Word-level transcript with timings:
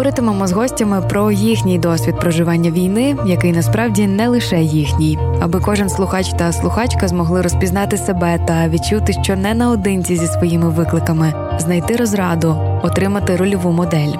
Говоритимемо 0.00 0.46
з 0.46 0.52
гостями 0.52 1.02
про 1.08 1.30
їхній 1.30 1.78
досвід 1.78 2.16
проживання 2.20 2.70
війни, 2.70 3.16
який 3.26 3.52
насправді 3.52 4.06
не 4.06 4.28
лише 4.28 4.62
їхній, 4.62 5.18
аби 5.40 5.60
кожен 5.60 5.88
слухач 5.88 6.28
та 6.28 6.52
слухачка 6.52 7.08
змогли 7.08 7.42
розпізнати 7.42 7.96
себе 7.96 8.38
та 8.46 8.68
відчути, 8.68 9.12
що 9.22 9.36
не 9.36 9.54
наодинці 9.54 10.16
зі 10.16 10.26
своїми 10.26 10.68
викликами, 10.68 11.34
знайти 11.58 11.96
розраду, 11.96 12.56
отримати 12.82 13.36
рольову 13.36 13.72
модель. 13.72 14.12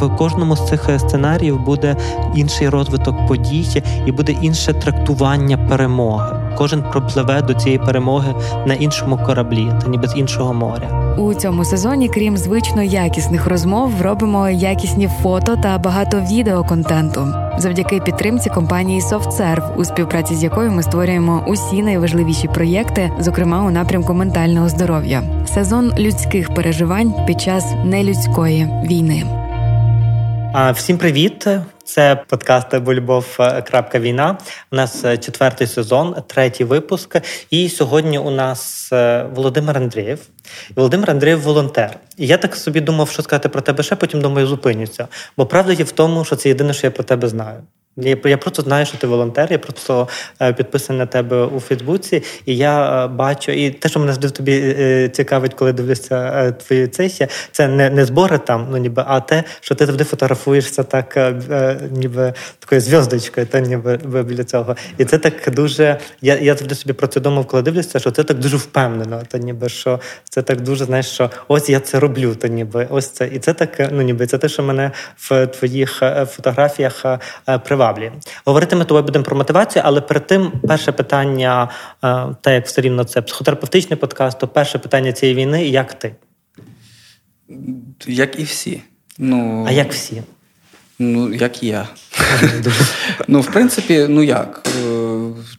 В 0.00 0.16
кожному 0.16 0.56
з 0.56 0.68
цих 0.68 0.90
сценаріїв 0.98 1.60
буде 1.60 1.96
інший 2.34 2.68
розвиток 2.68 3.26
подій 3.26 3.82
і 4.06 4.12
буде 4.12 4.32
інше 4.32 4.72
трактування 4.72 5.58
перемоги. 5.58 6.43
Кожен 6.58 6.82
пропливе 6.82 7.42
до 7.42 7.54
цієї 7.54 7.78
перемоги 7.78 8.34
на 8.66 8.74
іншому 8.74 9.16
кораблі, 9.26 9.72
та 9.82 9.88
ніби 9.88 10.08
з 10.08 10.16
іншого 10.16 10.54
моря. 10.54 11.16
У 11.18 11.34
цьому 11.34 11.64
сезоні, 11.64 12.08
крім 12.08 12.36
звично 12.36 12.82
якісних 12.82 13.46
розмов, 13.46 14.02
робимо 14.02 14.48
якісні 14.48 15.08
фото 15.22 15.56
та 15.62 15.78
багато 15.78 16.20
відеоконтенту 16.20 17.44
завдяки 17.58 18.00
підтримці 18.00 18.50
компанії 18.50 19.00
SoftServe, 19.00 19.76
у 19.76 19.84
співпраці 19.84 20.34
з 20.34 20.42
якою 20.42 20.70
ми 20.70 20.82
створюємо 20.82 21.44
усі 21.46 21.82
найважливіші 21.82 22.48
проєкти, 22.48 23.10
зокрема 23.20 23.64
у 23.64 23.70
напрямку 23.70 24.14
ментального 24.14 24.68
здоров'я. 24.68 25.22
Сезон 25.54 25.92
людських 25.98 26.54
переживань 26.54 27.14
під 27.26 27.40
час 27.40 27.64
нелюдської 27.84 28.68
війни. 28.84 29.24
Всім 30.74 30.98
привіт! 30.98 31.48
Це 31.84 32.24
подкаст 32.28 32.76
Бульбов. 32.76 33.36
Крапка 33.66 33.98
війна. 33.98 34.38
У 34.72 34.76
нас 34.76 35.04
е, 35.04 35.18
четвертий 35.18 35.66
сезон, 35.66 36.16
третій 36.26 36.64
випуск. 36.64 37.16
І 37.50 37.68
сьогодні 37.68 38.18
у 38.18 38.30
нас 38.30 38.92
е, 38.92 39.26
Володимир 39.34 39.76
Андрієв. 39.76 40.20
Володимир 40.76 41.10
Андрієв 41.10 41.40
волонтер. 41.40 41.98
І 42.16 42.26
я 42.26 42.36
так 42.36 42.56
собі 42.56 42.80
думав, 42.80 43.10
що 43.10 43.22
сказати 43.22 43.48
про 43.48 43.60
тебе 43.60 43.82
ще, 43.82 43.96
потім 43.96 44.20
думаю, 44.20 44.46
зупинюся. 44.46 45.08
Бо 45.36 45.46
правда 45.46 45.72
є 45.72 45.84
в 45.84 45.92
тому, 45.92 46.24
що 46.24 46.36
це 46.36 46.48
єдине, 46.48 46.74
що 46.74 46.86
я 46.86 46.90
про 46.90 47.04
тебе 47.04 47.28
знаю. 47.28 47.62
Я 47.96 48.36
просто 48.36 48.62
знаю, 48.62 48.86
що 48.86 48.98
ти 48.98 49.06
волонтер, 49.06 49.52
я 49.52 49.58
просто 49.58 50.08
е, 50.42 50.52
підписаний 50.52 50.98
на 50.98 51.06
тебе 51.06 51.44
у 51.44 51.60
Фейсбуці, 51.60 52.22
і 52.46 52.56
я 52.56 53.04
е, 53.04 53.08
бачу, 53.08 53.52
і 53.52 53.70
те, 53.70 53.88
що 53.88 54.00
мене 54.00 54.12
завжди 54.12 54.30
тобі 54.30 54.74
е, 54.78 55.08
цікавить, 55.08 55.54
коли 55.54 55.72
дивлюся 55.72 56.52
твої 56.52 56.88
цесії, 56.88 57.28
це 57.52 57.68
не 57.68 57.90
не 57.90 58.04
збори 58.04 58.38
там, 58.38 58.68
ну 58.70 58.76
ніби, 58.76 59.04
а 59.06 59.20
те, 59.20 59.44
що 59.60 59.74
ти 59.74 59.86
завжди 59.86 60.04
фотографуєшся 60.04 60.82
так, 60.82 61.34
ніби 61.90 62.34
такою 62.58 62.80
зв'язочкою, 62.80 63.46
та 63.46 63.60
ніби 63.60 63.96
біля 64.22 64.44
цього. 64.44 64.76
І 64.98 65.04
це 65.04 65.18
так 65.18 65.54
дуже. 65.54 65.98
Я 66.22 66.36
я 66.36 66.54
завжди 66.54 66.74
собі 66.74 66.92
про 66.92 67.06
це 67.06 67.20
думав, 67.20 67.46
коли 67.46 67.62
дивлюся, 67.62 67.98
що 67.98 68.10
це 68.10 68.24
так 68.24 68.38
дуже 68.38 68.56
впевнено. 68.56 69.22
Та 69.28 69.38
ніби 69.38 69.68
що 69.68 70.00
це 70.24 70.42
так 70.42 70.60
дуже 70.60 70.84
знаєш, 70.84 71.06
що 71.06 71.30
ось 71.48 71.68
я 71.68 71.80
це 71.80 72.00
роблю, 72.00 72.34
та 72.34 72.48
ніби 72.48 72.86
ось 72.90 73.08
це. 73.08 73.26
І 73.26 73.38
це 73.38 73.52
так, 73.52 73.88
ну 73.92 74.02
ніби 74.02 74.26
це 74.26 74.38
те, 74.38 74.48
що 74.48 74.62
мене 74.62 74.90
в 75.16 75.46
твоїх 75.46 76.02
фотографіях 76.26 77.04
привабило 77.64 77.83
приваблює. 77.84 78.12
Говорити 78.44 78.76
ми 78.76 78.84
тобою 78.84 79.04
будемо 79.04 79.24
про 79.24 79.36
мотивацію, 79.36 79.82
але 79.84 80.00
перед 80.00 80.26
тим 80.26 80.52
перше 80.68 80.92
питання, 80.92 81.70
е, 82.04 82.26
те, 82.40 82.54
як 82.54 82.66
все 82.66 82.80
рівно 82.80 83.04
це 83.04 83.22
психотерапевтичний 83.22 83.98
подкаст, 83.98 84.38
то 84.38 84.48
перше 84.48 84.78
питання 84.78 85.12
цієї 85.12 85.38
війни 85.38 85.66
як 85.66 85.94
ти? 85.94 86.14
Як 88.06 88.40
і 88.40 88.42
всі. 88.42 88.82
Ну, 89.18 89.64
А 89.68 89.72
як 89.72 89.92
всі? 89.92 90.22
Ну, 90.98 91.34
як 91.34 91.62
і 91.62 91.66
я. 91.66 91.88
Ну, 93.28 93.40
в 93.40 93.46
принципі, 93.46 94.06
ну 94.08 94.22
як? 94.22 94.62
Е, 94.66 95.04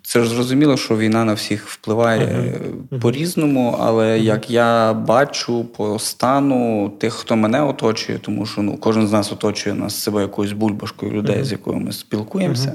це 0.02 0.24
ж 0.24 0.30
зрозуміло, 0.30 0.78
що 0.78 0.98
війна 0.98 1.26
на 1.26 1.34
всіх 1.34 1.68
впливає 1.68 2.26
uh-huh. 2.26 3.00
по-різному, 3.00 3.78
але 3.80 4.06
uh-huh. 4.06 4.24
як 4.24 4.50
я 4.52 4.94
бачу 4.94 5.66
по 5.66 6.00
стану 6.00 6.92
тих, 7.00 7.14
хто 7.14 7.36
мене 7.36 7.62
оточує, 7.64 8.20
тому 8.20 8.46
що 8.46 8.62
ну, 8.62 8.78
кожен 8.78 9.08
з 9.08 9.12
нас 9.12 9.32
оточує 9.32 9.76
нас 9.76 9.96
себе 10.04 10.22
якоюсь 10.22 10.52
бульбашкою 10.52 11.12
людей, 11.12 11.44
з 11.44 11.52
якою 11.52 11.78
ми 11.78 11.92
спілкуємося. 11.92 12.74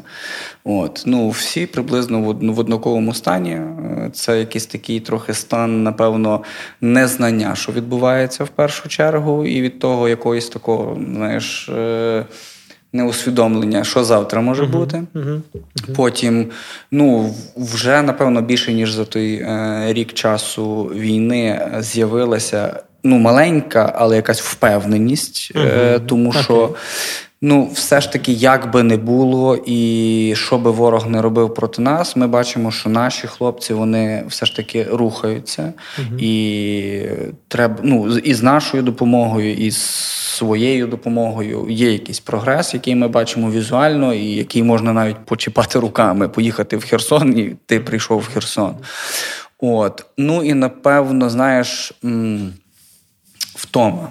От, 0.65 1.03
ну, 1.07 1.31
Всі 1.31 1.67
приблизно 1.67 2.21
в 2.41 2.59
однаковому 2.59 3.15
стані. 3.15 3.53
Е, 3.53 4.11
це 4.13 4.39
якийсь 4.39 4.67
такий 4.67 5.01
трохи 5.01 5.35
стан, 5.35 5.83
напевно, 5.83 6.43
незнання, 6.81 7.55
що 7.55 7.73
відбувається 7.73 8.45
в 8.45 8.49
першу 8.49 8.89
чергу, 8.89 9.47
і 9.47 9.63
від 9.63 9.79
того 9.79 10.09
якоїсь 10.09 10.49
такого, 10.49 10.99
знаєш. 11.15 11.71
Е, 12.95 12.97
неусвідомлення, 12.97 13.85
що 13.85 14.05
завтра 14.05 14.41
може 14.41 14.63
uh-huh, 14.63 14.71
бути. 14.71 15.03
Uh-huh, 15.15 15.41
uh-huh. 15.77 15.95
Потім, 15.97 16.47
ну, 16.91 17.35
вже, 17.57 18.03
напевно, 18.03 18.43
більше, 18.43 18.73
ніж 18.73 18.93
за 18.93 19.05
той 19.05 19.35
е, 19.35 19.87
рік 19.89 20.13
часу 20.13 20.83
війни 20.85 21.71
з'явилася 21.79 22.83
ну, 23.03 23.19
маленька, 23.19 23.93
але 23.97 24.17
якась 24.17 24.41
впевненість, 24.41 25.53
е, 25.57 25.99
тому 25.99 26.31
okay. 26.31 26.43
що. 26.43 26.75
Ну, 27.43 27.71
все 27.75 28.01
ж 28.01 28.13
таки, 28.13 28.33
як 28.33 28.71
би 28.71 28.83
не 28.83 28.97
було, 28.97 29.57
і 29.67 30.33
що 30.37 30.59
би 30.59 30.71
ворог 30.71 31.11
не 31.11 31.23
робив 31.23 31.55
проти 31.55 31.83
нас, 31.83 32.17
ми 32.17 32.27
бачимо, 32.27 32.71
що 32.71 32.89
наші 32.89 33.27
хлопці 33.27 33.75
вони 33.75 34.25
все 34.29 34.47
ж 34.47 34.57
таки 34.57 34.85
рухаються, 34.85 35.73
угу. 35.99 36.19
і 36.19 37.03
треба 37.49 37.77
ну, 37.83 38.19
і 38.19 38.35
з 38.35 38.43
нашою 38.43 38.83
допомогою, 38.83 39.55
і 39.55 39.71
з 39.71 39.81
своєю 40.37 40.87
допомогою 40.87 41.67
є 41.71 41.93
якийсь 41.93 42.21
прогрес, 42.21 42.75
який 42.75 42.95
ми 42.95 43.09
бачимо 43.09 43.51
візуально, 43.51 44.15
і 44.15 44.27
який 44.27 44.63
можна 44.63 44.93
навіть 44.93 45.25
почіпати 45.25 45.79
руками, 45.79 46.29
поїхати 46.29 46.77
в 46.77 46.85
Херсон, 46.85 47.39
і 47.39 47.57
ти 47.67 47.81
прийшов 47.81 48.21
в 48.21 48.27
Херсон. 48.27 48.75
От, 49.59 50.07
ну 50.19 50.45
і 50.45 50.55
напевно, 50.55 51.31
знаєш, 51.31 51.93
втома. 53.55 54.09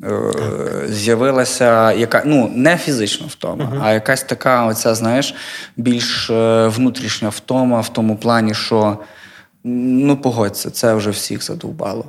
Так. 0.00 0.88
З'явилася 0.88 1.92
яка 1.92 2.22
ну 2.24 2.52
не 2.54 2.76
фізична 2.76 3.26
втома, 3.26 3.64
uh-huh. 3.64 3.80
а 3.82 3.92
якась 3.92 4.22
така, 4.22 4.66
оця, 4.66 4.94
знаєш, 4.94 5.34
більш 5.76 6.30
е, 6.30 6.68
внутрішня 6.68 7.28
втома 7.28 7.80
в 7.80 7.88
тому 7.88 8.16
плані, 8.16 8.54
що 8.54 8.98
ну 9.64 10.16
погодься, 10.16 10.70
це 10.70 10.94
вже 10.94 11.10
всіх 11.10 11.42
задовбало. 11.42 12.04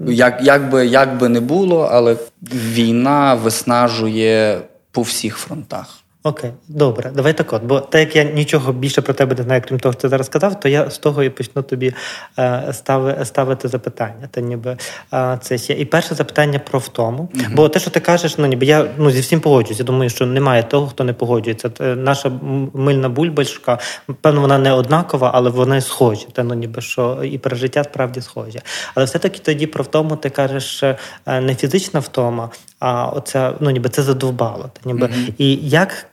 Як 0.00 0.42
як, 0.42 0.70
би, 0.70 0.86
як 0.86 1.18
би 1.18 1.28
не 1.28 1.40
було, 1.40 1.88
але 1.92 2.16
війна 2.52 3.34
виснажує 3.34 4.60
по 4.90 5.02
всіх 5.02 5.36
фронтах. 5.36 5.98
Окей, 6.28 6.50
добре, 6.68 7.10
давай 7.14 7.32
так 7.32 7.52
от. 7.52 7.62
Бо 7.62 7.80
так 7.80 8.00
як 8.00 8.16
я 8.16 8.24
нічого 8.24 8.72
більше 8.72 9.00
про 9.00 9.14
тебе 9.14 9.36
не 9.36 9.42
знаю, 9.42 9.62
крім 9.68 9.78
того, 9.78 9.92
що 9.92 10.02
ти 10.02 10.08
зараз 10.08 10.26
сказав, 10.26 10.60
то 10.60 10.68
я 10.68 10.90
з 10.90 10.98
того 10.98 11.22
і 11.22 11.30
почну 11.30 11.62
тобі 11.62 11.94
е, 12.38 12.64
стави, 12.72 13.24
ставити 13.24 13.68
запитання. 13.68 14.28
Та 14.30 14.40
ніби 14.40 14.76
е, 15.12 15.38
це 15.42 15.58
ще. 15.58 15.72
І 15.72 15.84
перше 15.84 16.14
запитання 16.14 16.58
про 16.58 16.78
втому. 16.78 17.28
Mm-hmm. 17.34 17.54
Бо 17.54 17.68
те, 17.68 17.80
що 17.80 17.90
ти 17.90 18.00
кажеш, 18.00 18.38
ну 18.38 18.46
ніби 18.46 18.66
я 18.66 18.86
ну 18.98 19.10
зі 19.10 19.20
всім 19.20 19.40
погоджуюся. 19.40 19.82
Я 19.82 19.86
думаю, 19.86 20.10
що 20.10 20.26
немає 20.26 20.62
того, 20.62 20.86
хто 20.86 21.04
не 21.04 21.12
погоджується. 21.12 21.70
Е, 21.80 21.96
наша 21.96 22.32
мильна 22.74 23.08
бульбашка, 23.08 23.78
певно, 24.20 24.40
вона 24.40 24.58
не 24.58 24.72
однакова, 24.72 25.30
але 25.34 25.50
вони 25.50 25.80
схожі. 25.80 26.26
Та 26.32 26.42
ну 26.42 26.54
ніби 26.54 26.80
що 26.80 27.20
і 27.24 27.38
пережиття 27.38 27.84
справді 27.84 28.20
схожі. 28.20 28.60
Але 28.94 29.06
все-таки 29.06 29.38
тоді 29.38 29.66
про 29.66 29.84
втому 29.84 30.16
ти 30.16 30.30
кажеш 30.30 30.82
не 31.26 31.54
фізична 31.54 32.00
втома, 32.00 32.50
а 32.80 33.06
оця 33.06 33.54
ну 33.60 33.70
ніби 33.70 33.88
це 33.88 34.02
задовбало. 34.02 34.70
Та 34.72 34.80
ніби 34.84 35.06
mm-hmm. 35.06 35.32
і 35.38 35.54
як 35.68 36.06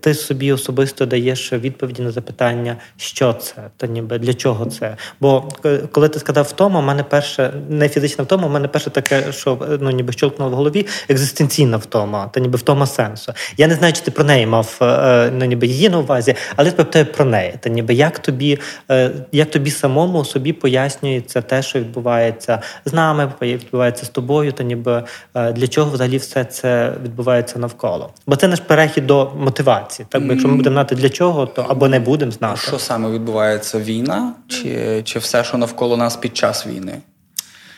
ти 0.00 0.14
собі 0.14 0.52
особисто 0.52 1.06
даєш 1.06 1.52
відповіді 1.52 2.02
на 2.02 2.10
запитання, 2.10 2.76
що 2.96 3.32
це, 3.32 3.54
та 3.76 3.86
ніби 3.86 4.18
для 4.18 4.34
чого 4.34 4.66
це? 4.66 4.96
Бо 5.20 5.48
коли 5.92 6.08
ти 6.08 6.18
сказав 6.18 6.44
втома, 6.44 6.80
у 6.80 6.82
мене 6.82 7.02
перше 7.02 7.52
не 7.68 7.88
фізична 7.88 8.24
втома, 8.24 8.46
у 8.46 8.50
мене 8.50 8.68
перше 8.68 8.90
таке, 8.90 9.32
що 9.32 9.78
ну 9.80 9.90
ніби 9.90 10.12
щолкнуло 10.12 10.50
в 10.50 10.54
голові, 10.54 10.86
екзистенційна 11.08 11.76
втома, 11.76 12.30
та 12.32 12.40
ніби 12.40 12.58
втома 12.58 12.86
сенсу. 12.86 13.32
Я 13.56 13.66
не 13.66 13.74
знаю, 13.74 13.92
чи 13.92 14.00
ти 14.00 14.10
про 14.10 14.24
неї 14.24 14.46
мав 14.46 14.78
е, 14.82 14.84
е, 14.86 15.30
ну, 15.38 15.44
ніби 15.44 15.66
її 15.66 15.88
на 15.88 15.98
увазі, 15.98 16.34
але 16.56 16.72
я 16.94 17.04
про 17.04 17.24
неї. 17.24 17.54
Та 17.60 17.70
ніби 17.70 17.94
як 17.94 18.18
тобі, 18.18 18.58
е, 18.90 19.10
як 19.32 19.50
тобі 19.50 19.70
самому 19.70 20.24
собі 20.24 20.52
пояснюється 20.52 21.42
те, 21.42 21.62
що 21.62 21.78
відбувається 21.78 22.62
з 22.84 22.92
нами, 22.92 23.32
відбувається 23.42 24.06
з 24.06 24.08
тобою, 24.08 24.52
та 24.52 24.64
ніби 24.64 25.02
для 25.34 25.68
чого 25.68 25.90
взагалі 25.90 26.16
все 26.16 26.44
це 26.44 26.92
відбувається 27.04 27.58
навколо? 27.58 28.10
Бо 28.26 28.36
це 28.36 28.48
наш 28.48 28.60
перехід 28.60 29.06
до 29.06 29.30
мотивації. 29.46 30.06
Так, 30.08 30.22
бо 30.22 30.32
якщо 30.32 30.48
ми 30.48 30.56
будемо 30.56 30.74
знати 30.74 30.94
для 30.94 31.08
чого, 31.08 31.46
то 31.46 31.66
або 31.68 31.88
не 31.88 32.00
будемо 32.00 32.32
знати. 32.32 32.56
Що 32.56 32.78
саме 32.78 33.10
відбувається? 33.10 33.78
Війна 33.78 34.32
чи 34.48 35.02
чи 35.04 35.18
все, 35.18 35.44
що 35.44 35.58
навколо 35.58 35.96
нас 35.96 36.16
під 36.16 36.36
час 36.36 36.66
війни? 36.66 36.98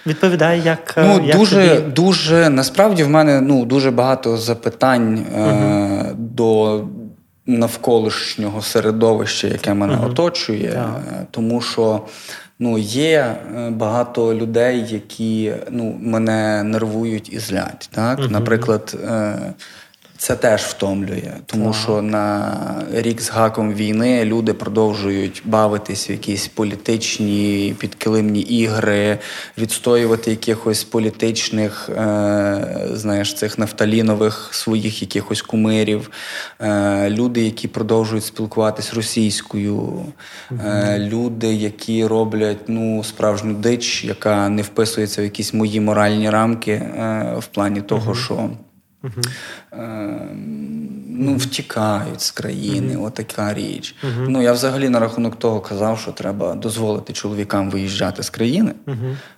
Відповідає, 0.07 0.63
як 0.65 0.95
ну 0.97 1.21
як 1.25 1.37
дуже 1.37 1.69
тобі... 1.69 1.91
дуже 1.91 2.49
насправді 2.51 3.05
в 3.05 3.09
мене 3.09 3.41
ну 3.41 3.65
дуже 3.65 3.91
багато 3.91 4.37
запитань 4.37 5.27
угу. 5.35 5.43
е, 5.43 6.13
до 6.17 6.81
навколишнього 7.47 8.63
середовища, 8.63 9.49
яке 9.49 9.75
мене 9.75 9.95
uh 9.95 10.07
оточує, 10.07 10.71
yeah. 10.71 11.25
тому 11.31 11.61
що. 11.61 12.01
Ну, 12.61 12.79
є 12.79 13.37
багато 13.71 14.35
людей, 14.35 14.87
які 14.89 15.53
ну, 15.71 15.97
мене 16.01 16.63
нервують 16.63 17.33
і 17.33 17.39
злять. 17.39 17.89
Так? 17.93 18.19
uh 18.19 18.31
Наприклад, 18.31 18.97
це 20.19 20.37
теж 20.37 20.63
втомлює, 20.63 21.33
тому 21.47 21.65
так. 21.65 21.75
що 21.75 22.03
на 22.03 22.57
рік 22.95 23.21
з 23.21 23.31
гаком 23.31 23.75
війни 23.75 24.25
люди 24.25 24.55
продовжують 24.55 25.43
бавитись 25.45 26.11
в 26.11 26.13
якісь 26.13 26.49
політичні 26.49 27.75
підкилимні 27.79 28.41
ігри, 28.41 29.19
відстоювати 29.59 30.31
якихось 30.31 30.85
політичних, 30.85 31.89
е, 31.89 32.89
знаєш, 32.93 33.35
цих 33.35 33.59
нафталінових 33.59 34.49
своїх 34.53 35.03
якихось 35.03 35.43
кумирів. 35.43 36.11
Е, 36.61 37.11
Люди, 37.11 37.45
які 37.45 37.69
продовжують 37.69 38.25
спілкуватись 38.25 38.95
російською, 38.95 40.03
е, 40.65 40.99
люди, 40.99 41.55
які 41.55 42.07
роблять 42.07 42.61
ну, 42.69 43.05
справжню 43.05 43.55
дич, 43.55 44.05
яка 44.05 44.49
не 44.49 44.63
вписується 44.63 45.21
в 45.21 45.25
якісь 45.25 45.55
мої 45.55 45.81
моральні 45.81 46.31
рамки 46.31 46.73
е, 46.73 47.35
в 47.39 47.47
плані 47.47 47.81
того, 47.81 48.15
що. 48.15 48.51
Угу. 49.05 49.23
Ну, 51.21 51.37
втікають 51.37 52.21
з 52.21 52.31
країни, 52.31 52.97
угу. 52.97 53.07
отака 53.07 53.55
річ. 53.55 53.95
Угу. 54.03 54.27
Ну, 54.29 54.43
Я 54.43 54.53
взагалі 54.53 54.89
на 54.89 55.01
рахунок 55.01 55.37
того 55.37 55.61
казав, 55.61 55.99
що 55.99 56.13
треба 56.13 56.55
дозволити 56.55 57.13
чоловікам 57.13 57.71
виїжджати 57.71 58.23
з 58.23 58.31
країни, 58.31 58.73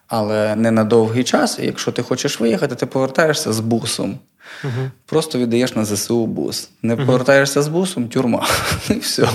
але 0.09 0.57
не 0.57 0.71
на 0.71 0.85
довгий 0.85 1.25
час. 1.25 1.59
І 1.59 1.67
якщо 1.67 1.93
ти 1.93 2.03
хочеш 2.03 2.41
виїхати, 2.41 2.75
ти 2.75 2.87
повертаєшся 2.87 3.53
з 3.53 3.61
бусом. 3.61 4.19
uh 4.65 4.91
Просто 5.07 5.39
віддаєш 5.39 5.77
на 5.77 5.85
ЗСУ 5.85 6.27
бус. 6.27 6.71
Не 6.83 6.95
uh 6.95 7.07
повертаєшся 7.07 7.63
з 7.63 7.69
бусом, 7.69 8.09
тюрма. 8.09 8.47
І 8.91 8.95
все. 8.95 9.29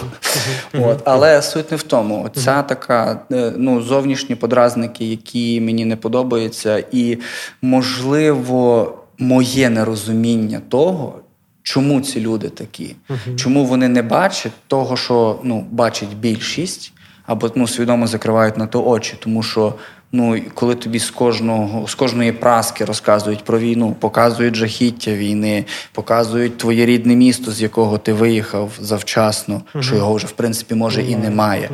От. 0.73 1.01
Але 1.05 1.41
суть 1.41 1.71
не 1.71 1.77
в 1.77 1.83
тому. 1.83 2.29
Ця 2.35 2.61
така 2.61 3.19
е, 3.31 3.53
ну, 3.57 3.81
зовнішні 3.81 4.35
подразники, 4.35 5.05
які 5.05 5.61
мені 5.61 5.85
не 5.85 5.95
подобаються, 5.95 6.83
і 6.91 7.17
можливо 7.61 8.93
моє 9.17 9.69
нерозуміння 9.69 10.61
того, 10.69 11.19
чому 11.63 12.01
ці 12.01 12.21
люди 12.21 12.49
такі, 12.49 12.95
uh-huh. 13.09 13.35
чому 13.35 13.65
вони 13.65 13.87
не 13.87 14.01
бачать 14.01 14.51
того, 14.67 14.97
що 14.97 15.39
ну, 15.43 15.65
бачить 15.71 16.17
більшість, 16.17 16.93
або 17.25 17.51
ну, 17.55 17.67
свідомо 17.67 18.07
закривають 18.07 18.57
на 18.57 18.67
то 18.67 18.85
очі, 18.85 19.15
тому 19.19 19.43
що. 19.43 19.73
Ну, 20.11 20.41
коли 20.53 20.75
тобі 20.75 20.99
з 20.99 21.11
кожного 21.11 21.87
з 21.87 21.95
кожної 21.95 22.31
праски 22.31 22.85
розказують 22.85 23.43
про 23.43 23.59
війну, 23.59 23.95
показують 23.99 24.55
жахіття 24.55 25.11
війни, 25.11 25.65
показують 25.91 26.57
твоє 26.57 26.85
рідне 26.85 27.15
місто, 27.15 27.51
з 27.51 27.61
якого 27.61 27.97
ти 27.97 28.13
виїхав 28.13 28.71
завчасно, 28.79 29.61
uh-huh. 29.73 29.81
що 29.81 29.95
його 29.95 30.13
вже 30.13 30.27
в 30.27 30.31
принципі 30.31 30.75
може 30.75 31.01
uh-huh. 31.01 31.09
і 31.09 31.15
немає. 31.15 31.69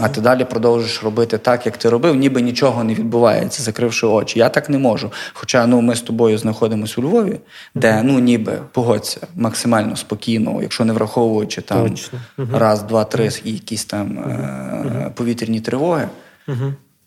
А 0.00 0.08
ти 0.08 0.20
далі 0.20 0.44
продовжиш 0.44 1.02
робити 1.02 1.38
так, 1.38 1.66
як 1.66 1.76
ти 1.76 1.88
робив, 1.88 2.14
ніби 2.14 2.42
нічого 2.42 2.84
не 2.84 2.94
відбувається, 2.94 3.62
закривши 3.62 4.06
очі. 4.06 4.38
Я 4.38 4.48
так 4.48 4.70
не 4.70 4.78
можу. 4.78 5.12
Хоча 5.32 5.66
ну, 5.66 5.80
ми 5.80 5.94
з 5.94 6.00
тобою 6.00 6.38
знаходимося 6.38 6.94
у 7.00 7.04
Львові, 7.04 7.40
де 7.74 8.02
ну 8.02 8.18
ніби 8.18 8.58
погодься 8.72 9.26
максимально 9.34 9.96
спокійно, 9.96 10.58
якщо 10.62 10.84
не 10.84 10.92
враховуючи 10.92 11.62
там 11.62 11.90
Точно. 11.90 12.18
раз, 12.52 12.82
два, 12.82 13.04
три 13.04 13.30
і 13.44 13.52
якісь 13.52 13.84
там 13.84 14.18
е- 14.18 15.10
повітряні 15.14 15.60
тривоги. 15.60 16.08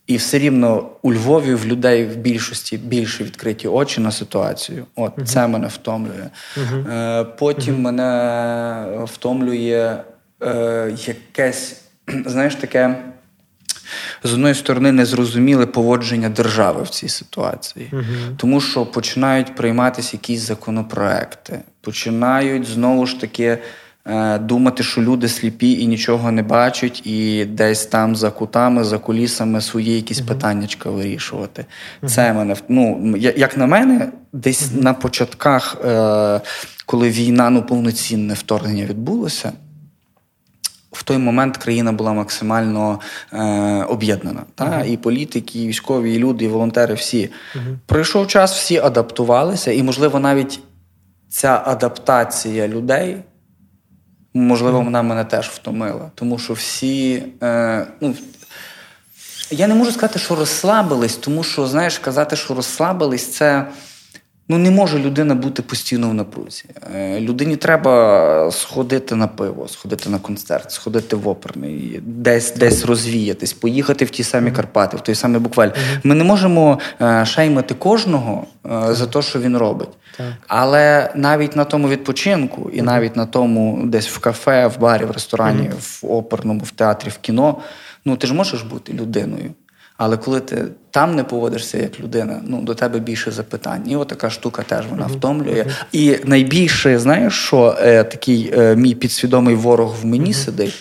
І 0.08 0.18
все 0.18 0.40
рівно 0.40 0.90
у 1.02 1.14
Львові 1.14 1.54
в 1.54 1.66
людей 1.66 2.06
в 2.06 2.16
більшості 2.16 2.78
більше 2.78 3.24
відкриті 3.24 3.68
очі 3.68 4.02
на 4.02 4.12
ситуацію. 4.12 4.86
От 4.96 5.14
це 5.26 5.48
мене 5.48 5.68
втомлює. 5.68 6.30
Е, 6.58 7.24
Потім 7.24 7.82
мене 7.82 9.06
втомлює 9.06 9.98
е, 10.44 10.96
якесь 11.08 11.82
знаєш, 12.26 12.56
таке. 12.56 12.96
З 14.24 14.34
одної 14.34 14.56
сторони, 14.56 14.92
незрозуміле 14.92 15.66
поводження 15.66 16.30
держави 16.30 16.84
в 16.84 16.90
цій 16.90 17.10
ситуації, 17.10 17.90
uh 17.94 18.36
тому 18.38 18.62
що 18.62 18.86
починають 18.86 19.56
прийматися 19.56 20.10
якісь 20.14 20.40
законопроекти, 20.40 21.60
починають 21.82 22.68
знову 22.68 23.06
ж 23.06 23.22
таки 23.22 23.58
е, 24.06 24.40
думати, 24.40 24.84
що 24.84 25.02
люди 25.02 25.28
сліпі 25.28 25.74
і 25.74 25.88
нічого 25.88 26.32
не 26.32 26.44
бачать, 26.44 27.08
і 27.08 27.46
десь 27.46 27.86
там 27.86 28.16
за 28.16 28.32
кутами, 28.32 28.84
за 28.84 28.98
кулісами 28.98 29.62
свої 29.62 29.96
якісь 29.96 30.22
uh 30.22 30.28
питаннячка 30.28 30.90
вирішувати. 30.90 31.66
uh 32.02 32.08
Це 32.08 32.34
мене 32.34 32.56
ну, 32.70 33.16
як 33.18 33.58
на 33.58 33.66
мене, 33.66 34.12
десь 34.34 34.72
на 34.74 34.94
початках, 34.94 35.78
е, 35.86 36.42
коли 36.86 37.10
війна 37.10 37.50
ну 37.50 37.64
повноцінне 37.64 38.34
вторгнення 38.34 38.86
відбулося 38.86 39.52
в 40.96 41.04
той 41.04 41.18
момент 41.18 41.58
країна 41.58 41.92
була 41.92 42.14
максимально 42.14 43.00
е, 43.34 43.40
об'єднана. 43.84 44.44
Та? 44.56 44.66
Uh-huh. 44.66 44.86
І 44.86 44.98
політики, 44.98 45.64
і 45.64 45.68
військові, 45.68 46.16
і 46.16 46.20
люди, 46.20 46.46
і 46.46 46.48
волонтери 46.48 46.94
всі. 46.94 47.30
Uh-huh. 47.56 47.78
Пройшов 47.86 48.28
час, 48.28 48.58
всі 48.58 48.78
адаптувалися, 48.78 49.72
і, 49.72 49.84
можливо, 49.84 50.20
навіть 50.20 50.60
ця 51.30 51.62
адаптація 51.66 52.68
людей, 52.68 53.18
можливо, 54.34 54.82
вона 54.82 55.02
мене 55.02 55.26
теж 55.26 55.48
втомила. 55.48 56.12
Тому 56.16 56.40
що 56.40 56.54
всі. 56.54 57.24
Е, 57.44 57.88
ну, 58.02 58.16
я 59.52 59.68
не 59.68 59.76
можу 59.76 59.92
сказати, 59.92 60.20
що 60.20 60.36
розслабились, 60.36 61.16
тому 61.16 61.44
що, 61.44 61.68
знаєш, 61.68 62.00
казати, 62.00 62.36
що 62.36 62.54
розслабились, 62.54 63.34
це. 63.34 63.66
Ну, 64.48 64.58
не 64.58 64.72
може 64.72 65.00
людина 65.00 65.36
бути 65.36 65.62
постійно 65.62 66.10
в 66.10 66.14
напрузі. 66.14 66.64
Е, 66.96 67.20
людині 67.20 67.56
треба 67.56 68.52
сходити 68.52 69.16
на 69.16 69.28
пиво, 69.28 69.68
сходити 69.68 70.10
на 70.10 70.20
концерт, 70.20 70.72
сходити 70.72 71.16
в 71.16 71.28
оперний, 71.28 72.00
десь 72.04 72.56
десь 72.56 72.86
розвіятись, 72.86 73.54
поїхати 73.54 74.06
в 74.06 74.10
ті 74.10 74.24
самі 74.24 74.52
Карпати, 74.52 74.98
в 74.98 75.02
той 75.02 75.16
самий 75.16 75.42
букваль. 75.42 75.70
Ми 76.04 76.16
не 76.16 76.24
можемо 76.24 76.80
е, 77.02 77.26
шеймити 77.26 77.74
кожного 77.74 78.46
е, 78.66 78.94
за 78.94 79.08
те, 79.08 79.22
що 79.22 79.40
він 79.40 79.58
робить. 79.58 79.90
Але 80.48 81.12
навіть 81.16 81.56
на 81.56 81.66
тому 81.66 81.90
відпочинку, 81.90 82.70
і 82.74 82.82
навіть 82.82 83.16
на 83.16 83.26
тому, 83.26 83.82
десь 83.86 84.08
в 84.08 84.20
кафе, 84.20 84.68
в 84.68 84.80
барі, 84.80 85.06
в 85.06 85.12
ресторані, 85.12 85.72
в 85.80 86.00
оперному, 86.02 86.60
в 86.60 86.72
театрі, 86.72 87.10
в 87.10 87.18
кіно, 87.18 87.58
ну 88.06 88.18
ти 88.18 88.28
ж 88.28 88.34
можеш 88.34 88.62
бути 88.62 88.94
людиною. 88.94 89.52
Але 89.98 90.18
коли 90.18 90.40
ти 90.40 90.66
там 90.92 91.16
не 91.16 91.24
поводишся 91.24 91.78
як 91.78 92.00
людина, 92.00 92.42
ну 92.48 92.62
до 92.62 92.74
тебе 92.74 93.00
більше 93.00 93.32
запитань. 93.32 93.90
І 93.90 93.96
от 93.96 94.08
така 94.08 94.30
штука 94.30 94.64
теж 94.64 94.86
вона 94.90 95.06
втомлює. 95.06 95.64
Uh-huh. 95.64 95.86
І 95.92 96.20
найбільше, 96.24 97.00
знаєш, 97.00 97.34
що 97.34 97.78
е, 97.80 98.04
такий 98.04 98.54
е, 98.58 98.76
мій 98.76 98.96
підсвідомий 98.96 99.56
ворог 99.56 99.96
в 100.02 100.06
мені 100.06 100.32
uh-huh. 100.32 100.46
сидить. 100.46 100.74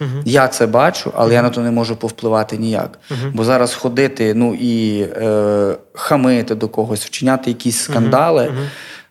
Uh-huh. 0.00 0.22
Я 0.24 0.48
це 0.48 0.66
бачу, 0.66 1.12
але 1.16 1.34
я 1.34 1.42
на 1.42 1.50
то 1.50 1.60
не 1.60 1.70
можу 1.70 1.96
повпливати 1.96 2.56
ніяк. 2.56 2.98
Бо 3.32 3.44
зараз 3.44 3.74
ходити, 3.74 4.34
ну 4.34 4.54
і 4.54 5.00
е, 5.00 5.76
хамити 5.94 6.54
до 6.54 6.68
когось, 6.68 7.04
вчиняти 7.04 7.50
якісь 7.50 7.78
скандали. 7.78 8.52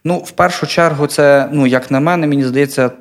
Ну, 0.04 0.18
в 0.18 0.32
першу 0.32 0.68
чергу, 0.68 1.08
це, 1.08 1.50
ну 1.52 1.68
як 1.68 1.92
на 1.92 2.00
мене, 2.00 2.28
мені 2.28 2.44
здається, 2.44 2.92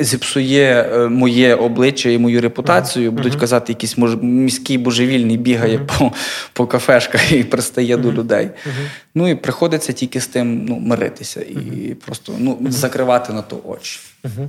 зіпсує 0.00 0.90
е, 0.92 1.08
моє 1.08 1.54
обличчя 1.54 2.08
і 2.10 2.18
мою 2.18 2.40
репутацію, 2.40 3.12
будуть 3.12 3.34
uh-huh. 3.34 3.40
казати, 3.40 3.72
якийсь 3.72 3.98
мож... 3.98 4.16
міський 4.22 4.78
божевільний 4.78 5.36
бігає 5.36 5.78
uh-huh. 5.78 5.98
по 5.98 6.12
по 6.52 6.66
кафешках 6.66 7.32
і 7.32 7.44
пристає 7.44 7.96
до 7.96 8.12
людей. 8.12 8.50
Ну 9.14 9.28
і 9.28 9.34
приходиться 9.34 9.92
тільки 9.92 10.20
з 10.20 10.26
тим 10.26 10.64
ну, 10.68 10.78
миритися 10.78 11.40
і 11.40 11.96
просто 12.06 12.32
ну, 12.38 12.58
закривати 12.68 13.32
на 13.32 13.42
то 13.42 13.60
очі. 13.64 14.00
Угу. 14.24 14.48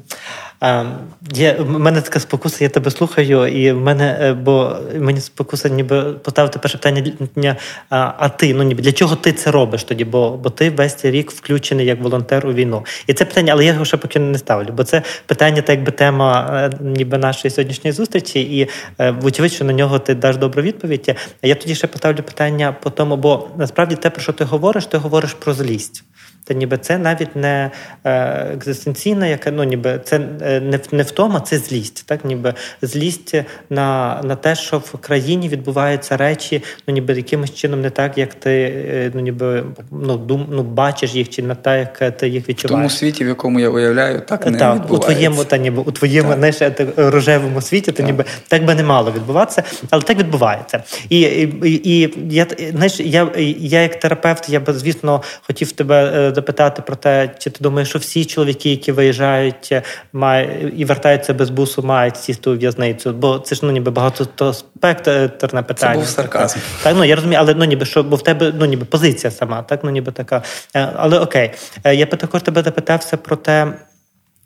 Є, 1.33 1.55
в 1.59 1.79
мене 1.79 2.01
така 2.01 2.19
спокуса, 2.19 2.63
я 2.63 2.69
тебе 2.69 2.91
слухаю, 2.91 3.47
і 3.47 3.71
в 3.71 3.79
мене, 3.79 4.17
е, 4.21 4.33
бо 4.33 4.77
мені 4.99 5.21
спокуса, 5.21 5.69
ніби 5.69 6.03
поставити 6.03 6.59
перше 6.59 6.77
питання, 6.77 7.55
а, 7.89 8.13
а 8.17 8.29
ти 8.29 8.53
ну 8.53 8.63
ніби 8.63 8.81
для 8.81 8.91
чого 8.91 9.15
ти 9.15 9.33
це 9.33 9.51
робиш 9.51 9.83
тоді? 9.83 10.05
Бо 10.05 10.37
бо 10.37 10.49
ти 10.49 10.69
весь 10.69 10.95
цей 10.95 11.11
рік 11.11 11.31
включений 11.31 11.85
як 11.85 12.01
волонтер 12.01 12.47
у 12.47 12.53
війну. 12.53 12.85
І 13.07 13.13
це 13.13 13.25
питання, 13.25 13.53
але 13.53 13.65
я 13.65 13.73
його 13.73 13.85
ще 13.85 13.97
поки 13.97 14.19
не 14.19 14.37
ставлю, 14.37 14.69
бо 14.73 14.83
це 14.83 15.01
питання, 15.25 15.61
так 15.61 15.69
якби 15.69 15.91
тема 15.91 16.49
е, 16.73 16.77
ніби 16.83 17.17
нашої 17.17 17.51
сьогоднішньої 17.51 17.93
зустрічі, 17.93 18.59
і 18.59 18.69
е, 18.99 19.11
вочевидь, 19.11 19.53
що 19.53 19.65
на 19.65 19.73
нього 19.73 19.99
ти 19.99 20.15
даш 20.15 20.37
добру 20.37 20.61
відповідь. 20.61 21.15
Я 21.41 21.55
тоді 21.55 21.75
ще 21.75 21.87
поставлю 21.87 22.23
питання 22.23 22.75
по 22.83 22.89
тому, 22.89 23.17
бо 23.17 23.47
насправді 23.57 23.95
те, 23.95 24.09
про 24.09 24.21
що 24.21 24.33
ти 24.33 24.43
говориш, 24.43 24.85
ти 24.85 24.97
говориш 24.97 25.33
про 25.33 25.53
злість. 25.53 26.03
Та 26.49 26.55
ніби 26.55 26.77
це 26.77 26.97
навіть 26.97 27.35
не 27.35 27.71
е, 28.03 28.11
екзистенційна, 28.53 29.27
яка 29.27 29.51
ну 29.51 29.63
ніби 29.63 30.01
це 30.03 30.21
е, 30.41 30.59
не 30.59 30.79
не 30.91 31.03
втома, 31.03 31.39
це 31.39 31.57
злість. 31.57 32.05
Так, 32.05 32.25
ніби 32.25 32.53
злість 32.81 33.35
на 33.69 34.21
на 34.23 34.35
те, 34.35 34.55
що 34.55 34.77
в 34.77 34.91
країні 34.91 35.49
відбуваються 35.49 36.17
речі, 36.17 36.63
ну 36.87 36.93
ніби 36.93 37.13
якимось 37.13 37.53
чином 37.53 37.81
не 37.81 37.89
так, 37.89 38.17
як 38.17 38.33
ти 38.33 38.51
е, 38.51 39.11
ну 39.13 39.21
ніби 39.21 39.63
ну 39.91 40.17
дум, 40.17 40.47
ну 40.51 40.63
бачиш 40.63 41.13
їх, 41.13 41.29
чи 41.29 41.41
не 41.41 41.55
так, 41.55 41.97
як 42.01 42.17
ти 42.17 42.29
їх 42.29 42.49
відчуваєш. 42.49 42.79
В 42.79 42.79
тому 42.79 42.89
світі, 42.89 43.23
в 43.23 43.27
якому 43.27 43.59
я 43.59 43.69
уявляю, 43.69 44.21
так 44.21 44.45
не 44.45 44.57
так, 44.57 44.75
відбувається. 44.75 45.07
у 45.07 45.13
твоєму 45.13 45.43
та 45.43 45.57
ніби 45.57 45.81
у 45.85 45.91
твоєму 45.91 46.33
знаєш, 46.33 46.61
рожевому 46.97 47.61
світі, 47.61 47.91
то 47.91 48.03
ніби 48.03 48.25
так 48.47 48.65
би 48.65 48.75
не 48.75 48.83
мало 48.83 49.11
відбуватися, 49.11 49.63
але 49.89 50.01
так 50.01 50.17
відбувається. 50.17 50.83
І 51.09 51.19
і, 51.19 51.51
і, 51.63 52.01
і 52.01 52.13
я 52.29 52.47
знаєш, 52.71 52.99
я, 52.99 53.29
я 53.59 53.81
як 53.81 53.99
терапевт, 53.99 54.49
я 54.49 54.59
би 54.59 54.73
звісно 54.73 55.21
хотів 55.41 55.71
тебе 55.71 56.31
запитати 56.39 56.81
про 56.81 56.95
те, 56.95 57.29
чи 57.37 57.49
ти 57.49 57.63
думаєш, 57.63 57.89
що 57.89 57.99
всі 57.99 58.25
чоловіки, 58.25 58.69
які 58.69 58.91
виїжджають 58.91 59.73
має, 60.13 60.71
і 60.77 60.85
вертаються 60.85 61.33
без 61.33 61.49
бусу, 61.49 61.83
мають 61.83 62.17
сісти 62.17 62.49
у 62.49 62.57
в'язницю. 62.57 63.13
Бо 63.13 63.39
це 63.39 63.55
ж 63.55 63.61
ну 63.63 63.71
ніби 63.71 63.91
багато 63.91 64.25
то 64.25 64.53
спектрне 64.53 65.63
питання. 65.63 65.93
Це 65.93 65.99
був 65.99 66.07
сарказм. 66.07 66.59
Так, 66.83 66.95
ну 66.97 67.03
я 67.03 67.15
розумію, 67.15 67.39
але 67.41 67.53
ну 67.53 67.65
ніби 67.65 67.85
що, 67.85 68.03
бо 68.03 68.15
в 68.15 68.23
тебе 68.23 68.53
ну 68.59 68.65
ніби 68.65 68.85
позиція 68.85 69.31
сама, 69.31 69.63
так 69.63 69.79
ну 69.83 69.89
ніби 69.89 70.11
така. 70.11 70.43
Але 70.73 71.19
окей, 71.19 71.51
я 71.85 72.05
би 72.05 72.17
також 72.17 72.41
тебе 72.41 72.63
запитався 72.63 73.17
про 73.17 73.35
те. 73.35 73.73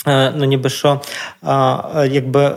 Ну, 0.06 0.46
ніби 0.46 0.70
що, 0.70 1.02
якби 2.10 2.56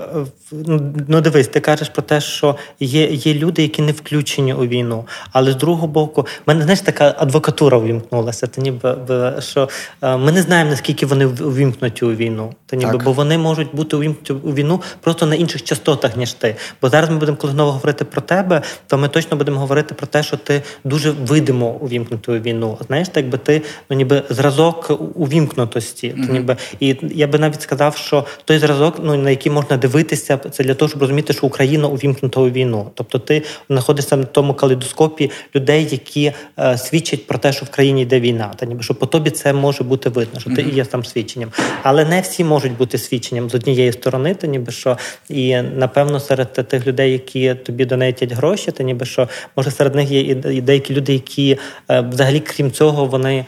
Ну, 0.53 0.95
ну, 1.09 1.21
дивись, 1.21 1.49
ти 1.49 1.61
кажеш 1.61 1.89
про 1.89 2.03
те, 2.03 2.21
що 2.21 2.57
є 2.81 3.07
є 3.07 3.35
люди, 3.35 3.63
які 3.63 3.83
не 3.83 3.93
включені 3.93 4.55
у 4.55 4.67
війну. 4.67 5.05
Але 5.33 5.53
з 5.53 5.57
другого 5.57 5.87
боку, 5.87 6.23
в 6.23 6.27
мене 6.47 6.63
знаєш, 6.63 6.81
така 6.81 7.15
адвокатура 7.19 7.79
увімкнулася. 7.79 8.47
Та 8.47 8.63
ніби 8.63 8.97
що 9.39 9.69
е, 10.03 10.17
ми 10.17 10.33
не 10.33 10.43
знаємо, 10.43 10.71
наскільки 10.71 11.07
вони 11.07 11.27
увімкнуті 11.27 12.05
у 12.05 12.15
війну. 12.15 12.53
Та 12.67 12.77
ніби, 12.77 12.99
бо 13.05 13.13
вони 13.13 13.39
можуть 13.39 13.75
бути 13.75 13.97
увімкнуті 13.97 14.33
у 14.33 14.55
війну 14.55 14.83
просто 15.01 15.27
на 15.27 15.35
інших 15.35 15.63
частотах, 15.63 16.17
ніж 16.17 16.33
ти. 16.33 16.57
Бо 16.83 16.89
зараз 16.89 17.11
ми 17.11 17.17
будемо, 17.17 17.39
коли 17.39 17.53
знову 17.53 17.71
говорити 17.71 18.05
про 18.05 18.21
тебе, 18.21 18.63
то 18.87 18.99
ми 18.99 19.09
точно 19.09 19.37
будемо 19.37 19.61
говорити 19.61 19.95
про 19.95 20.07
те, 20.07 20.23
що 20.23 20.37
ти 20.37 20.63
дуже 20.85 21.11
видимо 21.11 21.71
увімкнутий 21.71 22.39
у 22.39 22.41
війну. 22.41 22.79
Знаєш, 22.87 23.09
так 23.09 23.29
би 23.29 23.39
ти 23.39 23.63
ну 23.91 23.97
ніби 23.97 24.23
зразок 24.31 25.01
увімкнутості. 25.15 26.09
Та, 26.27 26.33
ніби, 26.33 26.57
І 26.81 26.97
я 27.03 27.27
би 27.27 27.36
навіть 27.39 27.63
сказав, 27.63 27.97
що 27.97 28.25
той 28.45 28.59
зразок, 28.59 28.95
ну 29.03 29.17
на 29.17 29.31
який 29.31 29.53
можна 29.53 29.77
дивитися 29.77 30.37
це 30.37 30.65
для 30.65 30.75
того, 30.75 30.89
щоб 30.89 31.01
розуміти, 31.01 31.33
що 31.33 31.47
Україна 31.47 31.89
увімкнута 31.89 32.41
у 32.41 32.51
війну. 32.51 32.91
Тобто, 32.95 33.19
ти 33.19 33.43
знаходишся 33.69 34.17
в 34.17 34.25
тому 34.25 34.55
калейдоскопі 34.55 35.31
людей, 35.55 35.89
які 35.91 36.33
е, 36.59 36.79
свідчать 36.79 37.27
про 37.27 37.39
те, 37.39 37.53
що 37.53 37.67
в 37.67 37.69
країні 37.69 38.03
йде 38.03 38.21
війна. 38.21 38.53
Та 38.57 38.67
ніби 38.67 38.83
що 38.83 38.95
по 38.95 39.07
тобі 39.07 39.31
це 39.31 39.53
може 39.53 39.85
бути 39.85 40.11
видно, 40.11 40.41
що 40.41 40.51
ти 40.51 40.63
і 40.63 40.75
є 40.75 40.85
там 40.85 41.05
свідченням. 41.05 41.51
Але 41.83 42.05
не 42.05 42.21
всі 42.21 42.45
можуть 42.45 42.77
бути 42.77 42.99
свідченням 42.99 43.51
з 43.51 43.55
однієї 43.55 43.93
сторони, 43.93 44.35
та 44.35 44.47
ніби 44.47 44.73
що 44.73 44.99
і 45.29 45.57
напевно 45.57 46.21
серед 46.21 46.53
тих 46.53 46.87
людей, 46.87 47.13
які 47.13 47.55
тобі 47.55 47.85
донетять 47.85 48.33
гроші, 48.33 48.73
та 48.73 48.83
ніби 48.83 49.07
що 49.07 49.29
може 49.57 49.71
серед 49.71 49.95
них 49.95 50.11
є 50.11 50.21
і 50.21 50.61
деякі 50.61 50.95
люди, 50.95 51.13
які 51.13 51.59
е, 51.91 52.01
взагалі 52.01 52.41
крім 52.41 52.73
цього 52.73 53.05
вони 53.05 53.45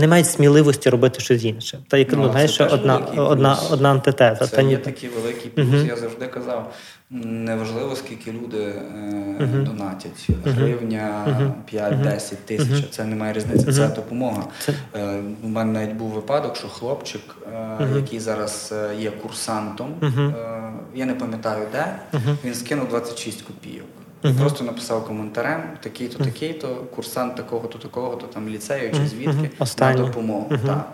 не 0.00 0.08
мають 0.08 0.26
сміливості 0.26 0.90
робити 0.90 1.20
щось 1.20 1.44
інше. 1.44 1.78
Та 1.88 1.96
як 1.96 2.12
ну, 2.12 2.18
ну 2.18 2.30
знаєш, 2.30 2.60
одна 2.60 2.98
одна, 3.16 3.58
одна 3.70 3.90
антитеза. 3.90 4.46
Це 4.46 4.56
та 4.56 4.62
є 4.62 4.76
такий 4.76 5.08
великий 5.08 5.50
плюс. 5.50 5.66
Uh-huh. 5.66 5.88
Я 5.88 5.96
завжди 5.96 6.26
казав. 6.26 6.74
Неважливо, 7.10 7.96
скільки 7.96 8.32
люди 8.32 8.58
е, 8.58 8.74
uh-huh. 9.40 9.64
донатять. 9.64 10.28
Гривня, 10.44 11.24
uh-huh. 11.74 12.14
5-10 12.14 12.34
тисяч. 12.44 12.90
Це 12.90 13.04
не 13.04 13.16
має 13.16 13.32
різниці, 13.32 13.72
це 13.72 13.88
допомога. 13.88 14.44
Це... 14.58 14.74
Е, 14.94 15.20
у 15.42 15.48
мене 15.48 15.72
навіть 15.72 15.96
був 15.96 16.08
випадок, 16.08 16.56
що 16.56 16.68
хлопчик, 16.68 17.22
е, 17.52 17.88
який 17.96 18.20
зараз 18.20 18.72
е, 18.72 19.02
є 19.02 19.10
курсантом, 19.10 19.94
е, 20.02 20.32
я 20.94 21.06
не 21.06 21.14
пам'ятаю 21.14 21.66
де, 21.72 21.96
він 22.44 22.54
скинув 22.54 22.88
26 22.88 23.42
копійок. 23.42 23.86
Uh-huh. 24.22 24.38
Просто 24.38 24.64
написав 24.64 25.06
коментарем, 25.06 25.62
такий-то, 25.82 26.24
такий-то, 26.24 26.68
курсант 26.94 27.36
такого-то, 27.36 27.78
такого-то 27.78 28.26
там 28.26 28.48
ліцею 28.48 28.92
чи 28.92 29.06
звідки 29.06 29.50
uh-huh. 29.58 29.80
на 29.80 30.06
допомогу. 30.06 30.46
Uh-huh. 30.50 30.66
Так. 30.66 30.92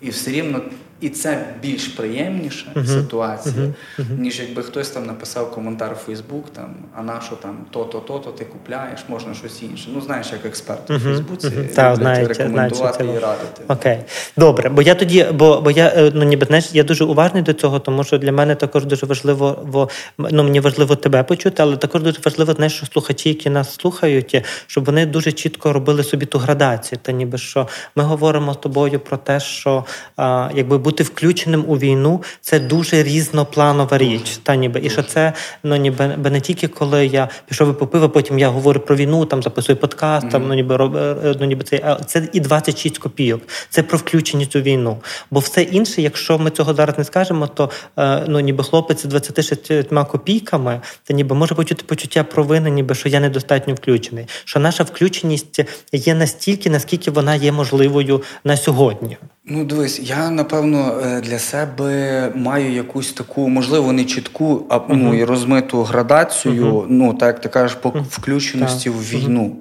І 0.00 0.10
все 0.10 0.30
рівно 0.30 0.60
і 1.02 1.08
це 1.08 1.44
більш 1.62 1.88
приємніша 1.88 2.66
uh-huh. 2.74 2.86
ситуація, 2.86 3.54
uh-huh. 3.98 4.18
ніж 4.18 4.40
якби 4.40 4.62
хтось 4.62 4.90
там 4.90 5.06
написав 5.06 5.50
коментар 5.50 5.92
у 5.92 5.94
Фейсбук, 5.94 6.50
там, 6.50 6.74
а 6.96 7.02
на 7.02 7.20
що 7.20 7.36
там 7.36 7.58
то-то, 7.70 8.00
то-то 8.00 8.30
ти 8.30 8.44
купляєш, 8.44 9.00
можна 9.08 9.34
щось 9.34 9.62
інше. 9.62 9.88
Ну, 9.94 10.00
знаєш, 10.00 10.32
як 10.32 10.44
експерт 10.46 10.90
у 10.90 10.98
Фейсбуці 10.98 11.50
Та, 11.74 11.96
знаєте, 11.96 12.28
рекомендувати 12.28 13.04
знаєте, 13.04 13.18
і 13.18 13.22
радити. 13.22 13.62
Окей. 13.68 13.98
Добре, 14.36 14.68
бо 14.68 14.82
я 14.82 14.94
тоді, 14.94 15.26
бо 15.32 15.60
бо 15.60 15.70
я 15.70 15.86
е, 15.96 16.10
ну 16.14 16.24
ніби 16.24 16.46
знаєш, 16.46 16.70
я 16.72 16.82
дуже 16.82 17.04
уважний 17.04 17.42
до 17.42 17.52
цього, 17.52 17.78
тому 17.78 18.04
що 18.04 18.18
для 18.18 18.32
мене 18.32 18.54
також 18.54 18.84
дуже 18.84 19.06
важливо, 19.06 19.58
бо 19.66 19.88
ну 20.18 20.44
мені 20.44 20.60
важливо 20.60 20.96
тебе 20.96 21.22
почути, 21.22 21.62
але 21.62 21.76
також 21.76 22.02
дуже 22.02 22.18
важливо, 22.24 22.52
знаєш, 22.52 22.72
що 22.72 22.86
слухачі, 22.86 23.28
які 23.28 23.50
нас 23.50 23.74
слухають, 23.74 24.44
щоб 24.66 24.84
вони 24.84 25.06
дуже 25.06 25.32
чітко 25.32 25.72
робили 25.72 26.04
собі 26.04 26.26
ту 26.26 26.38
градацію. 26.38 26.98
Та 27.02 27.12
ніби 27.12 27.38
що 27.38 27.68
ми 27.96 28.02
говоримо 28.02 28.54
з 28.54 28.56
тобою 28.56 29.00
про 29.00 29.16
те, 29.16 29.40
що 29.40 29.84
а, 30.16 30.50
якби 30.54 30.78
бути 30.92 31.04
включеним 31.04 31.64
у 31.68 31.78
війну 31.78 32.22
це 32.40 32.60
дуже 32.60 33.02
різнопланова 33.02 33.98
річ. 33.98 34.40
Та 34.42 34.56
ніби 34.56 34.80
і 34.84 34.90
що 34.90 35.02
це 35.02 35.32
ну 35.62 35.76
ніби 35.76 36.06
не 36.06 36.40
тільки 36.40 36.68
коли 36.68 37.06
я 37.06 37.28
пішов 37.48 37.70
і 37.70 37.72
попив, 37.72 38.04
а 38.04 38.08
потім 38.08 38.38
я 38.38 38.48
говорю 38.48 38.80
про 38.80 38.96
війну, 38.96 39.24
там 39.24 39.42
записую 39.42 39.76
подкаст, 39.76 40.30
там 40.30 40.48
ну 40.48 40.54
ніби 40.54 40.74
е, 40.74 41.34
ну 41.40 41.46
ніби 41.46 41.64
це 41.64 41.96
це 42.06 42.28
і 42.32 42.40
26 42.40 42.98
копійок. 42.98 43.42
Це 43.70 43.82
про 43.82 43.98
включеність 43.98 44.56
у 44.56 44.60
війну. 44.60 44.98
Бо 45.30 45.40
все 45.40 45.62
інше, 45.62 46.02
якщо 46.02 46.38
ми 46.38 46.50
цього 46.50 46.74
зараз 46.74 46.98
не 46.98 47.04
скажемо, 47.04 47.46
то 47.46 47.70
е, 47.98 48.24
ну 48.28 48.40
ніби 48.40 48.64
хлопець 48.64 49.02
з 49.02 49.04
26 49.04 49.72
копійками, 50.10 50.80
то 51.04 51.14
ніби 51.14 51.36
може 51.36 51.54
почути 51.54 51.84
почуття 51.86 52.24
провини, 52.24 52.70
ніби 52.70 52.94
що 52.94 53.08
я 53.08 53.20
недостатньо 53.20 53.74
включений. 53.74 54.26
Що 54.44 54.60
наша 54.60 54.84
включеність 54.84 55.60
є 55.92 56.14
настільки, 56.14 56.70
наскільки 56.70 57.10
вона 57.10 57.34
є 57.34 57.52
можливою 57.52 58.22
на 58.44 58.56
сьогодні. 58.56 59.16
Ну, 59.44 59.64
дивись, 59.64 60.00
я 60.00 60.30
напевно 60.30 61.00
е, 61.04 61.20
для 61.20 61.38
себе 61.38 62.32
маю 62.34 62.72
якусь 62.72 63.12
таку, 63.12 63.48
можливо, 63.48 63.92
не 63.92 64.04
чітку, 64.04 64.66
а 64.68 64.80
ну 64.88 65.14
і 65.14 65.24
розмиту 65.24 65.82
градацію. 65.82 66.66
Uh-huh. 66.66 66.86
Ну, 66.88 67.14
так 67.14 67.26
як 67.26 67.40
ти 67.40 67.48
кажеш, 67.48 67.74
по 67.74 67.88
включеності 67.88 68.90
uh-huh. 68.90 68.92
в 68.92 69.10
війну. 69.10 69.56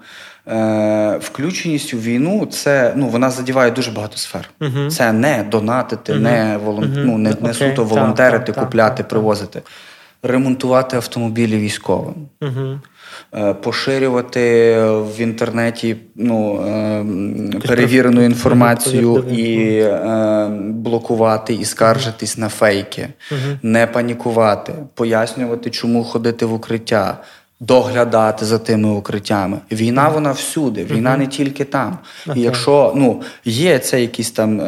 Е, 0.47 1.17
Включеність 1.17 1.93
у 1.93 1.97
війну 1.97 2.45
це 2.45 2.93
ну 2.95 3.07
вона 3.07 3.29
задіває 3.29 3.71
дуже 3.71 3.91
багато 3.91 4.17
сфер. 4.17 4.49
Uh-huh. 4.59 4.89
Це 4.89 5.13
не 5.13 5.45
донатити, 5.51 6.13
не 6.13 6.59
волон... 6.63 6.93
ну, 6.97 7.17
не, 7.17 7.35
не 7.41 7.53
суто 7.53 7.83
волонтерити, 7.83 8.53
купляти, 8.53 9.03
привозити, 9.03 9.61
ремонтувати 10.23 10.95
автомобілі 10.95 11.57
військовим. 11.57 12.15
Е, 13.35 13.53
поширювати 13.53 14.75
в 14.85 15.19
інтернеті 15.19 15.95
ну, 16.15 16.61
е, 16.67 17.05
перевірену 17.67 18.23
інформацію 18.23 19.25
і 19.31 19.79
е, 19.79 20.47
блокувати 20.61 21.53
і 21.53 21.65
скаржитись 21.65 22.37
на 22.37 22.49
фейки, 22.49 23.07
не 23.61 23.87
панікувати, 23.87 24.73
пояснювати, 24.93 25.69
чому 25.69 26.03
ходити 26.03 26.45
в 26.45 26.53
укриття. 26.53 27.17
Доглядати 27.59 28.45
за 28.45 28.59
тими 28.59 28.89
укриттями. 28.89 29.57
Війна, 29.71 30.09
вона 30.09 30.31
всюди, 30.31 30.85
війна 30.85 31.17
не 31.17 31.27
тільки 31.27 31.63
там. 31.63 31.97
І 32.35 32.41
якщо 32.41 32.93
ну, 32.95 33.21
є 33.45 33.79
це 33.79 34.01
якісь 34.01 34.31
там 34.31 34.61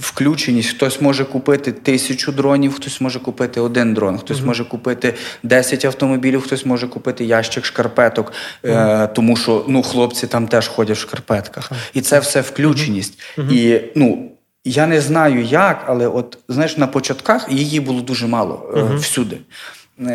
включеність. 0.00 0.70
Хтось 0.70 1.00
може 1.00 1.24
купити 1.24 1.72
тисячу 1.72 2.32
дронів, 2.32 2.74
хтось 2.74 3.00
може 3.00 3.20
купити 3.20 3.60
один 3.60 3.94
дрон, 3.94 4.18
хтось 4.18 4.38
mm-hmm. 4.38 4.44
може 4.44 4.64
купити 4.64 5.14
10 5.42 5.84
автомобілів, 5.84 6.40
хтось 6.40 6.66
може 6.66 6.88
купити 6.88 7.24
ящик 7.24 7.64
шкарпеток, 7.64 8.32
mm-hmm. 8.64 9.04
е, 9.04 9.06
тому 9.06 9.36
що 9.36 9.64
ну, 9.68 9.82
хлопці 9.82 10.26
там 10.26 10.48
теж 10.48 10.68
ходять 10.68 10.96
в 10.96 11.00
шкарпетках. 11.00 11.72
І 11.94 12.00
це 12.00 12.18
все 12.18 12.40
включеність. 12.40 13.18
І 13.50 13.80
ну. 13.94 14.26
Я 14.64 14.86
не 14.86 15.00
знаю 15.00 15.42
як, 15.44 15.84
але 15.86 16.06
от 16.06 16.38
знаєш, 16.48 16.76
на 16.76 16.86
початках 16.86 17.52
її 17.52 17.80
було 17.80 18.00
дуже 18.00 18.26
мало 18.26 18.72
е, 18.76 18.96
всюди. 18.96 19.38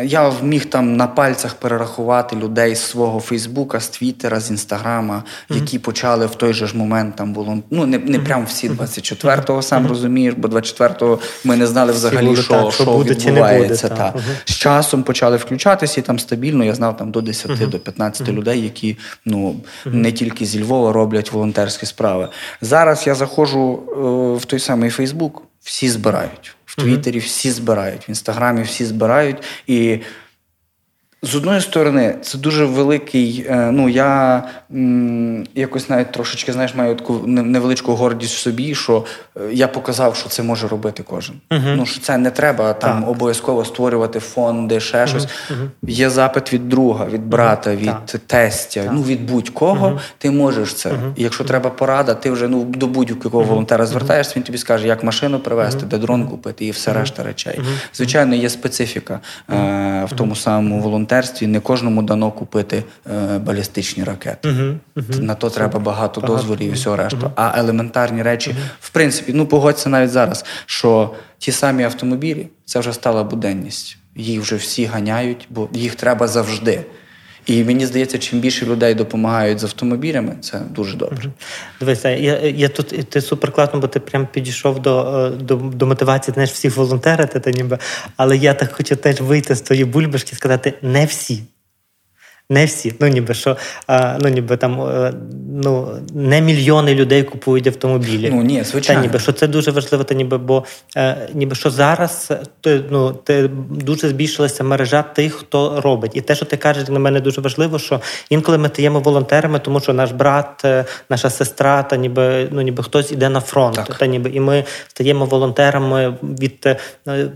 Я 0.04 0.32
міг 0.42 0.64
там 0.64 0.96
на 0.96 1.06
пальцях 1.06 1.54
перерахувати 1.54 2.36
людей 2.36 2.74
з 2.74 2.80
свого 2.80 3.20
Фейсбука, 3.20 3.80
з 3.80 3.88
Твіттера, 3.88 4.40
з 4.40 4.50
Інстаграма, 4.50 5.22
які 5.50 5.78
почали 5.78 6.26
в 6.26 6.34
той 6.34 6.52
же 6.52 6.66
ж 6.66 6.76
момент 6.76 7.16
там 7.16 7.32
було. 7.32 7.58
Ну 7.70 7.86
не 7.86 7.98
не 7.98 8.18
прям 8.18 8.44
всі 8.44 8.70
24-го, 8.70 9.62
сам 9.62 9.86
розумієш, 9.86 10.34
бо 10.36 10.48
24-го 10.48 11.18
ми 11.44 11.56
не 11.56 11.66
знали 11.66 11.92
взагалі, 11.92 12.36
що 12.36 12.48
так, 12.48 12.72
що, 12.72 12.82
що 12.82 12.92
буде, 12.92 13.14
відбувається. 13.14 13.88
Буде, 13.88 14.00
та. 14.00 14.14
З 14.44 14.54
часом 14.54 15.02
почали 15.02 15.36
включатися 15.36 16.00
і 16.00 16.04
там 16.04 16.18
стабільно. 16.18 16.64
Я 16.64 16.74
знав 16.74 16.96
там 16.96 17.10
до 17.10 17.20
10 17.20 17.70
до 17.70 17.78
15 17.78 18.28
людей, 18.28 18.62
які 18.62 18.96
ну 19.24 19.56
не 19.84 20.12
тільки 20.12 20.46
зі 20.46 20.62
Львова 20.62 20.92
роблять 20.92 21.32
волонтерські 21.32 21.86
справи. 21.86 22.28
Зараз 22.60 23.06
я 23.06 23.14
заходжу 23.14 23.82
е, 23.88 23.94
в 24.36 24.44
той 24.44 24.58
самий 24.58 24.90
Фейсбук, 24.90 25.42
всі 25.62 25.88
збирають. 25.88 26.55
В 26.76 26.82
Твіттері 26.82 27.18
всі 27.18 27.50
збирають, 27.50 28.08
в 28.08 28.10
інстаграмі 28.10 28.62
всі 28.62 28.84
збирають. 28.84 29.36
І 29.66 29.98
з 31.22 31.34
одної 31.34 31.60
сторони, 31.60 32.14
це 32.22 32.38
дуже 32.38 32.64
великий. 32.64 33.46
Е, 33.48 33.70
ну 33.72 33.88
я 33.88 34.42
м, 34.74 35.46
якось 35.54 35.88
навіть 35.88 36.12
трошечки 36.12 36.52
знаєш, 36.52 36.74
маю 36.74 36.94
таку 36.94 37.14
невеличку 37.26 37.94
гордість 37.94 38.34
в 38.34 38.38
собі, 38.38 38.74
що 38.74 39.04
е, 39.36 39.40
я 39.52 39.68
показав, 39.68 40.16
що 40.16 40.28
це 40.28 40.42
може 40.42 40.68
робити 40.68 41.02
кожен. 41.06 41.36
Uh-huh. 41.50 41.76
Ну 41.76 41.86
що 41.86 42.00
це 42.00 42.18
не 42.18 42.30
треба 42.30 42.72
там 42.72 43.00
так. 43.00 43.10
обов'язково 43.10 43.64
створювати 43.64 44.20
фонди, 44.20 44.80
ще 44.80 44.98
uh-huh. 44.98 45.06
щось. 45.06 45.24
Uh-huh. 45.24 45.68
Є 45.82 46.10
запит 46.10 46.52
від 46.52 46.68
друга, 46.68 47.06
від 47.06 47.26
брата, 47.26 47.76
від 47.76 48.26
тестя. 48.26 48.90
Ну 48.92 49.02
від 49.02 49.30
будь-кого 49.30 50.00
ти 50.18 50.30
можеш 50.30 50.74
це. 50.74 50.92
Якщо 51.16 51.44
треба 51.44 51.70
порада, 51.70 52.14
ти 52.14 52.30
вже 52.30 52.48
ну 52.48 52.64
до 52.64 52.86
будь-якого 52.86 53.40
волонтера 53.40 53.86
звертаєшся, 53.86 54.32
він 54.36 54.42
тобі 54.42 54.58
скаже, 54.58 54.86
як 54.86 55.04
машину 55.04 55.38
привезти, 55.38 55.86
де 55.86 55.98
дрон 55.98 56.26
купити, 56.26 56.66
і 56.66 56.70
все 56.70 56.92
решта 56.92 57.22
речей. 57.22 57.60
Звичайно, 57.94 58.34
є 58.34 58.50
специфіка 58.50 59.20
е, 59.50 60.04
в 60.04 60.12
тому 60.16 60.36
самому 60.36 60.80
волонтері 60.80 61.05
волонтерстві 61.06 61.46
не 61.46 61.60
кожному 61.60 62.02
дано 62.02 62.30
купити 62.30 62.84
е, 63.06 63.38
балістичні 63.38 64.04
ракети. 64.04 64.48
Угу, 64.48 64.78
угу. 64.96 65.22
На 65.22 65.34
то 65.34 65.50
треба 65.50 65.78
багато, 65.78 66.20
багато. 66.20 66.26
дозволів 66.36 66.70
і 66.70 66.72
всього 66.72 66.96
решту. 66.96 67.18
Угу. 67.22 67.30
А 67.36 67.58
елементарні 67.58 68.22
речі, 68.22 68.54
в 68.80 68.90
принципі, 68.90 69.32
ну 69.34 69.46
погодься 69.46 69.88
навіть 69.88 70.10
зараз, 70.10 70.44
що 70.66 71.14
ті 71.38 71.52
самі 71.52 71.84
автомобілі 71.84 72.48
це 72.64 72.80
вже 72.80 72.92
стала 72.92 73.24
буденність. 73.24 73.98
Їх 74.16 74.40
вже 74.40 74.56
всі 74.56 74.84
ганяють, 74.84 75.46
бо 75.50 75.68
їх 75.72 75.94
треба 75.94 76.28
завжди. 76.28 76.84
І 77.46 77.64
мені 77.64 77.86
здається, 77.86 78.18
чим 78.18 78.40
більше 78.40 78.66
людей 78.66 78.94
допомагають 78.94 79.58
з 79.58 79.64
автомобілями, 79.64 80.36
це 80.40 80.60
дуже 80.70 80.96
добре. 80.96 81.30
Дивися, 81.80 82.10
я 82.10 82.40
я 82.40 82.68
тут 82.68 83.08
ти 83.08 83.20
супер 83.20 83.52
класно, 83.52 83.80
бо 83.80 83.86
ти 83.86 84.00
прям 84.00 84.28
підійшов 84.32 84.82
до 84.82 85.00
е, 85.00 85.30
до, 85.30 85.56
до 85.56 85.86
мотивації 85.86 86.34
знаєш, 86.34 86.50
всіх 86.50 86.76
волонтерити, 86.76 87.40
та 87.40 87.50
ніби. 87.50 87.78
Але 88.16 88.36
я 88.36 88.54
так 88.54 88.72
хочу 88.72 88.96
теж 88.96 89.20
вийти 89.20 89.54
з 89.54 89.60
тої 89.60 89.84
бульбашки 89.84 90.30
і 90.32 90.36
сказати: 90.36 90.74
не 90.82 91.06
всі. 91.06 91.42
Не 92.50 92.64
всі, 92.64 92.94
ну 93.00 93.06
ніби 93.06 93.34
що 93.34 93.56
ну 94.18 94.28
ніби 94.28 94.56
там 94.56 94.80
е, 94.80 95.12
ну 95.62 95.88
не 96.14 96.40
мільйони 96.40 96.94
людей 96.94 97.22
купують 97.22 97.66
автомобілі. 97.66 98.30
Ну 98.34 98.42
ні, 98.42 98.62
звичайно. 98.64 99.02
Та 99.02 99.06
ніби 99.06 99.18
що 99.18 99.32
це 99.32 99.46
дуже 99.46 99.70
важливо, 99.70 100.04
та 100.04 100.14
ніби, 100.14 100.38
бо 100.38 100.64
е, 100.96 101.28
ніби 101.34 101.54
що 101.54 101.70
зараз 101.70 102.32
то, 102.60 102.80
ну, 102.90 103.12
те 103.12 103.48
дуже 103.70 104.08
збільшилася 104.08 104.64
мережа 104.64 105.02
тих, 105.02 105.34
хто 105.34 105.80
робить. 105.80 106.10
І 106.14 106.20
те, 106.20 106.34
що 106.34 106.44
ти 106.44 106.56
кажеш, 106.56 106.84
для 106.84 106.98
мене 106.98 107.20
дуже 107.20 107.40
важливо, 107.40 107.78
що 107.78 108.00
інколи 108.30 108.58
ми 108.58 108.68
стаємо 108.68 109.00
волонтерами, 109.00 109.58
тому 109.58 109.80
що 109.80 109.92
наш 109.92 110.12
брат, 110.12 110.64
е, 110.64 110.84
наша 111.10 111.30
сестра, 111.30 111.82
та 111.82 111.96
ніби 111.96 112.48
ну 112.50 112.62
ніби 112.62 112.82
хтось 112.82 113.12
іде 113.12 113.28
на 113.28 113.40
фронт, 113.40 113.74
так. 113.74 113.98
та 113.98 114.06
ніби 114.06 114.30
і 114.30 114.40
ми 114.40 114.64
стаємо 114.88 115.24
волонтерами 115.24 116.16
від 116.22 116.76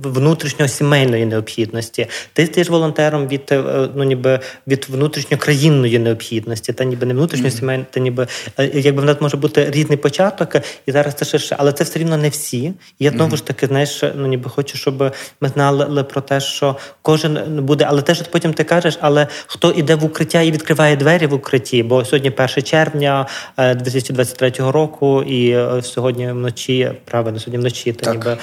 внутрішньої 0.03 0.69
сімейної 0.69 1.27
необхідності. 1.27 2.07
Ти 2.33 2.47
стаєш 2.47 2.69
волонтером 2.69 3.29
від 3.29 3.55
ну 3.95 4.05
ніби 4.05 4.41
від 4.67 4.87
внутрішньокраїнної 5.01 5.99
необхідності, 5.99 6.73
та 6.73 6.85
ніби 6.85 7.07
не 7.07 7.15
внутрішньосімейної, 7.15 7.87
та 7.91 8.01
ніби 8.01 8.27
е, 8.59 8.71
якби 8.75 9.03
в 9.03 9.05
нас 9.05 9.21
може 9.21 9.37
бути 9.37 9.71
різний 9.71 9.99
початок, 9.99 10.57
і 10.87 10.93
зараз 10.93 11.15
це 11.15 11.25
ширше, 11.25 11.57
але 11.59 11.73
це 11.73 11.85
все 11.85 11.99
рівно 11.99 12.17
не 12.17 12.29
всі. 12.29 12.73
І 12.99 13.05
я 13.05 13.11
знову 13.11 13.37
ж 13.37 13.47
таки, 13.47 13.67
знаєш, 13.67 14.03
ну 14.17 14.27
ніби 14.27 14.51
хочу, 14.51 14.79
щоб 14.79 15.15
ми 15.41 15.49
знали 15.49 16.05
про 16.05 16.21
те, 16.21 16.41
що 16.41 16.77
кожен 17.03 17.39
буде, 17.63 17.87
але 17.89 18.03
те, 18.03 18.15
що 18.15 18.25
потім 18.31 18.53
ти 18.53 18.65
кажеш, 18.65 18.99
але 19.01 19.27
хто 19.47 19.71
іде 19.71 19.95
в 19.95 20.05
укриття 20.05 20.41
і 20.41 20.51
відкриває 20.51 20.97
двері 20.97 21.27
в 21.27 21.35
укритті, 21.35 21.83
бо 21.83 22.05
сьогодні 22.05 22.31
1 22.31 22.49
червня 22.63 23.27
2023 23.59 24.53
е, 24.61 24.71
року, 24.71 25.23
і 25.23 25.51
е, 25.51 25.83
сьогодні 25.83 26.33
вночі, 26.33 26.93
правильно, 27.05 27.39
сьогодні 27.39 27.59
вночі, 27.59 27.93
та 27.93 28.13
ніби 28.13 28.37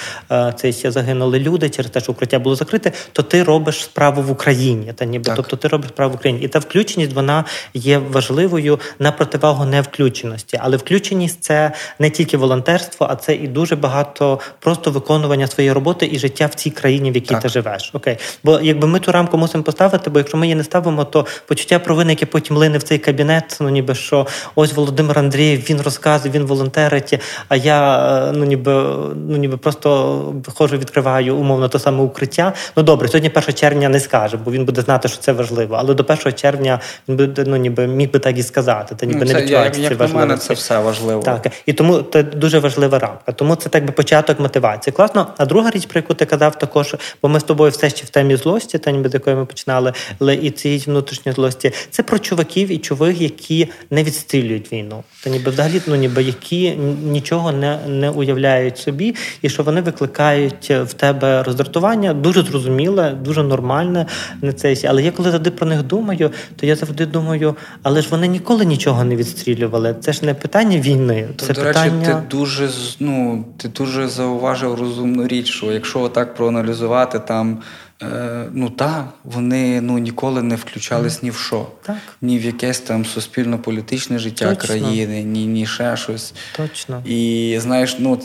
це 0.55 0.71
ще 0.71 0.91
загинули 0.91 1.39
люди 1.39 1.69
через 1.69 1.91
те, 1.91 1.99
що 1.99 2.11
укриття 2.11 2.39
було 2.39 2.55
закрите, 2.55 2.91
то 3.11 3.23
ти 3.23 3.43
робиш 3.43 3.83
справу 3.83 4.21
в 4.21 4.31
Україні, 4.31 4.93
та 4.95 5.05
ніби. 5.05 5.25
Так. 5.25 5.35
тобто 5.35 5.55
ти 5.55 5.67
робиш 5.67 5.89
справу 5.89 6.13
в 6.13 6.15
Україні. 6.15 6.46
І 6.47 6.49
та 6.49 6.59
включеність 6.59 7.13
вона 7.13 7.45
є 7.73 7.97
важливою 7.97 8.79
на 8.99 9.11
противагу 9.11 9.65
невключеності. 9.65 10.59
Але 10.61 10.77
включеність 10.77 11.43
це 11.43 11.71
не 11.99 12.09
тільки 12.09 12.37
волонтерство, 12.37 13.07
а 13.09 13.15
це 13.15 13.35
і 13.35 13.47
дуже 13.47 13.75
багато 13.75 14.39
просто 14.59 14.91
виконування 14.91 15.47
своєї 15.47 15.73
роботи 15.73 16.09
і 16.11 16.19
життя 16.19 16.45
в 16.45 16.53
цій 16.53 16.69
країні, 16.69 17.11
в 17.11 17.15
якій 17.15 17.27
так. 17.27 17.41
ти 17.41 17.49
живеш. 17.49 17.91
Окей, 17.93 18.17
бо 18.43 18.59
якби 18.59 18.87
ми 18.87 18.99
ту 18.99 19.11
рамку 19.11 19.37
мусимо 19.37 19.63
поставити, 19.63 20.09
бо 20.09 20.19
якщо 20.19 20.37
ми 20.37 20.45
її 20.45 20.55
не 20.55 20.63
ставимо, 20.63 21.03
то 21.03 21.25
почуття 21.47 21.79
провини, 21.79 22.11
яке 22.11 22.25
потім 22.25 22.57
лине 22.57 22.77
в 22.77 22.83
цей 22.83 22.97
кабінет, 22.97 23.57
ну 23.61 23.69
ніби 23.69 23.95
що 23.95 24.27
ось 24.55 24.73
Володимир 24.73 25.19
Андрієв, 25.19 25.59
він 25.69 25.81
розказує, 25.81 26.33
він 26.33 26.43
волонтерить, 26.43 27.19
а 27.49 27.55
я 27.55 27.99
е, 28.29 28.31
ну 28.31 28.45
ніби 28.45 28.71
ну 29.15 29.37
ніби 29.37 29.57
просто 29.57 30.17
виходжу, 30.45 30.77
відкриваю 30.77 31.35
умовно 31.35 31.69
те 31.69 31.79
саме 31.79 32.03
укриття. 32.03 32.53
Ну 32.77 32.83
добре, 32.83 33.07
сьогодні 33.07 33.31
1 33.35 33.53
червня 33.53 33.89
не 33.89 33.99
скаже, 33.99 34.37
бо 34.45 34.51
він 34.51 34.65
буде 34.65 34.81
знати, 34.81 35.07
що 35.07 35.17
це 35.17 35.31
важливо. 35.31 35.75
Але 35.79 35.93
до 35.93 36.03
1 36.03 36.33
червня 36.37 36.79
він 37.07 37.15
би 37.17 37.43
ну, 37.45 37.55
ніби 37.55 37.87
міг 37.87 38.11
би 38.11 38.19
так 38.19 38.37
і 38.37 38.43
сказати. 38.43 38.95
Та 38.95 39.05
ніби 39.05 39.19
ну, 39.19 39.33
не 39.33 39.41
відчувається 39.41 39.81
як, 39.81 39.91
як 39.91 39.99
на 39.99 40.07
мене, 40.07 40.37
це 40.37 40.53
все 40.53 40.79
важливо. 40.79 41.21
Так 41.21 41.47
і 41.65 41.73
тому 41.73 42.01
це 42.13 42.23
дуже 42.23 42.59
важлива 42.59 42.99
рамка. 42.99 43.31
Тому 43.31 43.55
це 43.55 43.69
так 43.69 43.85
би 43.85 43.91
початок 43.91 44.39
мотивації. 44.39 44.93
Класно. 44.93 45.27
А 45.37 45.45
друга 45.45 45.71
річ, 45.71 45.85
про 45.85 45.99
яку 45.99 46.13
ти 46.13 46.25
казав, 46.25 46.59
також, 46.59 46.95
бо 47.21 47.29
ми 47.29 47.39
з 47.39 47.43
тобою 47.43 47.71
все 47.71 47.89
ще 47.89 48.05
в 48.05 48.09
темі 48.09 48.35
злості, 48.35 48.77
та 48.77 48.91
ніби 48.91 49.09
з 49.09 49.13
якої 49.13 49.35
ми 49.35 49.45
починали, 49.45 49.93
але 50.19 50.35
і 50.35 50.51
цієї 50.51 50.83
внутрішньої 50.87 51.35
злості, 51.35 51.71
це 51.89 52.03
про 52.03 52.19
чуваків 52.19 52.71
і 52.71 52.77
чувих, 52.77 53.21
які 53.21 53.67
не 53.91 54.03
відстрілюють 54.03 54.73
війну, 54.73 55.03
та 55.23 55.29
ніби 55.29 55.51
взагалі 55.51 55.81
ну 55.87 55.95
ніби 55.95 56.23
які 56.23 56.71
нічого 57.03 57.51
не 57.51 57.79
не 57.87 58.09
уявляють 58.09 58.77
собі, 58.77 59.15
і 59.41 59.49
що 59.49 59.63
вони 59.63 59.81
викликають 59.81 60.69
в 60.69 60.93
тебе 60.93 61.43
роздратування, 61.43 62.13
дуже 62.13 62.43
зрозуміле, 62.43 63.11
дуже 63.11 63.43
нормальне 63.43 64.05
не 64.41 64.53
це. 64.53 64.75
Але 64.85 65.03
я 65.03 65.11
коли 65.11 65.31
завжди 65.31 65.51
про 65.51 65.67
них 65.67 65.83
думаю, 65.83 66.26
то 66.55 66.65
я 66.65 66.75
завжди 66.75 67.05
думаю, 67.05 67.55
але 67.83 68.01
ж 68.01 68.09
вони 68.09 68.27
ніколи 68.27 68.65
нічого 68.65 69.03
не 69.03 69.15
відстрілювали. 69.15 69.95
Це 70.01 70.13
ж 70.13 70.25
не 70.25 70.33
питання 70.33 70.79
війни. 70.79 71.27
Це 71.37 71.53
До 71.53 71.61
питання... 71.61 71.99
речі, 71.99 72.11
ти 72.11 72.37
дуже 72.37 72.69
ну, 72.99 73.45
ти 73.57 73.67
дуже 73.67 74.07
зауважив 74.07 74.75
розумну 74.75 75.27
річ, 75.27 75.49
що 75.49 75.71
якщо 75.71 75.99
отак 76.01 76.35
проаналізувати 76.35 77.19
там. 77.19 77.61
Е, 78.03 78.45
ну 78.53 78.69
так, 78.69 79.05
вони 79.23 79.81
ну 79.81 79.97
ніколи 79.97 80.43
не 80.43 80.55
включались 80.55 81.23
ні 81.23 81.29
в 81.29 81.35
що, 81.35 81.67
так. 81.81 81.95
ні 82.21 82.39
в 82.39 82.45
якесь 82.45 82.79
там 82.79 83.05
суспільно-політичне 83.05 84.19
життя 84.19 84.55
Точно. 84.55 84.67
країни, 84.67 85.23
ні 85.23 85.45
ні 85.45 85.65
ще 85.65 85.97
щось. 85.97 86.33
Точно. 86.57 87.01
І 87.05 87.57
знаєш, 87.61 87.95
ну 87.99 88.19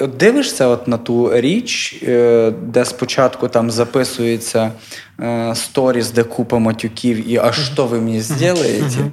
От 0.00 0.16
дивишся 0.16 0.66
от 0.66 0.88
на 0.88 0.98
ту 0.98 1.40
річ, 1.40 2.02
е, 2.02 2.52
де 2.62 2.84
спочатку 2.84 3.48
там 3.48 3.70
записується 3.70 4.72
е, 5.20 5.54
сторіс, 5.54 6.10
де 6.10 6.22
купа 6.22 6.58
матюків, 6.58 7.30
і 7.30 7.36
а 7.36 7.52
що 7.52 7.86
ви 7.86 8.00
мені 8.00 8.20
зробите? 8.20 9.10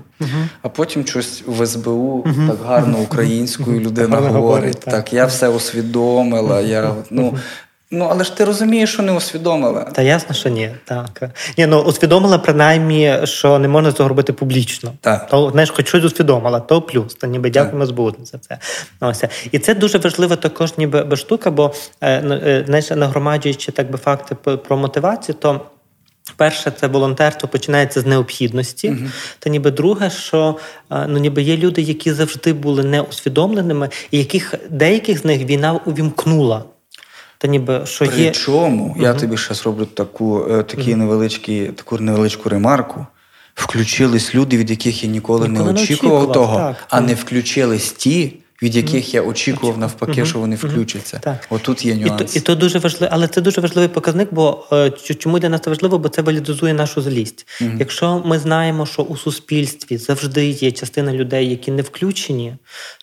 А 0.62 0.70
потім 0.70 1.06
щось 1.06 1.44
в 1.48 1.68
СБУ 1.68 2.26
так 2.48 2.58
гарно 2.66 2.98
українською 2.98 3.80
людина 3.80 4.18
говорить. 4.18 4.80
Так, 4.80 5.14
я 5.14 5.26
все 5.26 5.50
усвідомила. 5.50 6.62
я 6.62 6.94
ну 7.10 7.38
Ну, 7.92 8.08
але 8.12 8.24
ж 8.24 8.38
ти 8.38 8.46
розумієш, 8.46 8.94
що 8.94 9.04
не 9.04 9.12
усвідомила. 9.12 9.84
Та 9.84 10.02
ясно, 10.02 10.36
що 10.36 10.50
ні. 10.50 10.72
Так. 10.86 11.30
Ні, 11.58 11.66
ну 11.68 11.80
усвідомила 11.82 12.38
принаймні, 12.38 13.18
що 13.24 13.60
не 13.60 13.68
можна 13.68 13.92
цього 13.92 14.10
робити 14.10 14.34
публічно. 14.34 14.94
Так. 15.02 15.30
То 15.30 15.50
знаєш, 15.52 15.70
хоч 15.70 15.88
щось 15.88 16.04
усвідомила, 16.04 16.60
то 16.60 16.82
плюс. 16.82 17.16
То 17.16 17.28
ніби 17.28 17.50
дякуємо 17.50 17.86
збудно 17.86 18.26
за 18.26 18.38
це. 18.38 18.58
Ось. 19.00 19.24
І 19.52 19.60
це 19.60 19.76
дуже 19.76 19.98
важлива 19.98 20.36
також, 20.36 20.78
ніби 20.78 21.16
штука, 21.16 21.52
бо 21.52 21.74
е, 22.02 22.12
е, 22.12 22.64
знаєш, 22.68 22.90
нагромаджуючи 22.90 23.72
так 23.72 23.92
би 23.92 23.98
факти 23.98 24.36
про 24.36 24.78
мотивацію, 24.78 25.36
то. 25.40 25.62
Перше, 26.36 26.72
це 26.72 26.88
волонтерство 26.88 27.50
починається 27.50 28.02
з 28.02 28.06
необхідності. 28.06 28.90
Uh-huh. 28.90 29.10
Та 29.40 29.50
ніби 29.50 29.72
друге, 29.72 30.10
що 30.10 30.58
е, 30.92 31.06
ну 31.08 31.18
ніби 31.20 31.42
є 31.42 31.58
люди, 31.58 31.82
які 31.82 32.12
завжди 32.12 32.54
були 32.54 32.84
неусвідомленими, 32.84 33.90
і 34.12 34.18
яких 34.18 34.54
деяких 34.70 35.20
з 35.20 35.26
них 35.26 35.46
війна 35.46 35.80
увімкнула. 35.86 36.64
Та 37.38 37.48
ніби 37.48 37.86
що 37.86 38.06
При 38.06 38.22
є... 38.22 38.32
чому 38.32 38.96
я 39.00 39.12
угу. 39.12 39.20
тобі 39.20 39.38
ще 39.38 39.54
зроблю 39.54 39.86
таку 39.86 40.46
е, 40.52 40.64
такі 40.64 40.92
угу. 40.92 40.98
невеличкі, 40.98 41.66
таку 41.66 41.98
невеличку 41.98 42.50
ремарку. 42.50 43.06
Включились 43.56 44.36
люди, 44.36 44.58
від 44.58 44.70
яких 44.70 45.04
я 45.04 45.10
ніколи, 45.10 45.48
ніколи 45.48 45.74
не 45.74 45.82
очікував, 45.82 46.14
не 46.14 46.20
очікував 46.20 46.32
того, 46.32 46.58
так. 46.58 46.76
а 46.90 47.02
не 47.02 47.14
включились 47.14 47.92
ті, 47.92 48.34
від 48.62 48.76
яких 48.76 49.14
я 49.14 49.22
очікував 49.22 49.78
навпаки, 49.78 50.26
що 50.26 50.40
вони 50.40 50.56
включаться. 50.56 51.20
Так. 51.24 51.48
Отут 51.50 51.86
є 51.86 51.96
нюанс. 51.96 52.36
І 52.36 52.40
то, 52.40 52.40
і 52.40 52.42
то 52.42 52.56
дуже 52.56 52.80
важливо, 52.80 53.14
але 53.14 53.28
це 53.28 53.42
дуже 53.42 53.62
важливий 53.62 53.90
показник, 53.90 54.30
бо 54.32 54.68
е, 54.72 54.92
чому 54.92 55.40
для 55.40 55.50
нас 55.50 55.62
це 55.62 55.70
важливо? 55.70 56.00
Бо 56.00 56.10
це 56.10 56.22
валідизує 56.22 56.74
нашу 56.74 57.02
злість. 57.02 57.48
Якщо 57.80 58.22
ми 58.26 58.40
знаємо, 58.40 58.86
що 58.86 59.02
у 59.02 59.18
суспільстві 59.18 59.98
завжди 59.98 60.48
є 60.48 60.72
частина 60.72 61.14
людей, 61.14 61.50
які 61.50 61.72
не 61.72 61.82
включені, 61.82 62.54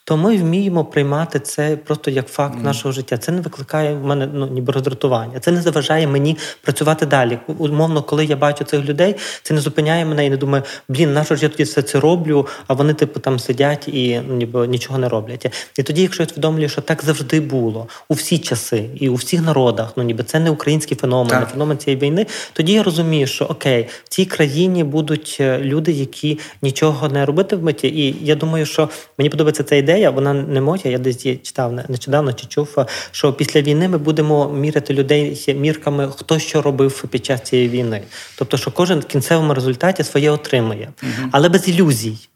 то 0.07 0.17
ми 0.17 0.37
вміємо 0.37 0.85
приймати 0.85 1.40
це 1.40 1.77
просто 1.77 2.11
як 2.11 2.29
факт 2.29 2.59
mm. 2.59 2.62
нашого 2.62 2.93
життя. 2.93 3.19
Це 3.19 3.33
не 3.33 3.40
викликає 3.40 3.95
в 3.95 4.05
мене 4.05 4.29
ну 4.35 4.47
ніби 4.47 4.73
роздратування. 4.73 5.40
Це 5.40 5.51
не 5.51 5.62
заважає 5.62 6.07
мені 6.07 6.37
працювати 6.62 7.07
далі. 7.07 7.38
Умовно, 7.59 8.03
коли 8.03 8.25
я 8.25 8.37
бачу 8.37 8.64
цих 8.64 8.85
людей, 8.85 9.17
це 9.43 9.55
не 9.55 9.61
зупиняє 9.61 10.05
мене 10.05 10.27
і 10.27 10.31
не 10.31 10.37
думаю, 10.37 10.62
блін, 10.88 11.12
на 11.12 11.25
що 11.25 11.37
ж 11.37 11.43
я 11.43 11.49
тоді 11.49 11.62
все 11.62 11.83
це 11.83 12.01
роблю, 12.01 12.47
а 12.67 12.75
вони, 12.75 12.95
типу, 12.95 13.21
там 13.21 13.38
сидять 13.38 13.88
і 13.88 14.21
ну, 14.29 14.35
ніби 14.35 14.67
нічого 14.67 14.99
не 14.99 15.09
роблять. 15.09 15.47
І 15.79 15.83
тоді, 15.83 16.03
якщо 16.03 16.23
я 16.23 16.27
усвідомлюю, 16.27 16.69
що 16.69 16.81
так 16.81 17.05
завжди 17.05 17.40
було 17.40 17.88
у 18.09 18.14
всі 18.14 18.38
часи 18.38 18.90
і 18.95 19.09
у 19.09 19.14
всіх 19.14 19.43
народах, 19.43 19.93
ну 19.97 20.03
ніби 20.03 20.25
це 20.25 20.40
не 20.40 20.51
український 20.51 20.97
феномен, 20.97 21.31
так. 21.31 21.40
не 21.40 21.47
феномен 21.47 21.79
цієї 21.79 22.03
війни. 22.03 22.27
Тоді 22.53 22.73
я 22.73 22.83
розумію, 22.83 23.27
що 23.27 23.45
окей, 23.45 23.88
в 24.05 24.09
цій 24.09 24.25
країні 24.25 24.85
будуть 24.85 25.37
е, 25.40 25.59
люди, 25.59 25.93
які 25.93 26.38
нічого 26.62 27.09
не 27.09 27.27
робитимуть. 27.27 27.85
І 27.85 28.17
я 28.23 28.35
думаю, 28.35 28.67
що 28.67 28.88
мені 29.19 29.31
подобається 29.31 29.62
ця 29.64 29.77
ідея 29.77 29.93
ідея, 29.94 30.11
вона 30.11 30.33
не 30.35 30.61
моя. 30.61 30.83
Я 30.85 30.98
десь 30.98 31.22
читав 31.22 31.72
нещодавно 31.88 32.33
чи 32.33 32.46
чув, 32.46 32.76
що 33.11 33.33
після 33.33 33.62
війни 33.62 33.88
ми 33.88 33.98
будемо 33.98 34.48
міряти 34.48 34.94
людей 34.94 35.54
мірками, 35.59 36.09
хто 36.16 36.38
що 36.38 36.62
робив 36.62 37.04
під 37.11 37.24
час 37.24 37.42
цієї 37.42 37.68
війни. 37.68 38.02
Тобто, 38.38 38.57
що 38.57 38.70
кожен 38.70 39.00
в 39.00 39.04
кінцевому 39.04 39.54
результаті 39.54 40.04
своє 40.04 40.30
отримує, 40.30 40.88
але 41.33 41.48
без 41.48 41.68
ілюзій. 41.68 42.28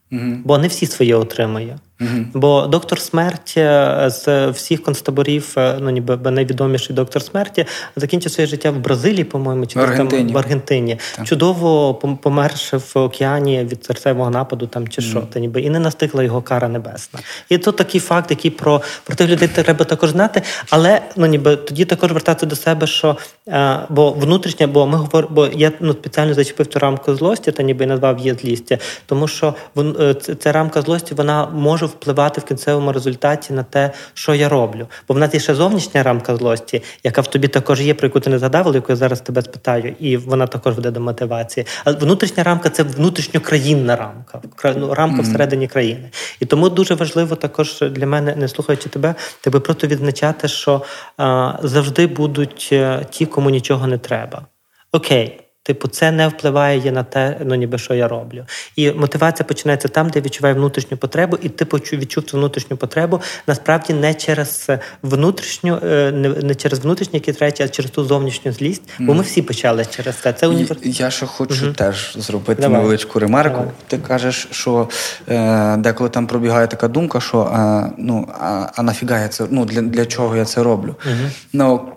Бо 0.45 0.59
не 0.59 0.69
всі 0.69 0.87
своє 0.87 1.15
отримує. 1.15 1.79
Mm-hmm. 2.01 2.25
Бо 2.35 2.67
доктор 2.67 3.01
смерті 3.01 3.61
е, 3.61 4.05
з 4.11 4.49
всіх 4.49 4.83
концтаборів, 4.83 5.55
е, 5.57 5.79
ну 5.81 5.91
ніби 5.91 6.31
найвідоміший 6.31 6.97
доктор 6.97 7.23
смерті, 7.23 7.67
закінчив 7.97 8.33
своє 8.33 8.47
життя 8.47 8.71
в 8.71 8.79
Бразилії, 8.79 9.25
по-моєму, 9.25 9.67
чи 9.67 9.79
в 9.79 9.83
Аргентині. 9.83 10.25
Там, 10.25 10.35
в 10.35 10.39
Аргентині. 10.39 10.99
Так. 11.17 11.27
Чудово 11.27 11.95
померши 11.95 12.77
в 12.77 12.93
океані 12.95 13.65
від 13.65 13.85
серцевого 13.85 14.31
нападу, 14.31 14.67
там 14.67 14.89
чи 14.89 15.03
що, 15.03 15.21
та 15.21 15.41
ніби 15.41 15.61
і 15.61 15.71
не 15.71 15.79
настигла 15.79 16.23
його 16.23 16.43
кара 16.43 16.69
небесна. 16.69 17.21
І 17.49 17.59
тут 17.59 17.77
такий 17.77 18.01
факт, 18.01 18.31
який 18.31 18.51
про 18.51 18.83
про 19.05 19.17
тих 19.17 19.29
людей 19.29 19.49
треба 19.49 19.85
також 19.85 20.11
знати. 20.11 20.43
Але 20.71 21.01
ну 21.17 21.27
ніби 21.27 21.57
тоді 21.57 21.85
також 21.85 22.13
вертати 22.13 22.47
до 22.47 22.57
себе, 22.57 22.87
що 22.87 23.17
а, 23.51 23.79
бо 23.89 24.11
внутрішня, 24.11 24.67
бо 24.67 24.87
ми 24.87 24.99
говоримо, 24.99 25.35
бо 25.35 25.47
я 25.47 25.73
ну 25.81 25.93
спеціально 25.93 26.35
зачепив 26.35 26.67
ту 26.67 26.79
рамку 26.79 27.15
злості, 27.15 27.53
та 27.53 27.63
ніби 27.63 27.87
назвав 27.87 28.19
її 28.19 28.35
злістя, 28.43 28.79
тому 29.07 29.29
що 29.29 29.55
вон, 29.75 29.97
ця 30.39 30.53
рамка 30.53 30.83
злості 30.83 31.15
вона 31.15 31.47
може 31.47 31.87
впливати 31.87 32.41
в 32.41 32.45
кінцевому 32.45 32.93
результаті 32.93 33.53
на 33.53 33.63
те, 33.63 33.91
що 34.15 34.35
я 34.35 34.49
роблю. 34.49 34.87
Бо 35.09 35.15
в 35.15 35.19
нас 35.19 35.35
є 35.35 35.41
ще 35.41 35.55
зовнішня 35.55 36.03
рамка 36.03 36.37
злості, 36.37 36.83
яка 37.05 37.21
в 37.21 37.27
тобі 37.27 37.49
також 37.49 37.81
є, 37.81 37.95
про 37.95 38.07
яку 38.07 38.21
ти 38.21 38.31
не 38.31 38.39
згадав, 38.39 38.75
яку 38.75 38.93
я 38.93 38.97
зараз 38.97 39.21
тебе 39.21 39.43
спитаю, 39.43 39.95
і 40.01 40.17
вона 40.17 40.47
також 40.47 40.75
веде 40.75 40.91
до 40.91 41.01
мотивації. 41.01 41.67
А 41.85 41.93
внутрішня 41.93 42.43
рамка 42.43 42.71
це 42.71 42.83
внутрішньокраїнна 42.83 43.97
рамка, 43.97 44.41
ну, 44.77 44.95
рамка 44.95 45.23
mm-hmm. 45.23 45.25
всередині 45.25 45.69
країни. 45.69 46.11
І 46.41 46.47
тому 46.47 46.69
дуже 46.69 46.95
важливо 46.95 47.37
також 47.37 47.81
для 47.81 48.07
мене, 48.07 48.37
не 48.37 48.49
слухаючи 48.49 48.89
тебе, 48.89 49.15
тебе 49.41 49.61
просто 49.61 49.87
відзначати, 49.87 50.49
що 50.49 50.83
а, 51.17 51.53
завжди 51.63 52.07
будуть 52.07 52.69
е, 52.73 53.07
ті, 53.11 53.27
кому 53.27 53.51
нічого 53.51 53.87
не 53.87 53.99
треба. 53.99 54.47
Окей. 54.93 55.48
Типу, 55.69 55.89
це 55.89 56.11
не 56.11 56.29
впливає 56.29 56.93
на 56.93 57.03
те, 57.03 57.41
ну 57.45 57.55
ніби 57.55 57.79
що 57.79 57.95
я 57.95 58.09
роблю. 58.09 58.45
І 58.77 58.93
мотивація 58.93 59.47
починається 59.47 59.89
там, 59.89 60.09
де 60.09 60.21
відчуваю 60.21 60.55
внутрішню 60.55 60.97
потребу, 60.97 61.39
і 61.43 61.49
ти 61.49 61.67
відчув 61.93 62.25
цю 62.25 62.37
внутрішню 62.37 62.77
потребу 62.77 63.21
насправді 63.47 63.93
не 63.93 64.15
через 64.15 64.71
внутрішню, 65.03 65.81
е, 65.85 66.13
не 66.43 66.55
через 66.55 66.79
внутрішні 66.79 67.19
якісь 67.19 67.39
речі, 67.39 67.63
а 67.63 67.69
через 67.69 67.91
ту 67.91 68.05
зовнішню 68.05 68.53
злість. 68.53 68.83
Бо 68.99 69.15
ми 69.15 69.23
всі 69.23 69.43
почали 69.43 69.85
через 69.85 70.15
це. 70.17 70.33
Це 70.33 70.47
універ... 70.47 70.77
Я 70.83 71.11
ще 71.11 71.27
хочу 71.27 71.65
угу. 71.65 71.75
теж 71.75 72.17
зробити 72.19 72.63
Давай. 72.63 72.79
невеличку 72.79 73.19
ремарку. 73.19 73.59
Давай. 73.59 73.73
Ти 73.87 73.99
кажеш, 73.99 74.49
що 74.51 74.89
е, 75.29 75.77
деколи 75.77 76.11
там 76.11 76.27
пробігає 76.27 76.67
така 76.67 76.89
думка, 76.89 77.21
що 77.21 77.41
е, 77.41 77.93
ну 77.99 78.29
а, 78.41 78.67
а 78.77 78.83
нафіга 78.83 79.21
я 79.21 79.29
це 79.29 79.47
ну 79.51 79.65
для 79.65 79.83
для 79.83 80.07
чого 80.07 80.37
я 80.37 80.45
це 80.45 80.63
роблю? 80.63 80.97
Угу. 81.07 81.31
Ну 81.53 81.93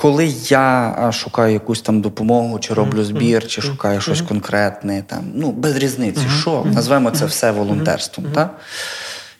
коли 0.00 0.26
я 0.48 1.10
шукаю 1.12 1.52
якусь 1.52 1.82
там 1.82 2.00
допомогу, 2.00 2.58
чи 2.58 2.74
роблю 2.74 3.04
збір, 3.04 3.46
чи 3.46 3.62
шукаю 3.62 4.00
щось 4.00 4.22
конкретне, 4.22 5.02
там 5.06 5.24
ну 5.34 5.52
без 5.52 5.76
різниці, 5.76 6.20
що 6.40 6.64
назвемо 6.74 7.10
це 7.10 7.26
все 7.26 7.50
волонтерством. 7.50 8.26
так? 8.34 8.60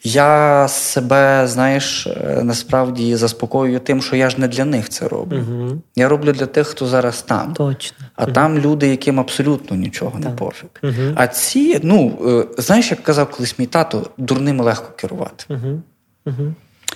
Я 0.03 0.69
себе, 0.69 1.47
знаєш, 1.47 2.07
е, 2.07 2.41
насправді 2.43 3.17
заспокоюю 3.17 3.81
тим, 3.81 4.03
що 4.03 4.17
я 4.17 4.31
ж 4.31 4.41
не 4.41 4.49
для 4.49 4.65
них 4.65 4.89
це 4.89 5.09
роблю. 5.09 5.37
uh 5.37 5.79
Я 5.97 6.09
роблю 6.09 6.33
для 6.33 6.47
тих, 6.47 6.67
хто 6.67 6.87
зараз 6.87 7.23
там. 7.23 7.55
Точно. 7.55 7.97
А 8.17 8.25
uh 8.25 8.33
там 8.33 8.59
люди, 8.59 8.89
яким 8.89 9.21
абсолютно 9.21 9.77
нічого 9.77 10.11
так. 10.11 10.21
не 10.21 10.31
пофіг. 10.31 10.69
А 11.15 11.27
ці, 11.27 11.81
ну 11.83 12.19
е, 12.27 12.63
знаєш, 12.63 12.91
як 12.91 13.03
казав 13.03 13.31
колись 13.31 13.59
мій 13.59 13.67
тато, 13.67 14.11
дурними 14.19 14.65
легко 14.65 14.93
керувати. 14.97 15.45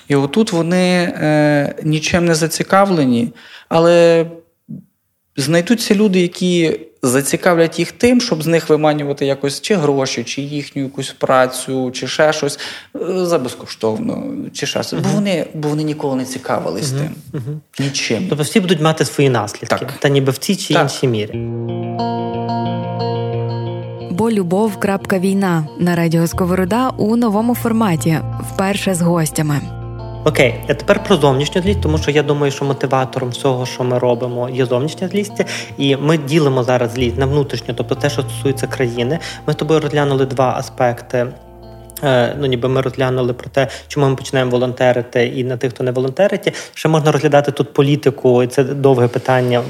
І 0.08 0.16
отут 0.16 0.52
вони 0.52 1.12
е, 1.16 1.74
нічим 1.82 2.24
не 2.24 2.34
зацікавлені, 2.34 3.32
але 3.68 4.26
знайдуться 5.36 5.94
люди, 5.94 6.20
які 6.20 6.80
зацікавлять 7.02 7.78
їх 7.78 7.92
тим, 7.92 8.20
щоб 8.20 8.42
з 8.42 8.46
них 8.46 8.68
виманювати 8.68 9.26
якось 9.26 9.60
чи 9.60 9.74
гроші, 9.74 10.24
чи 10.24 10.42
їхню 10.42 10.82
якусь 10.82 11.10
працю, 11.10 11.90
чи 11.90 12.06
ще 12.06 12.32
щось 12.32 12.58
е, 12.96 13.26
за 13.26 13.38
безкоштовно, 13.38 14.34
чи 14.52 14.66
ще 14.66 14.82
щось. 14.82 15.00
Бо 15.00 15.08
вони 15.08 15.46
бо 15.54 15.68
вони 15.68 15.82
ніколи 15.82 16.16
не 16.16 16.24
цікавились 16.24 16.92
uh 16.92 16.98
тим. 16.98 17.14
uh 17.32 17.84
Нічим. 17.84 18.26
Тобто 18.28 18.44
всі 18.44 18.60
будуть 18.60 18.80
мати 18.80 19.04
свої 19.04 19.30
наслідки, 19.30 19.66
так. 19.66 19.92
та 19.92 20.08
ніби 20.08 20.32
в 20.32 20.38
цій 20.38 20.56
чи 20.56 20.74
так. 20.74 20.82
іншій 20.82 21.08
мірі. 21.08 21.32
Бо 24.10 24.30
любов. 24.30 24.76
крапка 24.76 25.18
Війна 25.18 25.68
на 25.78 25.96
радіо 25.96 26.26
Сковорода 26.26 26.88
у 26.88 27.16
новому 27.16 27.54
форматі, 27.54 28.18
вперше 28.52 28.94
з 28.94 29.00
гостями. 29.00 29.84
Окей, 30.26 30.54
а 30.68 30.74
тепер 30.74 31.04
про 31.04 31.16
зовнішню 31.16 31.62
злість, 31.62 31.80
тому 31.80 31.98
що 31.98 32.10
я 32.10 32.22
думаю, 32.22 32.52
що 32.52 32.64
мотиватором 32.64 33.28
всього, 33.30 33.66
що 33.66 33.84
ми 33.84 33.98
робимо, 33.98 34.48
є 34.48 34.66
зовнішня 34.66 35.08
злість. 35.08 35.44
І 35.78 35.96
ми 35.96 36.18
ділимо 36.18 36.62
зараз 36.62 36.92
злість 36.92 37.18
на 37.18 37.26
внутрішню, 37.26 37.74
тобто 37.74 37.94
те, 37.94 38.10
що 38.10 38.22
стосується 38.22 38.66
країни. 38.66 39.18
Ми 39.46 39.52
з 39.52 39.56
тобою 39.56 39.80
розглянули 39.80 40.26
два 40.26 40.54
аспекти. 40.58 41.26
Е, 42.04 42.37
ну, 42.38 42.46
ніби 42.46 42.68
ми 42.68 42.80
розглянули 42.80 43.32
про 43.32 43.50
те, 43.50 43.68
чому 43.88 44.08
ми 44.08 44.16
починаємо 44.16 44.50
волонтерити, 44.50 45.26
і 45.26 45.44
на 45.44 45.56
тих, 45.56 45.72
хто 45.72 45.84
не 45.84 45.92
волонтерить. 45.92 46.54
Ще 46.74 46.88
можна 46.88 47.12
розглядати 47.12 47.52
тут 47.52 47.72
політику, 47.72 48.42
і 48.42 48.46
це 48.46 48.64
довге 48.64 49.08
питання, 49.08 49.62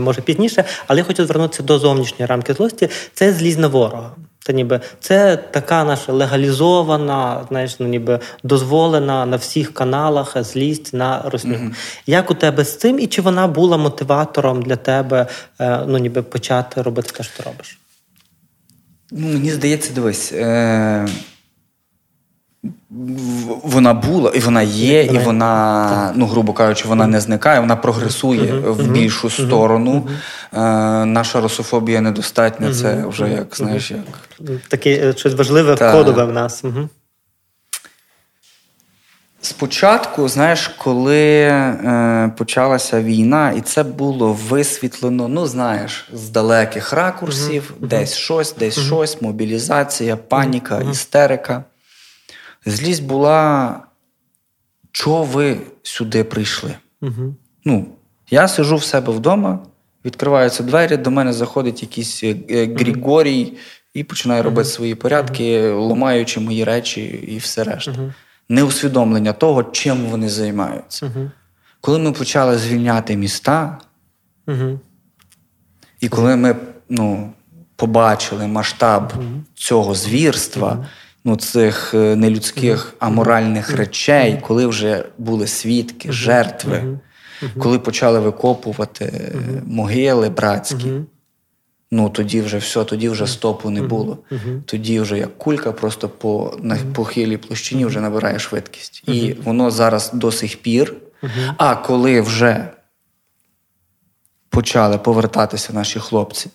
може 0.00 0.20
пізніше. 0.20 0.64
Але 0.86 0.98
я 0.98 1.04
хочу 1.04 1.24
звернутися 1.24 1.62
до 1.62 1.78
зовнішньої 1.78 2.26
рамки 2.26 2.54
злості. 2.54 2.88
Це 3.14 3.32
злість 3.32 3.58
на 3.58 3.68
ворога. 3.68 4.10
Це 4.50 4.54
ніби 4.54 4.80
це 5.00 5.36
така 5.36 5.84
наша 5.84 6.12
легалізована, 6.12 7.46
знаєш, 7.48 7.80
ну 7.80 7.86
ніби 7.86 8.20
дозволена 8.42 9.26
на 9.26 9.36
всіх 9.36 9.74
каналах 9.74 10.42
злість 10.42 10.94
на 10.94 11.22
росню. 11.22 11.54
Mm-hmm. 11.54 11.74
Як 12.06 12.30
у 12.30 12.34
тебе 12.34 12.64
з 12.64 12.76
цим, 12.76 12.98
і 12.98 13.06
чи 13.06 13.22
вона 13.22 13.46
була 13.46 13.76
мотиватором 13.76 14.62
для 14.62 14.76
тебе 14.76 15.26
е, 15.60 15.80
ну 15.86 15.98
ніби 15.98 16.22
почати 16.22 16.82
робити 16.82 17.12
те, 17.16 17.22
що 17.22 17.36
ти 17.36 17.42
робиш? 17.42 17.78
Ну, 19.10 19.28
Мені 19.28 19.50
здається, 19.50 19.92
дивись. 19.94 20.32
Е- 20.32 21.08
вона 23.62 23.94
була, 23.94 24.30
і 24.34 24.38
вона 24.38 24.62
є, 24.62 25.04
і 25.04 25.18
вона, 25.18 26.12
ну 26.16 26.26
грубо 26.26 26.52
кажучи, 26.52 26.88
вона 26.88 27.06
не 27.06 27.20
зникає, 27.20 27.60
вона 27.60 27.76
прогресує 27.76 28.52
в 28.52 28.88
більшу 28.88 29.30
сторону. 29.30 30.08
Е, 30.52 30.58
наша 31.04 31.40
русофобія 31.40 32.00
недостатня. 32.00 32.74
Це 32.74 33.04
вже 33.06 33.28
як 33.28 33.56
знаєш, 33.56 33.90
як. 33.90 34.58
Таке 34.68 34.90
е, 34.90 35.12
щось 35.16 35.34
важливе 35.34 35.76
Та... 35.76 35.92
кодове 35.92 36.24
в 36.24 36.32
нас. 36.32 36.64
Спочатку, 39.42 40.28
знаєш, 40.28 40.68
коли 40.68 41.40
е, 41.40 42.32
почалася 42.36 43.02
війна, 43.02 43.52
і 43.56 43.60
це 43.60 43.82
було 43.82 44.32
висвітлено, 44.48 45.28
ну 45.28 45.46
знаєш, 45.46 46.08
з 46.12 46.28
далеких 46.28 46.92
ракурсів, 46.92 47.74
десь 47.78 48.14
щось, 48.14 48.54
десь 48.54 48.78
щось, 48.78 49.22
мобілізація, 49.22 50.16
паніка, 50.16 50.82
істерика. 50.92 51.64
Злість 52.66 53.04
була, 53.04 53.76
чого 54.92 55.24
ви 55.24 55.56
сюди 55.82 56.24
прийшли? 56.24 56.74
Угу. 57.02 57.34
Ну, 57.64 57.86
Я 58.30 58.48
сижу 58.48 58.76
в 58.76 58.84
себе 58.84 59.12
вдома, 59.12 59.58
відкриваються 60.04 60.62
двері, 60.62 60.96
до 60.96 61.10
мене 61.10 61.32
заходить 61.32 61.82
якийсь 61.82 62.24
е, 62.24 62.36
е, 62.50 62.66
Григорій 62.66 63.52
і 63.94 64.04
починає 64.04 64.42
робити 64.42 64.68
свої 64.68 64.94
порядки, 64.94 65.70
ламаючи 65.70 66.40
мої 66.40 66.64
речі 66.64 67.02
і 67.02 67.38
все 67.38 67.64
решта. 67.64 68.14
Неусвідомлення 68.48 69.32
того, 69.32 69.64
чим 69.64 70.06
вони 70.06 70.28
займаються. 70.28 71.06
Коли 71.80 71.98
ми 71.98 72.12
почали 72.12 72.58
звільняти 72.58 73.16
міста, 73.16 73.78
і 76.00 76.08
коли 76.08 76.36
ми 76.36 76.56
ну, 76.88 77.32
побачили 77.76 78.46
масштаб 78.46 79.12
цього 79.54 79.94
звірства 79.94 80.86
ну, 81.24 81.36
цих 81.36 81.94
е, 81.94 82.16
нелюдських 82.16 82.94
аморальних 82.98 83.76
речей, 83.76 84.38
коли 84.46 84.66
вже 84.66 85.04
були 85.18 85.46
свідки, 85.46 86.12
жертви, 86.12 86.98
коли 87.58 87.78
почали 87.78 88.20
викопувати 88.20 89.32
могили 89.66 90.28
братські. 90.28 90.88
Ну 91.92 92.08
тоді 92.08 92.40
вже 92.40 92.58
все, 92.58 92.84
тоді 92.84 93.08
вже 93.08 93.26
стопу 93.26 93.70
не 93.70 93.82
було. 93.82 94.18
Тоді 94.66 95.00
вже 95.00 95.18
як 95.18 95.38
кулька, 95.38 95.72
просто 95.72 96.08
по 96.08 96.56
на 96.62 96.76
похилій 96.94 97.36
площині 97.36 97.84
вже 97.84 98.00
набирає 98.00 98.38
швидкість. 98.38 99.02
І 99.08 99.32
воно 99.32 99.70
зараз 99.70 100.10
до 100.14 100.32
сих 100.32 100.56
пір. 100.62 100.94
А 101.56 101.76
коли 101.76 102.20
вже 102.20 102.68
почали 104.48 104.98
повертатися 104.98 105.72
наші 105.72 105.98
хлопці 105.98 106.50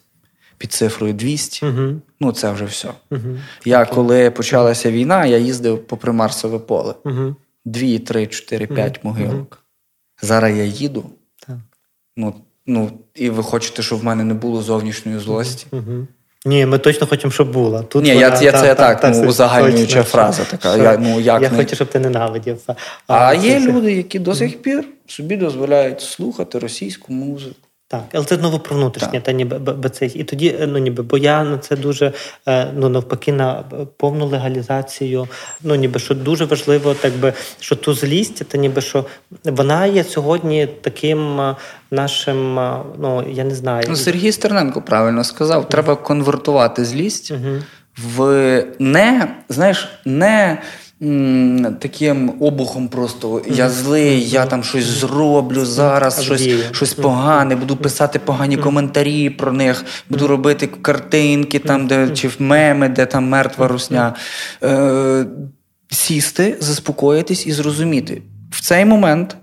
під 0.57 0.73
цифрою 0.73 1.13
200, 1.13 1.65
угу. 1.65 2.01
ну 2.19 2.31
це 2.31 2.51
вже 2.51 2.65
все. 2.65 2.89
Угу. 3.11 3.37
Я 3.65 3.79
okay. 3.79 3.93
коли 3.93 4.31
почалася 4.31 4.91
війна, 4.91 5.25
я 5.25 5.37
їздив 5.37 5.87
по 5.87 5.97
примарсове 5.97 6.59
поле. 6.59 6.93
Угу. 7.05 7.35
Дві, 7.65 7.99
три, 7.99 8.27
чотири, 8.27 8.67
п'ять 8.67 9.03
могилок. 9.03 9.63
Зараз 10.21 10.57
я 10.57 10.63
їду. 10.63 11.05
Так. 11.47 11.57
Ну, 12.17 12.33
ну, 12.65 12.91
І 13.15 13.29
ви 13.29 13.43
хочете, 13.43 13.81
щоб 13.81 13.99
в 13.99 14.03
мене 14.03 14.23
не 14.23 14.33
було 14.33 14.61
зовнішньої 14.61 15.19
злості. 15.19 15.67
Ні, 16.45 16.65
ми 16.65 16.77
точно 16.77 17.07
хочемо, 17.07 17.31
щоб 17.31 17.51
була. 17.51 17.81
Тут 17.81 18.03
Ні, 18.03 18.13
вона, 18.13 18.27
я, 18.27 18.41
я 18.41 18.51
та, 18.51 18.61
це 18.61 18.67
та, 18.67 18.75
так, 18.75 18.99
та, 18.99 19.09
ну, 19.09 19.27
узагальнююча 19.27 20.03
фраза. 20.03 20.43
така. 20.43 20.77
Я 20.77 20.97
ну, 20.97 21.19
як 21.19 21.41
я 21.41 21.49
не... 21.49 21.57
хочу, 21.57 21.75
щоб 21.75 21.87
ти 21.87 21.99
ненавидів. 21.99 22.57
А, 22.67 22.73
а 23.07 23.33
є 23.33 23.59
люди, 23.59 23.93
які 23.93 24.19
до 24.19 24.35
сих 24.35 24.61
пір 24.61 24.87
собі 25.07 25.37
дозволяють 25.37 26.01
слухати 26.01 26.59
російську 26.59 27.13
музику 27.13 27.64
Так, 27.87 28.03
але 28.13 28.25
це 28.25 28.35
знову 28.35 28.59
про 28.59 28.75
внутрішнє, 28.75 29.21
та 29.21 29.31
ніби 29.31 29.59
б, 29.59 29.89
це 29.89 30.05
і 30.05 30.23
тоді, 30.23 30.55
ну 30.67 30.77
ніби, 30.77 31.03
бо 31.03 31.17
я 31.17 31.43
на 31.43 31.57
це 31.57 31.75
дуже 31.75 32.13
е, 32.47 32.71
ну 32.75 32.89
навпаки 32.89 33.31
на 33.31 33.63
повну 33.97 34.25
легалізацію. 34.25 35.27
Ну 35.63 35.75
ніби 35.75 35.99
що 35.99 36.15
дуже 36.15 36.45
важливо, 36.45 36.93
так 36.93 37.13
би 37.13 37.33
що 37.59 37.75
ту 37.75 37.93
злість, 37.93 38.47
та 38.47 38.57
ніби 38.57 38.81
що 38.81 39.05
вона 39.43 39.85
є 39.85 40.03
сьогодні 40.03 40.67
таким 40.67 41.41
е, 41.41 41.55
нашим. 41.91 42.59
Е, 42.59 42.79
ну 42.99 43.25
я 43.29 43.43
не 43.43 43.55
знаю. 43.55 43.85
Ну, 43.89 43.95
Сергій 43.95 44.31
Стерненко 44.31 44.81
правильно 44.81 45.23
сказав: 45.23 45.69
треба 45.69 45.95
конвертувати 45.95 46.85
злість 46.85 47.31
угу. 47.31 47.61
в 47.97 48.65
не 48.79 49.35
знаєш, 49.49 49.89
не 50.05 50.61
таким 50.99 52.33
обухом 52.39 52.87
просто. 52.87 53.41
Я 53.47 53.69
злий, 53.69 54.29
я 54.29 54.45
там 54.45 54.63
щось 54.63 54.85
зроблю 54.85 55.65
зараз, 55.65 56.23
щось 56.23 56.49
щось 56.71 56.93
погане, 56.93 57.55
буду 57.55 57.75
писати 57.75 58.19
погані 58.19 58.57
коментарі 58.57 59.29
про 59.29 59.51
них, 59.51 59.85
буду 60.09 60.27
робити 60.27 60.67
картинки, 60.67 61.59
там, 61.59 61.87
де 61.87 62.09
чи 62.09 62.29
меми, 62.39 62.89
де 62.89 63.05
там 63.05 63.29
мертва 63.29 63.67
русня. 63.67 64.15
Е, 64.63 65.25
Сісти, 65.89 66.57
заспокоїтись 66.59 67.47
і 67.47 67.51
зрозуміти. 67.51 68.21
В 68.51 68.61
цей 68.61 68.85
момент. 68.85 69.37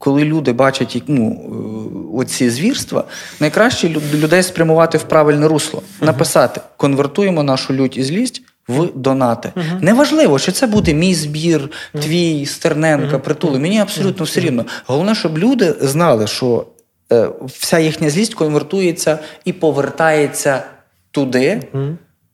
Коли 0.00 0.24
люди 0.24 0.52
бачать 0.52 1.02
ну, 1.06 1.30
е, 1.30 2.18
оці 2.18 2.50
звірства, 2.50 3.04
найкраще 3.40 3.88
людей 4.14 4.42
спрямувати 4.42 4.98
в 4.98 5.02
правильне 5.02 5.48
русло, 5.48 5.82
написати: 6.00 6.60
конвертуємо 6.76 7.42
нашу 7.42 7.74
лють 7.74 7.96
і 7.96 8.02
злість 8.02 8.42
в 8.68 8.88
донати. 8.94 9.52
Uh-huh. 9.56 9.82
Неважливо, 9.82 10.38
чи 10.38 10.52
це 10.52 10.66
буде 10.66 10.94
мій 10.94 11.14
збір, 11.14 11.70
твій, 11.92 12.46
Стерненка, 12.46 13.16
uh-huh. 13.16 13.20
притули. 13.20 13.58
Мені 13.58 13.80
абсолютно 13.80 14.24
все 14.24 14.40
рівно. 14.40 14.64
Головне, 14.86 15.14
щоб 15.14 15.38
люди 15.38 15.74
знали, 15.80 16.26
що 16.26 16.66
е, 17.12 17.28
вся 17.46 17.78
їхня 17.78 18.10
злість 18.10 18.34
конвертується 18.34 19.18
і 19.44 19.52
повертається 19.52 20.62
туди. 21.10 21.62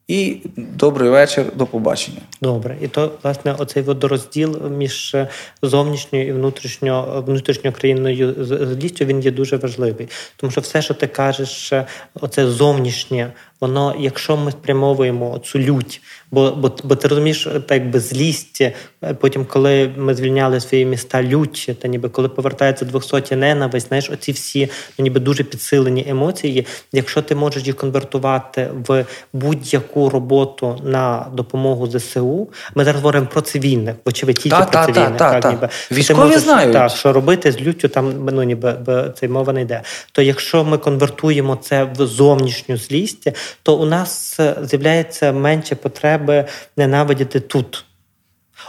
І 0.08 0.36
добрий 0.56 1.10
вечір, 1.10 1.44
до 1.54 1.66
побачення. 1.66 2.18
Добре, 2.42 2.76
і 2.80 2.88
то 2.88 3.12
власне 3.22 3.52
оцей 3.52 3.82
водорозділ 3.82 4.68
між 4.68 5.16
зовнішньою 5.62 6.26
і 6.28 6.32
внутрішньо 6.32 7.24
внутрішньою 7.26 7.76
країною 7.76 8.34
злістю 8.44 9.04
він 9.04 9.20
є 9.20 9.30
дуже 9.30 9.56
важливий, 9.56 10.08
тому 10.36 10.50
що 10.50 10.60
все, 10.60 10.82
що 10.82 10.94
ти 10.94 11.06
кажеш, 11.06 11.72
оце 12.14 12.46
зовнішнє, 12.46 13.32
воно, 13.64 13.94
якщо 13.98 14.36
ми 14.36 14.50
спрямовуємо 14.50 15.38
цю 15.38 15.58
лють 15.58 16.00
Бо 16.34 16.50
бо, 16.50 16.72
бо 16.84 16.94
ти 16.96 17.08
розумієш, 17.08 17.48
так 17.66 17.90
би 17.90 18.00
злість. 18.00 18.60
Е, 18.60 18.74
потім, 19.20 19.44
коли 19.44 19.90
ми 19.96 20.14
звільняли 20.14 20.60
свої 20.60 20.86
міста 20.86 21.22
лють, 21.22 21.70
та 21.82 21.88
ніби 21.88 22.08
коли 22.08 22.28
повертається 22.28 22.84
двохсоті 22.84 23.36
ненависть, 23.36 23.88
знаєш, 23.88 24.10
оці 24.10 24.32
всі 24.32 24.68
ну, 24.98 25.02
ніби 25.02 25.20
дуже 25.20 25.44
підсилені 25.44 26.06
емоції. 26.08 26.66
Якщо 26.92 27.22
ти 27.22 27.34
можеш 27.34 27.66
їх 27.66 27.76
конвертувати 27.76 28.70
в 28.88 29.04
будь-яку 29.32 30.10
роботу 30.10 30.80
на 30.84 31.26
допомогу 31.32 31.86
ЗСУ, 31.86 32.48
ми 32.74 32.84
зараз 32.84 33.00
говоримо 33.00 33.26
про 33.26 33.40
цивільних, 33.40 33.96
вочевидь 34.04 34.36
тільки 34.36 34.56
та, 34.56 34.64
про 34.64 34.72
та, 34.72 34.86
цивільних. 34.86 35.16
Та, 35.16 35.40
так, 35.40 35.52
ніби 35.52 35.68
Військові 35.92 36.18
можеш, 36.18 36.40
знають. 36.40 36.72
Так, 36.72 36.90
що 36.90 37.12
робити 37.12 37.52
з 37.52 37.60
люттю, 37.60 37.88
там 37.88 38.26
ну 38.32 38.42
ніби 38.42 38.76
цей 39.20 39.28
мова 39.28 39.52
не 39.52 39.62
йде. 39.62 39.82
То 40.12 40.22
якщо 40.22 40.64
ми 40.64 40.78
конвертуємо 40.78 41.56
це 41.56 41.84
в 41.84 42.06
зовнішню 42.06 42.76
злість, 42.76 43.28
то 43.62 43.76
у 43.76 43.84
нас 43.84 44.40
е, 44.40 44.56
з'являється 44.62 45.32
менше 45.32 45.74
потреби 45.74 46.44
ненавидіти 46.76 47.40
тут. 47.40 47.84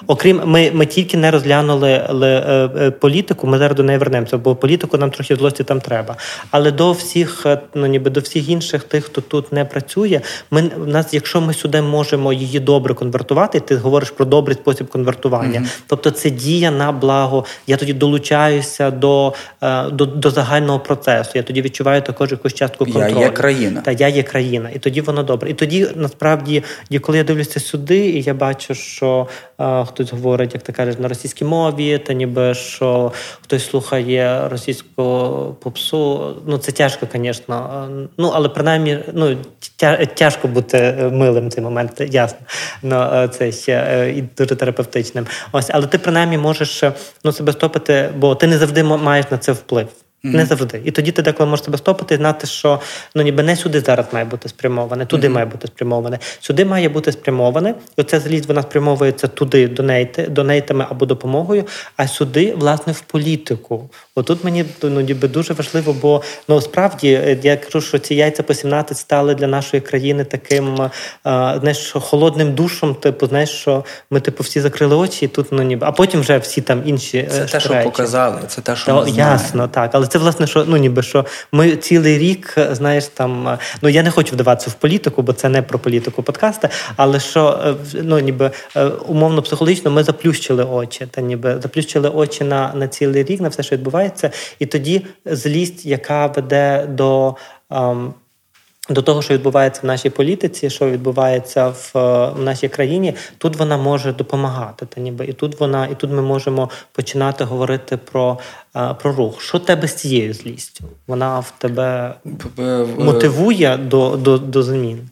Окрім 0.07 0.41
ми 0.45 0.71
ми 0.73 0.85
тільки 0.85 1.17
не 1.17 1.31
розглянули 1.31 2.07
ли, 2.09 2.29
е, 2.29 2.69
е, 2.77 2.91
політику, 2.91 3.47
ми 3.47 3.57
зараз 3.57 3.77
до 3.77 3.83
неї 3.83 3.99
вернемося, 3.99 4.37
бо 4.37 4.55
політику 4.55 4.97
нам 4.97 5.11
трохи 5.11 5.35
злості 5.35 5.63
там 5.63 5.81
треба. 5.81 6.15
Але 6.51 6.71
до 6.71 6.91
всіх, 6.91 7.45
е, 7.45 7.59
ну 7.75 7.85
ніби 7.85 8.09
до 8.09 8.19
всіх 8.19 8.49
інших 8.49 8.83
тих, 8.83 9.05
хто 9.05 9.21
тут 9.21 9.53
не 9.53 9.65
працює, 9.65 10.21
ми 10.51 10.61
в 10.77 10.87
нас, 10.87 11.13
якщо 11.13 11.41
ми 11.41 11.53
сюди 11.53 11.81
можемо 11.81 12.33
її 12.33 12.59
добре 12.59 12.93
конвертувати, 12.93 13.59
ти 13.59 13.75
говориш 13.75 14.09
про 14.09 14.25
добрий 14.25 14.57
спосіб 14.57 14.87
конвертування. 14.87 15.59
Mm-hmm. 15.59 15.83
Тобто 15.87 16.11
це 16.11 16.29
дія 16.29 16.71
на 16.71 16.91
благо. 16.91 17.45
Я 17.67 17.77
тоді 17.77 17.93
долучаюся 17.93 18.91
до, 18.91 19.33
до 19.91 20.05
до, 20.05 20.31
загального 20.31 20.79
процесу. 20.79 21.31
Я 21.35 21.43
тоді 21.43 21.61
відчуваю 21.61 22.01
також 22.01 22.31
якусь 22.31 22.53
частку 22.53 22.85
контролю. 22.85 23.19
Я 23.19 23.25
є 23.25 23.29
країна. 23.29 23.81
Та 23.81 23.91
я 23.91 24.07
є 24.07 24.23
країна, 24.23 24.69
і 24.75 24.79
тоді 24.79 25.01
воно 25.01 25.23
добре. 25.23 25.49
І 25.49 25.53
тоді 25.53 25.87
насправді, 25.95 26.63
коли 27.01 27.17
я 27.17 27.23
дивлюся 27.23 27.59
сюди, 27.59 27.97
і 27.97 28.21
я 28.21 28.33
бачу, 28.33 28.75
що 28.75 29.27
хтось 29.85 30.11
говорить, 30.11 30.53
як 30.53 30.63
ти 30.63 30.71
кажеш, 30.71 30.99
на 30.99 31.07
російській 31.07 31.45
мові, 31.45 31.97
та 31.97 32.13
ніби 32.13 32.53
що 32.53 33.11
хтось 33.41 33.69
слухає 33.69 34.49
російську 34.49 35.03
попсу. 35.63 36.33
Ну 36.47 36.57
це 36.57 36.71
тяжко, 36.71 37.07
звісно. 37.13 37.87
Ну 38.17 38.31
але 38.33 38.49
принаймні, 38.49 38.99
ну 39.13 39.37
тяжко 40.13 40.47
бути 40.47 41.09
милим 41.11 41.51
цей 41.51 41.63
момент, 41.63 42.01
ясно. 42.09 42.39
Ну, 42.83 43.27
Це 43.27 43.51
ще 43.51 43.87
е, 43.89 44.11
і 44.11 44.21
дуже 44.37 44.55
терапевтичним. 44.55 45.27
Ось, 45.51 45.69
але 45.73 45.87
ти 45.87 45.97
принаймні 45.97 46.37
можеш 46.37 46.83
ну, 47.23 47.31
себе 47.31 47.51
стопити, 47.51 48.09
бо 48.17 48.35
ти 48.35 48.47
не 48.47 48.57
завжди 48.57 48.83
маєш 48.83 49.25
на 49.31 49.37
це 49.37 49.51
вплив. 49.51 49.87
Mm-hmm. 50.25 50.35
Не 50.35 50.45
завжди. 50.45 50.81
І 50.85 50.91
тоді 50.91 51.11
ти 51.11 51.21
деколи 51.21 51.49
можеш 51.49 51.65
себе 51.65 51.77
стопити 51.77 52.15
і 52.15 52.17
знати, 52.17 52.47
що 52.47 52.79
ну 53.15 53.21
ніби 53.21 53.43
не 53.43 53.55
сюди 53.55 53.79
зараз 53.79 54.05
має 54.11 54.25
бути 54.25 54.49
спрямоване, 54.49 55.05
туди 55.05 55.27
mm-hmm. 55.27 55.31
має 55.31 55.45
бути 55.45 55.67
спрямоване. 55.67 56.19
Сюди 56.39 56.65
має 56.65 56.89
бути 56.89 57.11
спрямоване. 57.11 57.75
І 57.97 58.01
оця 58.01 58.19
злість 58.19 58.47
вона 58.47 58.61
спрямовується 58.61 59.27
туди, 59.27 59.67
донейти, 59.67 60.27
донейтами 60.27 60.85
або 60.89 61.05
допомогою, 61.05 61.63
а 61.97 62.07
сюди, 62.07 62.53
власне, 62.57 62.93
в 62.93 63.01
політику. 63.01 63.89
Отут 64.15 64.43
мені 64.43 64.65
ну, 64.83 65.01
ніби 65.01 65.27
дуже 65.27 65.53
важливо, 65.53 65.95
бо 66.01 66.21
ну 66.47 66.61
справді 66.61 67.11
е, 67.11 67.39
я 67.43 67.57
кажу, 67.57 67.81
що 67.81 67.99
ці 67.99 68.15
яйця 68.15 68.43
по 68.43 68.53
17 68.53 68.97
стали 68.97 69.35
для 69.35 69.47
нашої 69.47 69.81
країни 69.81 70.23
таким 70.23 70.89
а, 71.23 71.57
знаєш, 71.59 71.91
холодним 71.91 72.55
душом. 72.55 72.95
Типу, 72.95 73.27
знаєш, 73.27 73.49
що 73.49 73.83
ми 74.09 74.19
типу 74.19 74.43
всі 74.43 74.61
закрили 74.61 74.95
очі, 74.95 75.25
і 75.25 75.27
тут 75.27 75.47
ну 75.51 75.63
ніби, 75.63 75.87
а 75.87 75.91
потім 75.91 76.19
вже 76.21 76.37
всі 76.37 76.61
там 76.61 76.81
інші. 76.85 77.27
Це 77.31 77.41
е, 77.41 77.45
те, 77.45 77.59
що 77.59 77.81
показали, 77.83 78.41
це 78.47 78.61
те, 78.61 78.75
що 78.75 78.95
ми 78.95 79.09
ясно, 79.11 79.67
так, 79.67 79.89
але 79.93 80.07
це 80.15 80.19
власне, 80.19 80.47
що 80.47 80.65
ну 80.67 80.77
ніби 80.77 81.03
що 81.03 81.25
ми 81.51 81.75
цілий 81.75 82.17
рік, 82.17 82.55
знаєш, 82.71 83.05
там 83.05 83.57
ну 83.81 83.89
я 83.89 84.03
не 84.03 84.11
хочу 84.11 84.35
вдаватися 84.35 84.69
в 84.69 84.73
політику, 84.73 85.21
бо 85.21 85.33
це 85.33 85.49
не 85.49 85.61
про 85.61 85.79
політику 85.79 86.23
подкаста, 86.23 86.69
але 86.95 87.19
що 87.19 87.59
е, 87.65 87.75
ну 88.03 88.19
ніби 88.19 88.51
е, 88.75 88.85
умовно 88.85 89.41
психологічно 89.41 89.91
ми 89.91 90.03
заплющили 90.03 90.63
очі, 90.63 91.07
та 91.11 91.21
ніби 91.21 91.59
заплющили 91.61 92.09
очі 92.09 92.43
на, 92.43 92.73
на 92.75 92.87
цілий 92.87 93.23
рік, 93.23 93.41
на 93.41 93.49
все, 93.49 93.63
що 93.63 93.75
відбувається, 93.75 94.31
і 94.59 94.65
тоді 94.65 95.05
злість, 95.25 95.85
яка 95.85 96.27
веде 96.27 96.87
до. 96.89 97.35
Um, 97.69 98.11
до 98.89 99.01
того, 99.01 99.21
що 99.21 99.33
відбувається 99.33 99.81
в 99.83 99.85
нашій 99.85 100.09
політиці, 100.09 100.69
що 100.69 100.89
відбувається 100.89 101.67
в, 101.67 101.91
в 102.35 102.39
нашій 102.39 102.67
країні, 102.67 103.13
тут 103.37 103.55
вона 103.55 103.77
може 103.77 104.13
допомагати. 104.13 104.85
Та 104.85 105.01
ніби 105.01 105.25
і 105.25 105.33
тут 105.33 105.59
вона, 105.59 105.87
і 105.87 105.95
тут 105.95 106.11
ми 106.11 106.21
можемо 106.21 106.69
починати 106.91 107.43
говорити 107.43 107.97
про 107.97 108.37
про 109.01 109.11
рух. 109.11 109.41
Що 109.41 109.59
тебе 109.59 109.87
з 109.87 109.93
цією 109.93 110.33
злістю? 110.33 110.83
Вона 111.07 111.39
в 111.39 111.53
тебе 111.57 112.15
мотивує 112.97 113.77
до 113.77 114.17
до, 114.17 114.37
до 114.37 114.63
змін. 114.63 115.09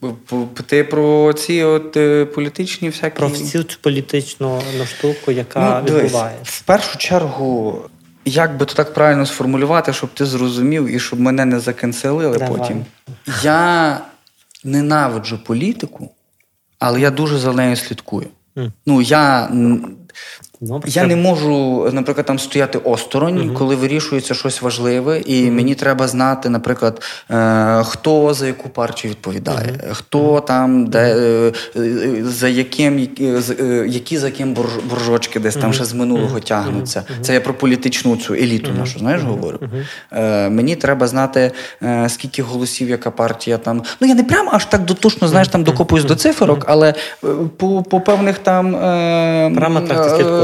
Ти 0.65 0.83
про 0.83 1.33
ці 1.33 1.63
от 1.63 1.97
е, 1.97 2.25
політичні 2.25 2.89
всякі 2.89 3.17
про 3.17 3.27
всю 3.27 3.63
цю 3.63 3.77
політичну 3.81 4.61
штуку, 4.85 5.31
яка 5.31 5.83
ну, 5.87 5.95
відбувається 5.95 6.43
в 6.43 6.61
першу 6.61 6.97
чергу. 6.97 7.81
Як 8.25 8.57
би 8.57 8.65
то 8.65 8.73
так 8.73 8.93
правильно 8.93 9.25
сформулювати, 9.25 9.93
щоб 9.93 10.13
ти 10.13 10.25
зрозумів 10.25 10.87
і 10.95 10.99
щоб 10.99 11.19
мене 11.19 11.45
не 11.45 11.59
закенселили 11.59 12.37
Давай. 12.37 12.57
потім. 12.57 12.85
Я 13.43 14.01
ненавиджу 14.63 15.39
політику, 15.45 16.11
але 16.79 17.01
я 17.01 17.11
дуже 17.11 17.37
за 17.37 17.53
нею 17.53 17.75
слідкую. 17.75 18.27
Mm. 18.55 18.71
Ну, 18.85 19.01
я 19.01 19.49
Ну, 20.69 20.81
Я 20.85 21.03
не 21.03 21.15
можу, 21.15 21.89
наприклад, 21.91 22.25
там 22.25 22.39
стояти 22.39 22.77
осторонь, 22.77 23.39
uh 23.39 23.53
коли 23.53 23.75
вирішується 23.75 24.33
щось 24.33 24.61
важливе, 24.61 25.19
і 25.19 25.45
uh 25.45 25.51
мені 25.51 25.75
треба 25.75 26.07
знати, 26.07 26.49
наприклад, 26.49 27.01
е, 27.31 27.83
хто 27.83 28.33
за 28.33 28.47
яку 28.47 28.69
партію 28.69 29.11
відповідає, 29.11 29.71
uh 29.89 29.93
хто 29.93 30.39
там, 30.39 30.85
де 30.85 31.15
е, 31.75 32.23
за 32.23 32.47
яким 32.47 33.07
е, 33.19 33.85
які 33.87 34.17
за 34.17 34.31
ким 34.31 34.57
боржочки 34.89 35.39
десь 35.39 35.55
там 35.55 35.73
ще 35.73 35.85
з 35.85 35.93
минулого 35.93 36.39
тягнуться. 36.39 37.03
Це 37.21 37.33
я 37.33 37.41
про 37.41 37.53
політичну 37.53 38.17
цю 38.17 38.33
еліту 38.33 38.71
нашу, 38.71 38.99
знаєш, 38.99 39.21
говорю. 39.21 39.59
Мені 40.49 40.75
треба 40.75 41.07
знати, 41.07 41.51
скільки 42.07 42.43
голосів, 42.43 42.89
яка 42.89 43.11
партія 43.11 43.57
там. 43.57 43.83
Ну 44.01 44.07
я 44.07 44.15
не 44.15 44.23
прямо 44.23 44.51
аж 44.53 44.65
так 44.65 44.85
дотушно, 44.85 45.27
знаєш, 45.27 45.47
там 45.47 45.63
докопуюсь 45.63 46.05
до 46.05 46.15
циферок, 46.15 46.65
але 46.67 46.93
по 47.57 47.83
по 47.83 48.01
певних 48.01 48.39
там 48.39 48.75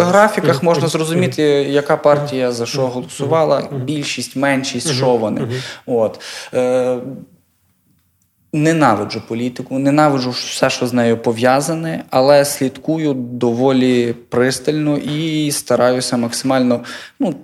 графіках 0.09 0.63
можна 0.63 0.87
зрозуміти, 0.87 1.43
яка 1.69 1.97
партія 1.97 2.51
за 2.51 2.65
що 2.65 2.87
голосувала, 2.87 3.63
більшість, 3.71 4.35
меншість, 4.35 4.91
що 4.91 5.15
вони. 5.15 5.47
От. 5.85 6.19
Е, 6.53 6.97
Ненавиджу 8.53 9.21
політику, 9.27 9.79
ненавиджу 9.79 10.29
все, 10.29 10.69
що 10.69 10.87
з 10.87 10.93
нею 10.93 11.17
пов'язане, 11.17 12.03
але 12.09 12.45
слідкую 12.45 13.13
доволі 13.13 14.15
пристально 14.29 14.97
і 14.97 15.51
стараюся 15.51 16.17
максимально 16.17 16.79
ну, 17.19 17.35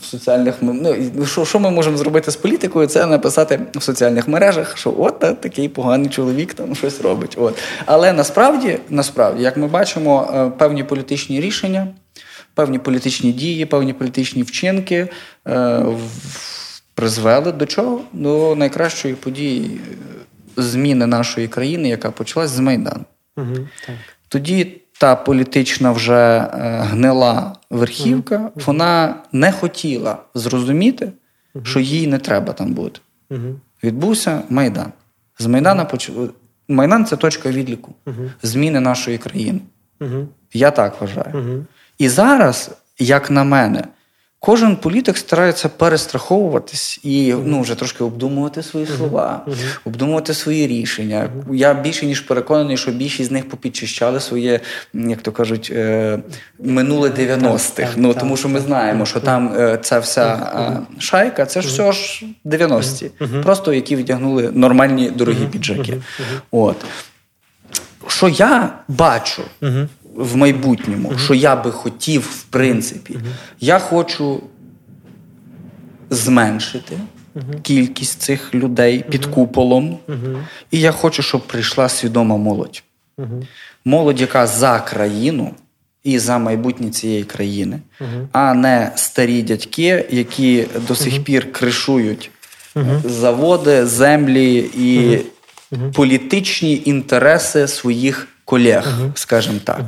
в 0.00 0.04
соціальних 0.04 0.54
ну, 0.60 1.26
що 1.26 1.44
що 1.44 1.60
ми 1.60 1.70
можемо 1.70 1.96
зробити 1.96 2.30
з 2.30 2.36
політикою, 2.36 2.86
це 2.86 3.06
написати 3.06 3.60
в 3.74 3.82
соціальних 3.82 4.28
мережах, 4.28 4.76
що 4.76 4.94
от 4.98 5.18
такий 5.18 5.68
поганий 5.68 6.08
чоловік 6.08 6.54
там 6.54 6.74
щось 6.74 7.00
робить. 7.00 7.36
От. 7.40 7.58
Але 7.86 8.12
насправді, 8.12 8.78
насправді, 8.88 9.42
як 9.42 9.56
ми 9.56 9.66
бачимо, 9.66 10.30
е, 10.34 10.50
певні 10.58 10.84
політичні 10.84 11.40
рішення, 11.40 11.86
певні 12.60 12.78
політичні 12.78 13.32
дії, 13.32 13.66
певні 13.66 13.92
політичні 13.92 14.42
вчинки 14.42 15.08
е, 15.48 15.82
призвели 16.94 17.52
до 17.52 17.66
чого? 17.66 18.00
До 18.12 18.54
найкращої 18.56 19.14
події 19.14 19.80
зміни 20.56 21.06
нашої 21.06 21.48
країни, 21.48 21.88
яка 21.88 22.10
почалась 22.10 22.50
з 22.50 22.58
Майдану. 22.58 23.04
Угу, 23.36 23.54
так. 23.86 23.96
Тоді 24.28 24.80
та 25.00 25.16
політична 25.16 25.92
вже 25.92 26.14
е, 26.14 26.48
гнила 26.90 27.56
верхівка, 27.70 28.36
угу, 28.36 28.50
вона 28.66 29.14
не 29.32 29.52
хотіла 29.52 30.18
зрозуміти, 30.34 31.12
угу. 31.54 31.64
що 31.64 31.80
їй 31.80 32.06
не 32.06 32.18
треба 32.18 32.52
там 32.52 32.72
бути. 32.72 33.00
Відбувся 33.84 34.42
Майдан. 34.48 34.92
З 35.38 35.46
Майдана 35.46 35.84
поч... 35.84 36.10
Майдан 36.68 37.06
це 37.06 37.16
точка 37.16 37.50
відліку 37.50 37.94
зміни 38.42 38.80
нашої 38.80 39.18
країни. 39.18 39.60
Я 40.52 40.70
так 40.70 41.00
вважаю. 41.00 41.66
І 42.00 42.08
зараз, 42.08 42.70
як 42.98 43.30
на 43.30 43.44
мене, 43.44 43.84
Кожен 44.42 44.76
політик 44.76 45.18
старається 45.18 45.68
перестраховуватись 45.68 47.00
і 47.02 47.34
ну 47.44 47.60
вже 47.60 47.74
трошки 47.74 48.04
обдумувати 48.04 48.62
свої 48.62 48.86
слова, 48.86 49.46
обдумувати 49.84 50.34
свої 50.34 50.66
рішення. 50.66 51.30
Я 51.52 51.74
більше 51.74 52.06
ніж 52.06 52.20
переконаний, 52.20 52.76
що 52.76 52.90
більшість 52.90 53.28
з 53.28 53.32
них 53.32 53.48
попідчищали 53.48 54.20
своє, 54.20 54.60
як 54.94 55.22
то 55.22 55.32
кажуть, 55.32 55.72
е, 55.74 56.18
минуле 56.58 57.08
90-х. 57.08 57.92
Ну 57.96 58.14
тому 58.14 58.36
що 58.36 58.48
ми 58.48 58.60
знаємо, 58.60 59.06
що 59.06 59.20
там 59.20 59.54
е, 59.58 59.78
ця 59.82 59.98
вся 59.98 60.80
шайка, 60.98 61.46
це 61.46 61.62
ж 61.62 61.68
все 61.68 61.92
ж 61.92 62.24
90-ті, 62.44 63.10
просто 63.42 63.72
які 63.72 63.96
вдягнули 63.96 64.50
нормальні 64.54 65.10
дорогі 65.10 65.46
піджаки. 65.46 66.02
От. 66.50 66.76
Що 68.06 68.28
я 68.28 68.72
бачу 68.88 69.42
в 70.14 70.36
майбутньому, 70.36 71.08
uh-huh. 71.08 71.18
що 71.18 71.34
я 71.34 71.56
би 71.56 71.70
хотів, 71.70 72.20
в 72.20 72.42
принципі, 72.42 73.14
uh-huh. 73.14 73.32
я 73.60 73.78
хочу 73.78 74.40
зменшити 76.10 76.98
uh-huh. 77.36 77.60
кількість 77.62 78.20
цих 78.20 78.54
людей 78.54 79.04
під 79.10 79.26
куполом. 79.26 79.98
І 80.70 80.80
я 80.80 80.92
хочу, 80.92 81.22
щоб 81.22 81.46
прийшла 81.46 81.88
свідома 81.88 82.36
молодь. 82.36 82.82
Молодь, 83.84 84.20
яка 84.20 84.46
за 84.46 84.80
країну. 84.80 85.54
І 86.04 86.18
за 86.18 86.38
майбутнє 86.38 86.90
цієї 86.90 87.24
країни, 87.24 87.80
uh-huh. 88.00 88.26
а 88.32 88.54
не 88.54 88.92
старі 88.94 89.42
дядьки, 89.42 90.06
які 90.10 90.66
до 90.88 90.94
сих 90.94 91.14
uh-huh. 91.14 91.22
пір 91.22 91.52
кришують 91.52 92.30
uh-huh. 92.74 93.08
заводи, 93.08 93.86
землі 93.86 94.70
і 94.78 95.18
політичні 95.92 96.82
інтереси 96.84 97.68
своїх 97.68 98.28
колег, 98.50 98.84
uh-huh. 98.86 99.10
скажімо 99.14 99.58
так. 99.64 99.80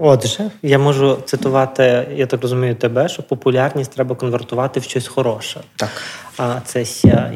Отже, 0.00 0.50
я 0.62 0.78
можу 0.78 1.18
цитувати, 1.24 2.08
я 2.16 2.26
так 2.26 2.42
розумію, 2.42 2.74
тебе, 2.74 3.08
що 3.08 3.22
популярність 3.22 3.92
треба 3.94 4.14
конвертувати 4.14 4.80
в 4.80 4.82
щось 4.82 5.08
хороше. 5.08 5.60
Так. 5.76 5.90
А 6.38 6.60
це. 6.64 6.84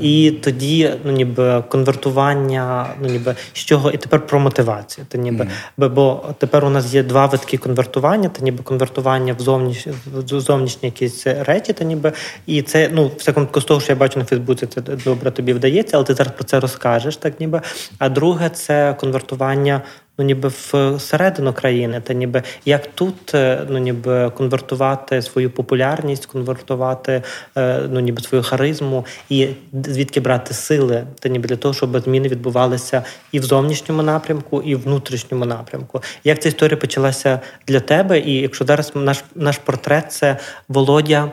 І 0.01 0.31
тоді, 0.31 0.91
ну 1.05 1.13
ніби 1.13 1.65
конвертування, 1.69 2.87
ну 3.03 3.09
ніби 3.09 3.35
з 3.53 3.59
чого, 3.59 3.91
і 3.91 3.97
тепер 3.97 4.27
про 4.27 4.41
мотивацію. 4.41 5.07
Та 5.09 5.19
ніби 5.19 5.49
mm. 5.79 5.89
бо 5.89 6.25
тепер 6.39 6.65
у 6.65 6.71
нас 6.71 6.95
є 6.95 7.03
два 7.03 7.27
витки 7.27 7.57
конвертування, 7.57 8.29
та 8.29 8.45
ніби 8.45 8.63
конвертування 8.63 9.33
в 9.33 9.41
зовнішні 9.41 9.93
в 10.07 10.41
зовнішні 10.41 10.89
якісь 10.89 11.27
речі, 11.27 11.73
та 11.73 11.85
ніби 11.85 12.13
і 12.47 12.63
це 12.63 12.91
ну 12.93 13.11
все 13.17 13.35
з 13.57 13.65
того, 13.65 13.81
що 13.81 13.93
я 13.93 13.97
бачу 13.97 14.19
на 14.19 14.25
Фейсбуці, 14.25 14.67
це 14.67 14.81
добре 14.81 15.31
тобі 15.31 15.53
вдається, 15.53 15.97
але 15.97 16.07
ти 16.07 16.15
зараз 16.15 16.33
про 16.35 16.45
це 16.45 16.61
розкажеш, 16.61 17.17
так 17.17 17.41
ніби. 17.41 17.61
А 17.99 18.09
друге 18.09 18.49
це 18.49 18.97
конвертування 19.01 19.83
ну 20.19 20.25
ніби 20.25 20.51
всередину 20.97 21.53
країни, 21.53 22.01
та 22.01 22.15
ніби 22.15 22.43
як 22.65 22.87
тут 22.95 23.35
е, 23.35 23.67
ну 23.69 23.79
ніби 23.79 24.31
конвертувати 24.31 25.23
свою 25.23 25.51
популярність, 25.51 26.27
конвертувати 26.27 27.23
е, 27.57 27.81
ну 27.91 28.01
ніби 28.01 28.23
свою 28.23 28.45
харизму 28.45 29.07
і 29.29 29.49
звідки 29.73 30.21
брати 30.21 30.55
сили, 30.55 31.07
та 31.21 31.29
ніби 31.29 31.49
для 31.49 31.57
того, 31.57 31.75
щоб 31.75 31.99
зміни 31.99 32.29
відбувалися 32.29 33.05
і 33.33 33.41
в 33.41 33.43
зовнішньому 33.45 34.03
напрямку, 34.03 34.63
і 34.63 34.75
в 34.75 34.83
внутрішньому 34.83 35.45
напрямку. 35.45 36.03
Як 36.25 36.43
ця 36.43 36.49
історія 36.49 36.77
почалася 36.77 37.41
для 37.67 37.81
тебе? 37.81 38.21
І 38.21 38.35
якщо 38.35 38.65
зараз 38.65 38.93
наш 38.95 39.25
наш 39.35 39.59
портрет 39.59 40.13
це 40.13 40.37
Володя. 40.69 41.31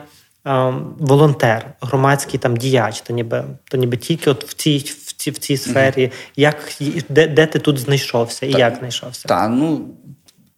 Волонтер, 0.98 1.66
громадський 1.80 2.40
там 2.40 2.56
діяч, 2.56 3.00
то 3.00 3.12
ніби 3.12 3.44
то 3.64 3.76
ніби 3.76 3.96
тільки 3.96 4.30
от 4.30 4.44
в 4.44 4.54
цій 4.54 4.84
в 5.28 5.38
цій 5.38 5.56
сфері, 5.56 6.12
як 6.36 6.56
де 7.08 7.26
де 7.26 7.46
ти 7.46 7.58
тут 7.58 7.78
знайшовся 7.78 8.46
і 8.46 8.52
та, 8.52 8.58
як 8.58 8.76
знайшовся? 8.76 9.28
Так, 9.28 9.50
ну 9.54 9.80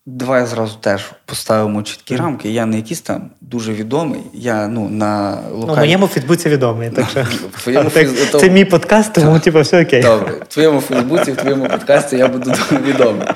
давай 0.06 0.46
зразу 0.46 0.76
теж 0.80 1.12
поставимо 1.24 1.82
чіткі 1.82 2.16
рамки. 2.16 2.50
Я 2.50 2.66
не 2.66 2.76
якийсь 2.76 3.00
там 3.00 3.30
дуже 3.40 3.72
відомий. 3.72 4.20
Я 4.34 4.68
ну 4.68 4.88
на 4.88 5.38
локаль... 5.52 5.74
Ну, 5.74 5.76
моєму 5.76 6.06
Фейсбуці 6.06 6.48
відомий. 6.48 6.90
Так 6.90 7.10
що 7.10 7.26
твоєму 7.62 7.90
фейс... 7.90 8.30
Це 8.30 8.50
мій 8.50 8.64
подкаст, 8.64 9.12
тому 9.12 9.38
типу, 9.38 9.60
все 9.60 9.82
окей. 9.82 10.02
Добре, 10.02 10.32
в 10.48 10.54
твоєму 10.54 10.80
Фейсбуці, 10.80 11.32
в 11.32 11.36
твоєму 11.36 11.68
подкасті 11.68 12.16
я 12.16 12.28
буду 12.28 12.52
відомий. 12.86 13.26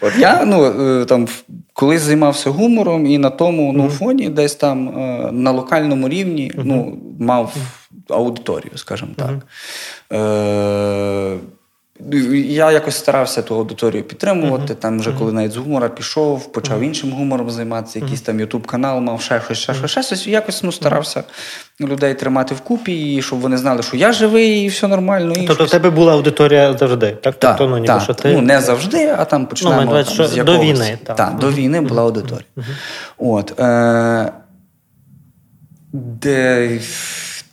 От 0.00 0.12
я 0.18 0.44
ну 0.44 0.64
е, 1.00 1.04
там 1.04 1.28
колись 1.72 2.02
займався 2.02 2.50
гумором, 2.50 3.06
і 3.06 3.18
на 3.18 3.30
тому 3.30 3.72
ну, 3.72 3.88
фоні, 3.88 4.28
десь 4.28 4.54
там 4.54 4.88
е, 4.88 5.32
на 5.32 5.50
локальному 5.50 6.08
рівні, 6.08 6.52
ну 6.54 6.98
мав 7.20 7.56
аудиторію, 8.08 8.72
скажімо 8.78 9.12
так. 9.16 9.34
Е, 10.12 11.38
я 12.46 12.72
якось 12.72 12.96
старався 12.96 13.42
ту 13.42 13.54
аудиторію 13.54 14.02
підтримувати. 14.02 14.72
Uh-huh. 14.72 14.76
Там 14.76 15.00
вже 15.00 15.12
коли 15.18 15.32
навіть 15.32 15.52
з 15.52 15.56
гумора 15.56 15.88
пішов, 15.88 16.52
почав 16.52 16.80
uh-huh. 16.80 16.84
іншим 16.84 17.12
гумором 17.12 17.50
займатися, 17.50 17.98
якийсь 17.98 18.20
там 18.20 18.40
ютуб 18.40 18.66
канал 18.66 19.00
мав 19.00 19.20
ще 19.20 19.40
щось, 19.44 19.58
ще 19.58 19.74
щось, 19.74 19.90
ще 19.90 20.02
щось. 20.02 20.26
Якось 20.26 20.62
ну, 20.62 20.72
старався 20.72 21.24
людей 21.80 22.14
тримати 22.14 22.54
вкупі, 22.54 23.14
і 23.14 23.22
щоб 23.22 23.40
вони 23.40 23.56
знали, 23.56 23.82
що 23.82 23.96
я 23.96 24.12
живий 24.12 24.64
і 24.64 24.68
все 24.68 24.88
нормально. 24.88 25.32
І 25.32 25.46
тобто 25.46 25.64
в 25.64 25.70
тебе 25.70 25.90
була 25.90 26.12
аудиторія 26.12 26.76
завжди, 26.76 27.10
так? 27.10 27.34
Так, 27.34 27.56
тобто, 27.56 27.78
ну, 27.78 27.84
так. 27.84 28.02
Що 28.02 28.14
ти... 28.14 28.32
ну 28.32 28.40
не 28.40 28.60
завжди, 28.60 29.14
а 29.18 29.24
там 29.24 29.46
починаємо 29.46 29.94
ну, 29.94 30.04
там, 30.04 30.26
з 30.26 30.36
якогось... 30.36 30.58
до 30.58 30.64
війни. 30.64 30.98
Так, 31.04 31.16
так 31.16 31.38
до 31.38 31.50
війни 31.50 31.80
була 31.80 32.02
аудиторія. 32.02 32.46
От, 33.18 33.60
е... 33.60 34.32
Де 35.92 36.68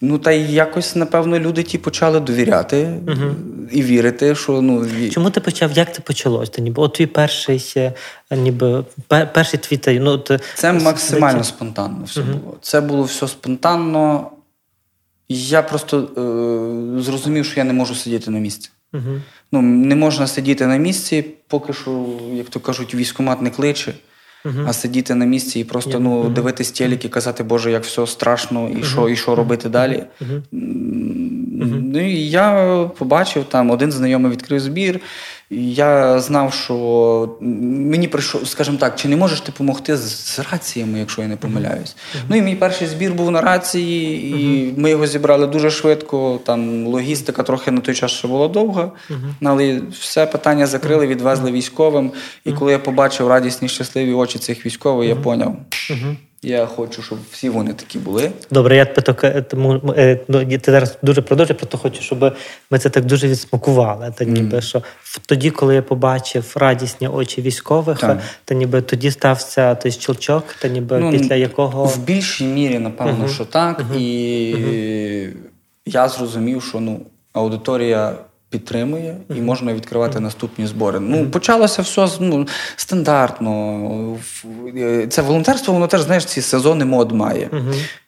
Ну, 0.04 0.18
та 0.18 0.32
й 0.32 0.54
якось, 0.54 0.96
напевно, 0.96 1.40
люди 1.40 1.64
ті 1.64 1.78
почали 1.78 2.20
довіряти 2.20 2.76
uh 3.06 3.34
і 3.72 3.84
вірити, 3.84 4.36
що 4.36 4.62
ну 4.62 4.88
чому 5.12 5.30
ти 5.30 5.40
почав? 5.40 5.72
Як 5.72 5.96
це 5.96 6.02
почалось? 6.02 6.50
Та 6.50 6.62
ніби 6.62 6.84
от 6.84 6.94
твій 6.94 7.06
перший 7.06 7.96
ніби 8.32 8.86
перший 9.08 9.60
твій 9.60 10.00
ну, 10.00 10.18
ти... 10.18 10.40
це 10.56 10.74
максимально 10.74 11.44
спонтанно 11.44 12.04
все 12.06 12.22
uh 12.22 12.34
було. 12.34 12.58
Це 12.62 12.82
було 12.82 13.04
все 13.04 13.28
спонтанно. 13.28 14.32
Я 15.30 15.62
просто 15.62 15.98
е, 15.98 17.02
зрозумів, 17.02 17.46
що 17.46 17.60
я 17.60 17.64
не 17.64 17.74
можу 17.74 17.96
сидіти 17.96 18.32
на 18.32 18.40
місці. 18.40 18.70
uh 18.94 19.22
Ну, 19.52 19.62
не 19.62 19.96
можна 19.96 20.28
сидіти 20.28 20.68
на 20.68 20.78
місці, 20.78 21.26
поки 21.48 21.74
що, 21.74 22.06
як 22.34 22.50
то 22.50 22.60
кажуть, 22.60 22.96
військомат 22.96 23.42
не 23.42 23.50
кличе. 23.50 23.94
Uh-huh. 24.46 24.66
А 24.68 24.74
сидіти 24.74 25.16
на 25.16 25.26
місці 25.26 25.60
і 25.60 25.64
просто 25.64 26.00
ну, 26.00 26.24
uh-huh. 26.24 26.34
дивитись 26.34 26.72
тілік 26.72 27.06
і 27.06 27.10
казати, 27.10 27.44
Боже, 27.44 27.72
як 27.72 27.84
все 27.84 28.08
страшно, 28.08 28.70
і 28.70 28.84
що 28.84 29.10
і 29.10 29.16
що 29.16 29.36
робити 29.36 29.70
далі. 29.70 30.04
Ну 30.52 32.08
і 32.08 32.30
я 32.30 32.90
побачив 32.98 33.44
там 33.44 33.72
один 33.72 33.92
знайомий 33.92 34.32
відкрив 34.32 34.60
збір. 34.60 35.00
Я 35.54 36.20
знав, 36.20 36.54
що 36.54 37.30
мені 37.42 38.08
прийшов, 38.08 38.48
скажімо 38.48 38.78
так, 38.78 38.96
чи 38.96 39.08
не 39.08 39.16
можеш 39.16 39.42
ти 39.42 39.52
допомогти 39.52 39.98
з 39.98 40.40
раціями, 40.52 41.00
якщо 41.00 41.22
я 41.22 41.28
не 41.28 41.36
помиляюсь. 41.36 41.96
Uh-huh. 41.96 42.22
Ну 42.30 42.36
і 42.36 42.42
мій 42.42 42.56
перший 42.56 42.88
збір 42.88 43.14
був 43.14 43.32
на 43.32 43.42
рації, 43.42 44.30
і 44.30 44.36
uh-huh. 44.36 44.80
ми 44.80 44.90
його 44.90 45.08
зібрали 45.08 45.48
дуже 45.48 45.72
швидко. 45.72 46.40
Там 46.46 46.88
логістика 46.88 47.44
трохи 47.44 47.72
на 47.72 47.82
той 47.82 47.96
час 47.96 48.12
ще 48.12 48.28
була 48.28 48.48
довга, 48.48 48.92
uh-huh. 49.10 49.34
але 49.44 49.82
все 50.00 50.26
питання 50.26 50.68
закрили, 50.68 51.08
відвезли 51.08 51.52
військовим. 51.52 52.12
І 52.46 52.52
коли 52.52 52.72
я 52.72 52.80
побачив 52.80 53.28
радісні, 53.28 53.70
щасливі 53.70 54.14
очі 54.14 54.40
цих 54.40 54.66
військових, 54.66 55.10
я 55.10 55.16
поняв. 55.16 55.56
Я 56.44 56.66
хочу, 56.66 57.02
щоб 57.02 57.18
всі 57.32 57.50
вони 57.50 57.74
такі 57.74 58.00
були. 58.00 58.32
Добре, 58.52 58.76
я 58.76 58.88
е, 59.24 59.42
тому 59.42 59.82
е, 59.98 60.20
ну, 60.28 60.46
ти 60.58 60.72
зараз 60.72 60.98
дуже 61.02 61.22
продовжуєш, 61.22 61.60
просто 61.60 61.78
хочу, 61.78 62.02
щоб 62.02 62.36
ми 62.72 62.80
це 62.80 62.90
так 62.90 63.06
дуже 63.06 63.28
відсмакували. 63.28 64.14
Та 64.18 64.26
ніби 64.26 64.58
mm. 64.58 64.62
що 64.62 64.84
тоді, 65.26 65.52
коли 65.52 65.76
я 65.76 65.82
побачив 65.82 66.54
радісні 66.56 67.08
очі 67.08 67.42
військових, 67.42 68.00
так. 68.00 68.22
та 68.46 68.56
ніби 68.56 68.82
тоді 68.82 69.12
стався 69.12 69.76
той 69.76 69.92
щелчок, 69.92 70.44
та 70.62 70.68
ніби 70.68 71.00
ну, 71.00 71.12
після 71.12 71.36
якого 71.36 71.86
в 71.86 72.00
більшій 72.00 72.46
мірі, 72.46 72.80
напевно, 72.80 73.26
uh-huh. 73.26 73.34
що 73.34 73.46
так, 73.46 73.80
uh-huh. 73.80 74.00
і 74.00 74.56
uh-huh. 74.56 75.34
я 75.86 76.10
зрозумів, 76.10 76.64
що 76.64 76.80
ну 76.80 77.06
аудиторія 77.34 78.16
підтримує 78.52 79.16
і 79.36 79.42
можна 79.42 79.74
відкривати 79.74 80.20
наступні 80.20 80.68
збори. 80.68 81.00
Ну, 81.00 81.30
почалося 81.30 81.82
все 81.82 82.08
ну, 82.20 82.48
стандартно. 82.76 84.18
Це 85.10 85.22
волонтерство, 85.22 85.74
воно 85.74 85.88
теж 85.88 86.02
знаєш, 86.02 86.26
ці 86.26 86.42
сезони 86.42 86.86
мод 86.86 87.12
має. 87.12 87.50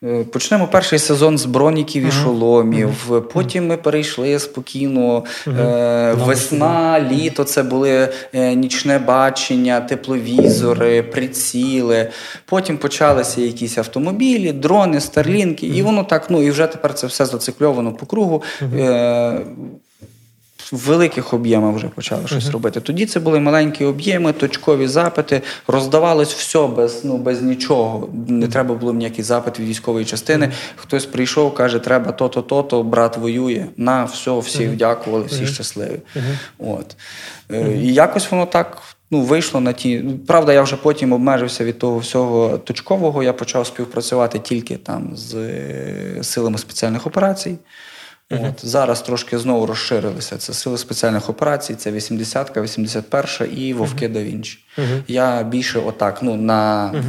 Е, 0.03 0.23
почнемо 0.23 0.67
перший 0.67 0.99
сезон 0.99 1.37
з 1.37 1.45
броніків 1.45 2.07
і 2.07 2.11
шоломів. 2.11 3.21
Потім 3.33 3.67
ми 3.67 3.77
перейшли 3.77 4.39
спокійно. 4.39 5.23
Е, 5.47 6.13
весна, 6.13 7.07
літо 7.11 7.43
це 7.43 7.63
були 7.63 8.09
е, 8.33 8.55
нічне 8.55 8.99
бачення, 8.99 9.81
тепловізори, 9.81 11.03
приціли. 11.03 12.09
Потім 12.45 12.77
почалися 12.77 13.41
якісь 13.41 13.77
автомобілі, 13.77 14.51
дрони, 14.51 15.01
старлінки, 15.01 15.67
і 15.67 15.81
воно 15.81 16.03
так, 16.03 16.29
ну 16.29 16.43
і 16.43 16.51
вже 16.51 16.67
тепер 16.67 16.93
це 16.93 17.07
все 17.07 17.25
зацикльовано 17.25 17.91
по 17.91 18.05
кругу 18.05 18.43
в 20.71 20.77
великих 20.77 21.33
об'ємах 21.33 21.75
вже 21.75 21.87
почали 21.87 22.27
щось 22.27 22.45
uh-huh. 22.45 22.51
робити. 22.51 22.81
Тоді 22.81 23.05
це 23.05 23.19
були 23.19 23.39
маленькі 23.39 23.85
об'єми, 23.85 24.33
точкові 24.33 24.87
запити, 24.87 25.41
роздавалось 25.67 26.33
все 26.33 26.67
без 26.67 27.05
ну, 27.05 27.17
без 27.17 27.41
нічого. 27.41 28.09
Не 28.27 28.47
треба 28.47 28.75
було 28.75 28.93
ніякий 28.93 29.23
запит 29.23 29.59
від 29.59 29.67
військової 29.67 30.05
частини. 30.05 30.51
Хтось 30.75 31.05
прийшов, 31.05 31.53
каже, 31.53 31.79
треба 31.79 32.11
то-то, 32.11 32.41
то-то, 32.41 32.83
брат 32.83 33.17
воює. 33.17 33.65
На 33.77 34.03
все, 34.05 34.39
всі 34.39 34.67
дякували, 34.67 35.25
всі 35.25 35.47
щасливі. 35.47 35.99
От. 36.59 36.95
Е, 37.51 37.77
і 37.77 37.93
якось 37.93 38.31
воно 38.31 38.45
так. 38.45 38.81
Ну, 39.11 39.21
вийшло 39.21 39.59
на 39.59 39.73
ті. 39.73 40.05
Правда, 40.27 40.53
я 40.53 40.61
вже 40.61 40.75
потім 40.75 41.13
обмежився 41.13 41.63
від 41.63 41.79
того 41.79 41.97
всього 41.97 42.57
точкового. 42.57 43.23
Я 43.23 43.33
почав 43.33 43.67
співпрацювати 43.67 44.39
тільки 44.39 44.77
там 44.77 45.11
з 45.15 45.35
е, 45.35 46.17
силами 46.21 46.57
спеціальних 46.57 47.07
операцій. 47.07 47.57
Uh-huh. 48.33 48.49
От, 48.49 48.65
Зараз 48.65 49.01
трошки 49.01 49.39
знову 49.39 49.65
розширилися. 49.65 50.37
Це 50.37 50.53
сили 50.53 50.77
спеціальних 50.77 51.29
операцій, 51.29 51.75
це 51.75 51.91
80-ка, 51.91 52.61
81-ша 52.61 53.45
і 53.45 53.73
Вовки 53.73 54.07
uh-huh. 54.07 54.13
да 54.13 54.23
Вінчі. 54.23 54.59
Uh-huh. 54.77 55.01
Я 55.07 55.43
більше 55.43 55.79
отак, 55.79 56.19
ну, 56.21 56.35
на 56.35 56.91
е- 56.93 57.03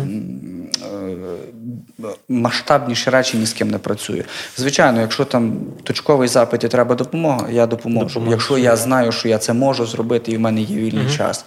масштабніші 2.29 3.11
речі 3.11 3.37
ні 3.37 3.47
з 3.47 3.53
ким 3.53 3.71
не 3.71 3.79
працюю. 3.79 4.25
Звичайно, 4.57 5.01
якщо 5.01 5.25
там 5.25 5.57
точковий 5.83 6.29
запит 6.29 6.65
і 6.65 6.69
треба 6.69 6.95
допомога, 6.95 7.51
я 7.51 7.67
допоможу. 7.67 8.09
Допомога. 8.09 8.31
Якщо 8.31 8.59
я 8.59 8.77
знаю, 8.77 9.13
що 9.13 9.29
я 9.29 9.39
це 9.39 9.53
можу 9.53 9.87
зробити, 9.87 10.33
і 10.33 10.37
в 10.37 10.41
мене 10.41 10.61
є 10.61 10.77
вільний 10.77 11.17
час. 11.17 11.45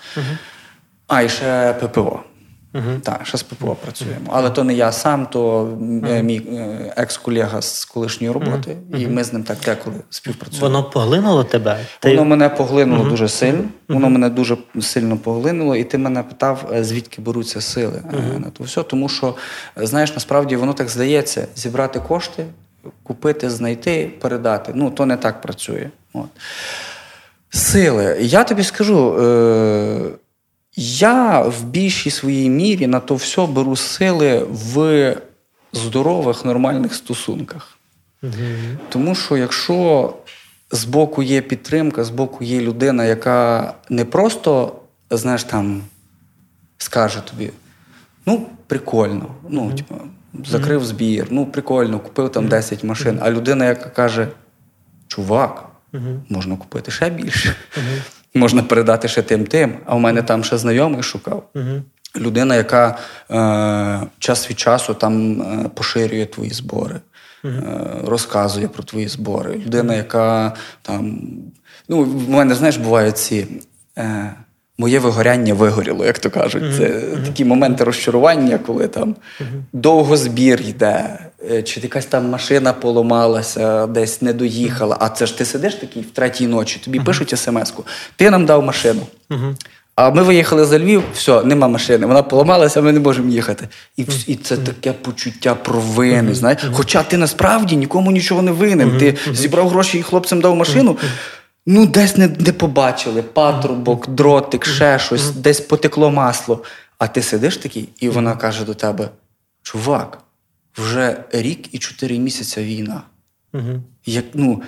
А 1.08 1.22
і 1.22 1.30
ще 1.30 1.74
ППО. 1.74 2.24
Uh-huh. 2.74 3.00
Так, 3.00 3.22
ще 3.24 3.38
з 3.38 3.44
ППО 3.44 3.76
працюємо. 3.76 4.26
Uh-huh. 4.26 4.34
Але 4.34 4.50
то 4.50 4.64
не 4.64 4.74
я 4.74 4.92
сам, 4.92 5.26
то 5.26 5.64
uh-huh. 5.64 6.24
мій 6.24 6.42
е, 6.52 6.94
екс-колега 6.98 7.62
з 7.62 7.86
колишньої 7.86 8.34
роботи, 8.34 8.78
і 8.98 9.08
ми 9.08 9.24
з 9.24 9.34
ним 9.34 9.44
так 9.44 9.58
деколи 9.66 9.96
співпрацюємо. 10.10 10.68
Воно 10.68 10.84
поглинуло 10.84 11.44
тебе? 11.44 11.80
Воно 12.04 12.26
мене 12.26 12.50
поглинуло 12.50 13.10
дуже 13.10 13.30
сильно. 13.30 13.64
Воно 13.88 14.10
мене 14.10 14.30
дуже 14.30 14.58
сильно 14.82 15.18
поглинуло, 15.18 15.76
і 15.76 15.84
ти 15.84 15.98
мене 15.98 16.24
питав, 16.24 16.72
е, 16.74 16.84
звідки 16.84 17.22
беруться 17.22 17.62
сили 17.62 18.02
на 18.38 18.50
то 18.50 18.64
все. 18.64 18.84
Тому 18.84 19.10
що, 19.10 19.36
знаєш, 19.76 20.14
насправді 20.14 20.56
воно 20.56 20.74
так 20.74 20.90
здається: 20.90 21.48
зібрати 21.56 22.00
кошти, 22.00 22.46
купити, 23.04 23.50
знайти, 23.50 24.12
передати. 24.22 24.72
Ну, 24.76 24.92
то 24.92 25.06
не 25.06 25.18
так 25.18 25.42
працює. 25.42 25.90
От. 26.14 26.26
Сили. 27.50 28.18
Я 28.22 28.44
тобі 28.44 28.64
скажу. 28.64 29.18
Е- 29.20 30.27
я 30.80 31.42
в 31.42 31.64
більшій 31.64 32.10
своїй 32.12 32.50
мірі 32.50 32.88
на 32.88 33.00
то 33.00 33.16
все 33.16 33.46
беру 33.46 33.76
сили 33.76 34.48
в 34.50 35.16
здорових, 35.74 36.46
нормальних 36.46 36.94
стосунках. 36.94 37.78
Угу. 38.24 38.34
Тому 38.90 39.16
що 39.16 39.38
якщо 39.38 40.14
з 40.72 40.86
боку 40.86 41.24
є 41.24 41.42
підтримка, 41.42 42.04
з 42.04 42.10
боку 42.10 42.44
є 42.44 42.62
людина, 42.62 43.06
яка 43.06 43.74
не 43.90 44.06
просто, 44.06 44.76
знаєш, 45.10 45.44
там 45.44 45.82
скаже 46.78 47.22
тобі, 47.22 47.52
ну, 48.26 48.48
прикольно, 48.68 49.36
ну, 49.50 49.62
угу. 49.62 49.74
типу, 49.74 49.96
закрив 50.46 50.86
збір, 50.86 51.28
ну, 51.30 51.46
прикольно, 51.46 52.00
купив 52.00 52.32
там 52.32 52.48
10 52.48 52.84
машин, 52.84 53.20
а 53.22 53.32
людина, 53.32 53.66
яка 53.66 53.90
каже, 53.90 54.28
чувак, 55.08 55.70
можна 56.30 56.58
купити 56.58 56.92
ще 56.92 57.10
більше 57.10 57.56
можна 58.38 58.64
передати 58.64 59.08
ще 59.08 59.22
тим 59.22 59.46
тим. 59.46 59.74
А 59.86 59.96
в 59.96 60.00
мене 60.00 60.22
там 60.22 60.44
ще 60.44 60.58
знайомий 60.58 61.04
шукав. 61.04 61.44
uh 61.56 61.82
Людина, 62.16 62.56
яка 62.56 62.98
е, 63.32 64.08
час 64.20 64.50
від 64.50 64.60
часу 64.60 64.94
там 64.94 65.42
е, 65.42 65.70
поширює 65.74 66.26
твої 66.26 66.50
збори, 66.52 66.96
е, 67.46 67.62
розказує 68.06 68.68
про 68.68 68.84
твої 68.84 69.08
збори. 69.08 69.62
Людина, 69.66 69.96
яка 69.96 70.54
там. 70.82 71.20
Ну, 71.90 72.04
в 72.04 72.30
мене, 72.30 72.56
знаєш, 72.56 72.78
бувають 72.78 73.18
ці. 73.18 73.48
Е, 73.98 74.34
Моє 74.80 75.00
вигоряння 75.00 75.54
вигоріло, 75.54 76.06
як 76.06 76.20
то 76.20 76.30
кажуть. 76.30 76.64
Це 76.78 76.90
такі 77.26 77.46
моменти 77.46 77.84
розчарування, 77.84 78.58
коли 78.58 78.88
там 78.88 79.16
довго 79.74 80.18
збір 80.18 80.62
йде, 80.62 81.20
чи 81.64 81.80
якась 81.80 82.06
там 82.06 82.30
машина 82.30 82.74
поламалася, 82.74 83.88
десь 83.88 84.22
не 84.22 84.34
доїхала. 84.34 84.98
А 85.00 85.10
це 85.10 85.26
ж 85.26 85.38
ти 85.38 85.46
сидиш 85.46 85.76
такий 85.76 86.02
в 86.02 86.12
третій 86.12 86.48
ночі, 86.48 86.82
тобі 86.86 87.00
пишуть 87.00 87.38
смс-ку, 87.38 87.84
ти 88.16 88.30
нам 88.30 88.46
дав 88.46 88.64
машину. 88.64 89.02
А 89.96 90.12
ми 90.12 90.24
виїхали 90.24 90.66
за 90.66 90.80
Львів, 90.80 91.04
все, 91.14 91.44
нема 91.44 91.68
машини. 91.68 92.06
Вона 92.06 92.24
поламалася, 92.24 92.82
ми 92.82 92.92
не 92.92 93.00
можемо 93.00 93.30
їхати. 93.30 93.68
І 93.98 94.06
і 94.28 94.36
це 94.36 94.58
таке 94.58 94.94
почуття 94.94 95.56
провини. 95.56 96.34
знаєш. 96.34 96.62
Хоча 96.72 97.04
ти 97.04 97.18
насправді 97.18 97.76
нікому 97.76 98.12
нічого 98.12 98.42
не 98.42 98.52
винен. 98.52 98.98
Ти 98.98 99.18
зібрав 99.32 99.70
гроші 99.70 99.98
і 99.98 100.02
хлопцям 100.02 100.42
дав 100.42 100.56
машину. 100.56 100.98
Ну, 101.66 101.86
десь 101.86 102.18
не 102.18 102.28
не 102.28 102.54
побачили 102.54 103.22
патрубок, 103.22 104.10
дротик, 104.10 104.66
ще 104.66 105.00
щось, 105.00 105.30
десь 105.32 105.60
потекло 105.60 106.12
масло. 106.12 106.64
А 107.00 107.08
ти 107.08 107.22
сидиш 107.22 107.58
такий, 107.58 107.90
і 108.00 108.10
вона 108.10 108.36
каже 108.36 108.64
до 108.66 108.74
тебе: 108.74 109.10
Чувак, 109.64 110.18
вже 110.78 111.24
рік 111.32 111.74
і 111.74 111.78
чотири 111.78 112.20
місяці 112.20 112.62
війна. 112.62 113.02
Як, 114.06 114.26
ну, 114.34 114.62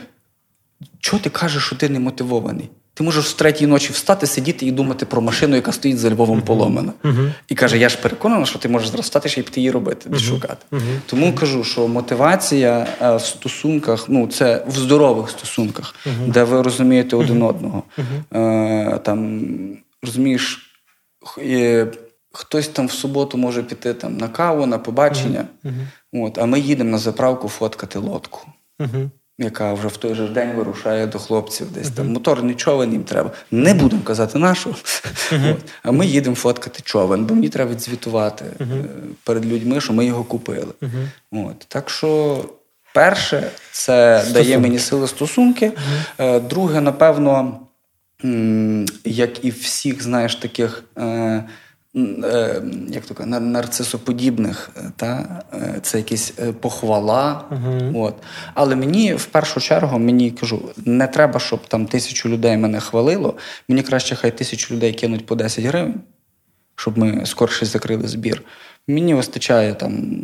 Чого 0.99 1.23
ти 1.23 1.29
кажеш, 1.29 1.63
що 1.63 1.75
ти 1.75 1.89
не 1.89 1.99
мотивований? 1.99 2.69
Ти 2.93 3.03
можеш 3.03 3.25
в 3.25 3.33
третій 3.33 3.67
ночі 3.67 3.93
встати, 3.93 4.27
сидіти 4.27 4.65
і 4.65 4.71
думати 4.71 5.05
про 5.05 5.21
машину, 5.21 5.55
яка 5.55 5.71
стоїть 5.71 5.97
за 5.97 6.09
Львовом 6.09 6.41
поломана. 6.41 6.93
Uh-huh. 7.03 7.33
І 7.47 7.55
каже: 7.55 7.77
Я 7.77 7.89
ж 7.89 7.97
переконана, 7.97 8.45
що 8.45 8.59
ти 8.59 8.69
можеш 8.69 8.89
зростати 8.89 9.29
ще 9.29 9.41
й 9.41 9.43
піти 9.43 9.59
її 9.59 9.71
робити, 9.71 10.09
uh-huh. 10.09 10.19
шукати. 10.19 10.65
Uh-huh. 10.71 10.99
Тому 11.05 11.33
кажу, 11.33 11.63
що 11.63 11.87
мотивація 11.87 12.87
е, 13.01 13.15
в 13.15 13.21
стосунках, 13.21 14.05
ну 14.09 14.27
це 14.27 14.65
в 14.67 14.75
здорових 14.75 15.29
стосунках, 15.29 15.95
де 16.27 16.43
ви 16.43 16.61
розумієте 16.61 17.15
один 17.15 17.41
одного. 17.41 17.83
Е, 18.33 18.99
там 19.03 19.47
розумієш, 20.03 20.73
хтось 22.31 22.67
там 22.67 22.87
в 22.87 22.91
суботу 22.91 23.37
може 23.37 23.63
піти 23.63 23.93
там 23.93 24.17
на 24.17 24.27
каву, 24.27 24.65
на 24.65 24.77
побачення. 24.77 25.45
От, 26.13 26.37
А 26.37 26.45
ми 26.45 26.59
їдемо 26.59 26.89
на 26.89 26.97
заправку 26.97 27.49
фоткати 27.49 27.99
лодку 27.99 28.39
яка 29.39 29.73
вже 29.73 29.87
в 29.87 29.97
той 29.97 30.15
же 30.15 30.27
день 30.27 30.51
вирушає 30.55 31.07
до 31.07 31.19
хлопців 31.19 31.71
десь 31.71 31.87
uh-huh. 31.87 31.95
там. 31.95 32.11
Моторний 32.11 32.55
човен 32.55 32.91
їм 32.91 33.03
треба. 33.03 33.31
Не 33.51 33.73
будемо 33.73 34.01
казати 34.01 34.39
нашу. 34.39 34.69
Uh-huh. 34.69 35.51
От. 35.51 35.61
А 35.83 35.91
ми 35.91 36.05
їдемо 36.05 36.35
фоткати 36.35 36.81
човен, 36.83 37.25
бо 37.25 37.35
мені 37.35 37.49
треба 37.49 37.71
відзвітувати 37.71 38.45
uh-huh. 38.59 38.83
перед 39.23 39.45
людьми, 39.45 39.81
що 39.81 39.93
ми 39.93 40.05
його 40.05 40.23
купили. 40.23 40.73
От. 41.31 41.59
Так 41.67 41.89
що, 41.89 42.45
перше, 42.93 43.51
це 43.71 44.19
стосунки. 44.19 44.43
дає 44.43 44.59
мені 44.59 44.79
сили 44.79 45.07
стосунки. 45.07 45.71
Е, 46.17 46.39
друге, 46.39 46.81
напевно, 46.81 47.59
як 49.05 49.45
і 49.45 49.49
всіх, 49.49 50.03
знаєш, 50.03 50.35
таких. 50.35 50.83
Е, 51.95 52.61
як 52.89 53.05
то 53.05 53.25
нарцисоподібних, 53.25 54.71
е, 54.77 54.91
та 54.95 55.41
е, 55.53 55.79
це 55.81 55.97
якась 55.97 56.33
похвала. 56.59 57.45
Uh-huh. 57.51 58.01
От. 58.01 58.15
Але 58.53 58.75
мені 58.75 59.13
в 59.13 59.25
першу 59.25 59.59
чергу 59.59 59.99
мені 59.99 60.31
кажу, 60.31 60.69
не 60.85 61.07
треба, 61.07 61.39
щоб 61.39 61.67
там 61.67 61.85
тисячу 61.85 62.29
людей 62.29 62.57
мене 62.57 62.79
хвалило. 62.79 63.35
Мені 63.67 63.83
краще, 63.83 64.15
хай 64.15 64.37
тисячу 64.37 64.75
людей 64.75 64.93
кинуть 64.93 65.25
по 65.25 65.35
10 65.35 65.65
гривень, 65.65 66.01
щоб 66.75 66.97
ми 66.97 67.25
скорше 67.25 67.65
закрили 67.65 68.07
збір. 68.07 68.41
Мені 68.87 69.13
вистачає 69.13 69.73
там, 69.73 70.23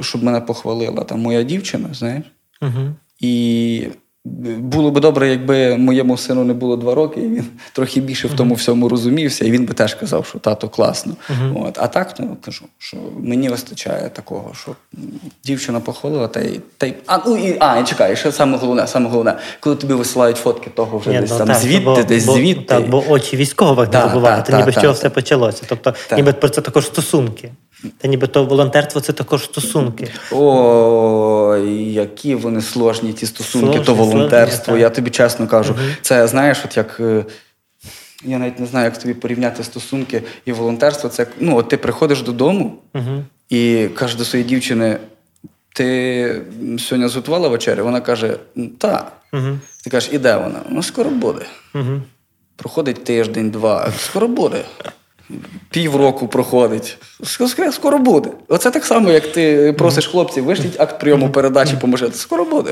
щоб 0.00 0.22
мене 0.22 0.40
похвалила 0.40 1.04
там 1.04 1.20
моя 1.20 1.42
дівчина, 1.42 1.88
знаєш. 1.92 2.24
Uh-huh. 2.62 2.92
І 3.20 3.88
було 4.58 4.90
б 4.90 5.00
добре, 5.00 5.28
якби 5.28 5.76
моєму 5.76 6.16
сину 6.16 6.44
не 6.44 6.54
було 6.54 6.76
два 6.76 6.94
роки, 6.94 7.20
і 7.20 7.28
він 7.28 7.44
трохи 7.72 8.00
більше 8.00 8.28
в 8.28 8.32
тому 8.32 8.54
всьому 8.54 8.88
розумівся, 8.88 9.44
і 9.44 9.50
він 9.50 9.66
би 9.66 9.74
теж 9.74 9.94
казав, 9.94 10.26
що 10.26 10.38
тато 10.38 10.68
класно. 10.68 11.12
Uh-huh. 11.30 11.66
От. 11.66 11.78
А 11.80 11.86
так 11.86 12.14
ну, 12.18 12.36
кажу, 12.44 12.64
що 12.78 12.96
мені 13.18 13.48
вистачає 13.48 14.08
такого, 14.08 14.52
що 14.54 14.72
дівчина 15.44 15.80
похвалила, 15.80 16.28
та 16.28 16.40
й 16.40 16.60
та 16.76 16.86
й 16.86 16.94
а 17.06 17.18
ну 17.26 17.36
і 17.36 17.56
а, 17.60 17.78
і 17.78 17.84
чекай, 17.84 18.16
ще 18.16 18.32
саме 18.32 18.58
головне, 18.58 18.86
саме 18.86 19.10
головне, 19.10 19.38
коли 19.60 19.76
тобі 19.76 19.94
висилають 19.94 20.36
фотки 20.36 20.70
того 20.70 20.98
вже 20.98 21.10
Ні, 21.10 21.20
десь 21.20 21.30
ну, 21.30 21.38
там 21.38 21.46
так, 21.46 21.56
звідти, 21.56 21.84
бо, 21.84 22.02
десь 22.02 22.24
бо, 22.26 22.32
звідти. 22.32 22.64
Так, 22.64 22.90
бо 22.90 23.04
очі 23.08 23.36
військових 23.36 23.92
не 23.92 24.00
забувати, 24.00 24.56
ніби 24.56 24.72
з 24.72 24.74
чого 24.74 24.92
все 24.92 25.10
почалося. 25.10 25.62
Тобто, 25.68 25.94
ніби 26.16 26.32
про 26.32 26.48
це 26.48 26.60
також 26.60 26.86
стосунки. 26.86 27.50
Та 27.98 28.08
ніби 28.08 28.26
то 28.26 28.44
волонтерство 28.44 29.00
це 29.00 29.12
також 29.12 29.44
стосунки. 29.44 30.08
О, 30.32 31.56
які 31.78 32.34
вони 32.34 32.62
сложні, 32.62 33.12
ті 33.12 33.26
стосунки, 33.26 33.66
сложні, 33.66 33.84
то 33.84 33.94
волонтерство. 33.94 34.64
Сложні, 34.64 34.82
я 34.82 34.90
тобі 34.90 35.10
чесно 35.10 35.46
кажу. 35.46 35.72
Угу. 35.72 35.82
Це 36.02 36.26
знаєш, 36.26 36.58
от 36.64 36.76
як. 36.76 37.00
Е, 37.00 37.24
я 38.24 38.38
навіть 38.38 38.60
не 38.60 38.66
знаю, 38.66 38.84
як 38.84 38.98
тобі 38.98 39.14
порівняти 39.14 39.64
стосунки 39.64 40.22
і 40.44 40.52
волонтерство. 40.52 41.10
Це 41.10 41.26
ну, 41.40 41.56
от 41.56 41.68
ти 41.68 41.76
приходиш 41.76 42.22
додому 42.22 42.78
угу. 42.94 43.24
і 43.48 43.88
кажеш 43.94 44.16
до 44.16 44.24
своєї 44.24 44.48
дівчини: 44.48 44.98
ти 45.74 46.42
сьогодні 46.78 47.08
зготувала 47.08 47.48
вечерю? 47.48 47.84
Вона 47.84 48.00
каже: 48.00 48.36
так. 48.78 49.12
Угу. 49.32 49.58
Ти 49.84 49.90
кажеш, 49.90 50.10
і 50.12 50.18
де 50.18 50.36
вона? 50.36 50.60
Ну, 50.68 50.82
скоро 50.82 51.10
буде. 51.10 51.46
Угу. 51.74 52.02
Проходить 52.56 53.04
тиждень, 53.04 53.50
два, 53.50 53.92
скоро 53.98 54.28
буде 54.28 54.64
півроку 55.70 56.28
проходить. 56.28 56.98
Скоро 57.72 57.98
буде. 57.98 58.30
Оце 58.48 58.70
так 58.70 58.84
само, 58.84 59.10
як 59.10 59.32
ти 59.32 59.74
просиш 59.78 60.06
хлопців, 60.06 60.44
вишліть 60.44 60.80
акт 60.80 61.00
прийому 61.00 61.30
передачі 61.30 61.74
поможете. 61.80 62.16
Скоро 62.16 62.44
буде. 62.44 62.70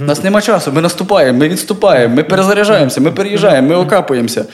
У 0.00 0.04
нас 0.04 0.22
нема 0.24 0.40
часу, 0.42 0.72
ми 0.72 0.80
наступаємо, 0.80 1.38
ми 1.38 1.48
відступаємо, 1.48 2.14
ми 2.14 2.22
перезаряджаємося, 2.22 3.00
ми 3.00 3.12
переїжджаємо, 3.12 3.68
ми 3.68 3.74
окапуємося. 3.74 4.44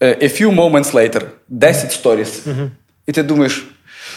Е, 0.00 0.08
a 0.22 0.42
few 0.42 0.54
moments 0.54 0.92
later, 0.92 1.22
10 1.48 1.92
сторіс. 1.92 2.46
І 3.06 3.12
ти 3.12 3.22
думаєш. 3.22 3.66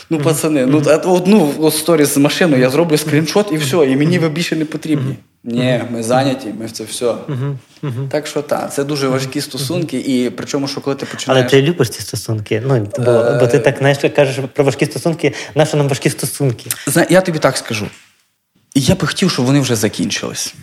Ну, 0.09 0.19
пацани, 0.19 0.65
ну 0.65 0.83
одну 1.05 1.71
сторіс 1.71 2.13
з 2.13 2.17
машиною 2.17 2.61
я 2.61 2.69
зроблю 2.69 2.97
скріншот 2.97 3.51
і 3.51 3.57
все, 3.57 3.77
і 3.77 3.95
мені 3.95 4.19
ви 4.19 4.29
більше 4.29 4.55
не 4.55 4.65
потрібні. 4.65 5.15
Ні, 5.43 5.83
ми 5.91 6.03
зайняті, 6.03 6.53
ми 6.59 6.65
в 6.65 6.71
це 6.71 6.83
все. 6.83 7.15
Так 8.09 8.27
що 8.27 8.41
так, 8.41 8.73
це 8.73 8.83
дуже 8.83 9.07
важкі 9.07 9.41
стосунки, 9.41 9.97
і 9.97 10.29
причому, 10.29 10.67
що 10.67 10.81
коли 10.81 10.95
ти 10.95 11.05
починаєш. 11.05 11.43
Але 11.53 11.61
ти 11.61 11.67
любиш 11.67 11.89
ці 11.89 12.01
стосунки. 12.01 12.63
Ну, 12.65 12.87
Бо 12.97 13.37
бо 13.39 13.47
ти 13.47 13.59
так 13.59 13.77
знаєш, 13.77 13.97
кажеш 14.15 14.45
про 14.53 14.63
важкі 14.63 14.85
стосунки, 14.85 15.33
нащо 15.55 15.77
нам 15.77 15.87
важкі 15.87 16.09
стосунки? 16.09 16.69
Я 17.09 17.21
тобі 17.21 17.39
так 17.39 17.57
скажу. 17.57 17.87
Я 18.75 18.95
би 18.95 19.07
хотів, 19.07 19.31
щоб 19.31 19.45
вони 19.45 19.59
вже 19.59 19.75
закінчились. 19.75 20.53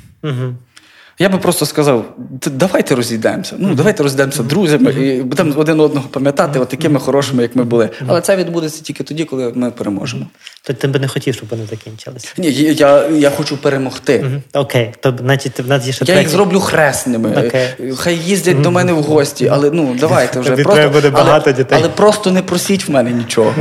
Я 1.21 1.29
би 1.29 1.39
просто 1.39 1.67
сказав: 1.67 2.05
давайте 2.47 2.95
розійдемося. 2.95 3.57
Ну, 3.59 3.75
давайте 3.75 4.03
розійдемося 4.03 4.43
друзями 4.43 4.93
і 4.93 5.23
будемо 5.23 5.53
один 5.57 5.81
одного 5.81 6.09
пам'ятати, 6.09 6.59
от 6.59 6.69
такими 6.69 7.01
хорошими, 7.01 7.43
як 7.43 7.57
ми 7.57 7.65
були. 7.65 7.91
Але 8.07 8.21
це 8.21 8.37
відбудеться 8.37 8.83
тільки 8.83 9.05
тоді, 9.05 9.25
коли 9.25 9.53
ми 9.55 9.71
переможемо. 9.71 10.27
То 10.63 10.73
ти 10.73 10.89
би 10.89 10.99
не 10.99 11.09
хотів, 11.09 11.35
щоб 11.35 11.49
вони 11.49 11.67
закінчилися? 11.71 12.29
Ні, 12.39 12.51
я 12.53 13.09
я 13.09 13.31
хочу 13.31 13.57
перемогти. 13.57 14.25
Окей, 14.53 14.95
то 15.01 15.15
значить 15.19 15.61
в 15.61 15.69
нас 15.69 15.87
є 15.87 15.93
ще 15.93 16.05
я 16.09 16.19
їх 16.19 16.29
зроблю 16.29 16.61
хресними. 16.61 17.29
Okay. 17.29 17.97
Хай 17.97 18.17
їздять 18.17 18.61
до 18.61 18.71
мене 18.71 18.93
в 18.93 19.03
гості, 19.03 19.49
але 19.53 19.71
ну 19.71 19.97
давайте 20.01 20.41
вже 20.41 20.57
просто 20.57 20.91
буде 20.91 21.11
багато 21.11 21.53
дітей. 21.53 21.79
Але 21.81 21.89
просто 21.89 22.31
не 22.31 22.43
просіть 22.43 22.89
в 22.89 22.91
мене 22.91 23.11
нічого. 23.11 23.55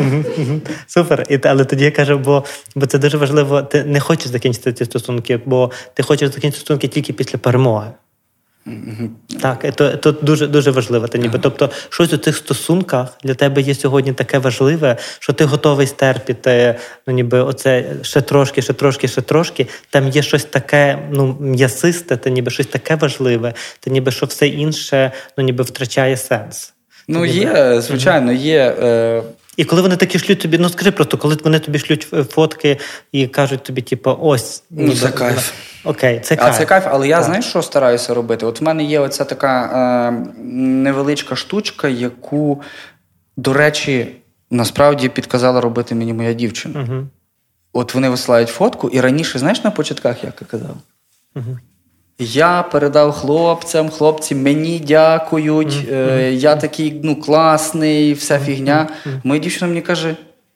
Супер. 0.87 1.25
І, 1.29 1.39
Але 1.43 1.65
тоді 1.65 1.83
я 1.83 1.91
кажу, 1.91 2.17
бо 2.17 2.43
бо 2.75 2.85
це 2.85 2.97
дуже 2.97 3.17
важливо. 3.17 3.61
Ти 3.61 3.83
не 3.83 3.99
хочеш 3.99 4.27
закінчити 4.27 4.73
ці 4.73 4.85
стосунки, 4.85 5.39
бо 5.45 5.71
ти 5.93 6.03
хочеш 6.03 6.29
закінчити 6.29 6.59
стосунки 6.59 6.87
тільки 6.87 7.13
після 7.13 7.37
перемоги. 7.47 7.91
Mm-hmm. 8.67 9.09
Так, 9.41 9.75
то, 9.75 9.97
то 9.97 10.11
дуже 10.11 10.47
дуже 10.47 10.71
важливо. 10.71 11.07
Ти 11.07 11.17
ніби. 11.17 11.39
Тобто, 11.39 11.69
щось 11.89 12.13
у 12.13 12.17
цих 12.17 12.37
стосунках 12.37 13.17
для 13.23 13.33
тебе 13.33 13.61
є 13.61 13.75
сьогодні 13.75 14.13
таке 14.13 14.39
важливе, 14.39 14.97
що 15.19 15.33
ти 15.33 15.45
готовий 15.45 15.87
стерпіти, 15.87 16.75
ну 17.07 17.13
ніби 17.13 17.39
оце 17.39 17.85
ще 18.01 18.21
трошки, 18.21 18.61
ще 18.61 18.73
трошки, 18.73 19.07
ще 19.07 19.21
трошки. 19.21 19.67
Там 19.89 20.07
є 20.07 20.21
щось 20.21 20.45
таке, 20.45 20.99
ну, 21.11 21.37
м'ясисте, 21.39 22.17
та 22.17 22.29
ніби 22.29 22.51
щось 22.51 22.67
таке 22.67 22.95
важливе, 22.95 23.53
та 23.79 23.91
ніби 23.91 24.11
що 24.11 24.25
все 24.25 24.47
інше 24.47 25.11
ну, 25.37 25.43
ніби 25.43 25.63
втрачає 25.63 26.17
сенс. 26.17 26.73
Ну, 27.07 27.25
ніби... 27.25 27.37
є, 27.37 27.81
звичайно, 27.81 28.31
є. 28.31 28.75
Е... 28.81 29.23
І 29.57 29.65
коли 29.65 29.81
вони 29.81 29.95
такі 29.95 30.19
шлють 30.19 30.39
тобі, 30.39 30.57
ну 30.57 30.69
скажи 30.69 30.91
просто, 30.91 31.17
коли 31.17 31.37
вони 31.43 31.59
тобі 31.59 31.79
шлють 31.79 32.07
фотки 32.29 32.77
і 33.11 33.27
кажуть 33.27 33.63
тобі, 33.63 33.81
типу, 33.81 34.17
ось 34.21 34.63
ну, 34.69 34.95
це 34.95 35.11
кайф. 35.11 35.51
Окей, 35.83 36.19
це 36.19 36.35
кайф. 36.35 36.55
А 36.55 36.57
це 36.57 36.65
кайф, 36.65 36.83
але 36.87 37.07
я 37.07 37.23
знаєш, 37.23 37.45
що 37.45 37.61
стараюся 37.61 38.13
робити? 38.13 38.45
От 38.45 38.61
в 38.61 38.63
мене 38.63 38.83
є 38.83 38.99
оця 38.99 39.23
така 39.23 39.63
е, 39.63 40.11
невеличка 40.53 41.35
штучка, 41.35 41.87
яку, 41.87 42.61
до 43.37 43.53
речі, 43.53 44.15
насправді 44.51 45.09
підказала 45.09 45.61
робити 45.61 45.95
мені 45.95 46.13
моя 46.13 46.33
дівчина. 46.33 46.81
Угу. 46.81 47.07
От 47.73 47.93
вони 47.93 48.09
висилають 48.09 48.49
фотку, 48.49 48.89
і 48.89 49.01
раніше, 49.01 49.39
знаєш, 49.39 49.63
на 49.63 49.71
початках 49.71 50.23
як 50.23 50.33
я 50.41 50.47
казав? 50.47 50.77
Угу. 51.35 51.57
Я 52.19 52.63
передав 52.63 53.11
хлопцям, 53.11 53.89
хлопці 53.89 54.35
мені 54.35 54.79
дякують. 54.79 55.73
Mm-hmm. 55.73 56.19
Е, 56.19 56.33
я 56.33 56.55
такий 56.55 56.99
ну, 57.03 57.15
класний, 57.15 58.13
вся 58.13 58.39
фігня. 58.39 58.87
Mm-hmm. 58.89 59.19
Моя 59.23 59.41
дівчина 59.41 59.67
мені 59.67 59.81
каже: 59.81 60.15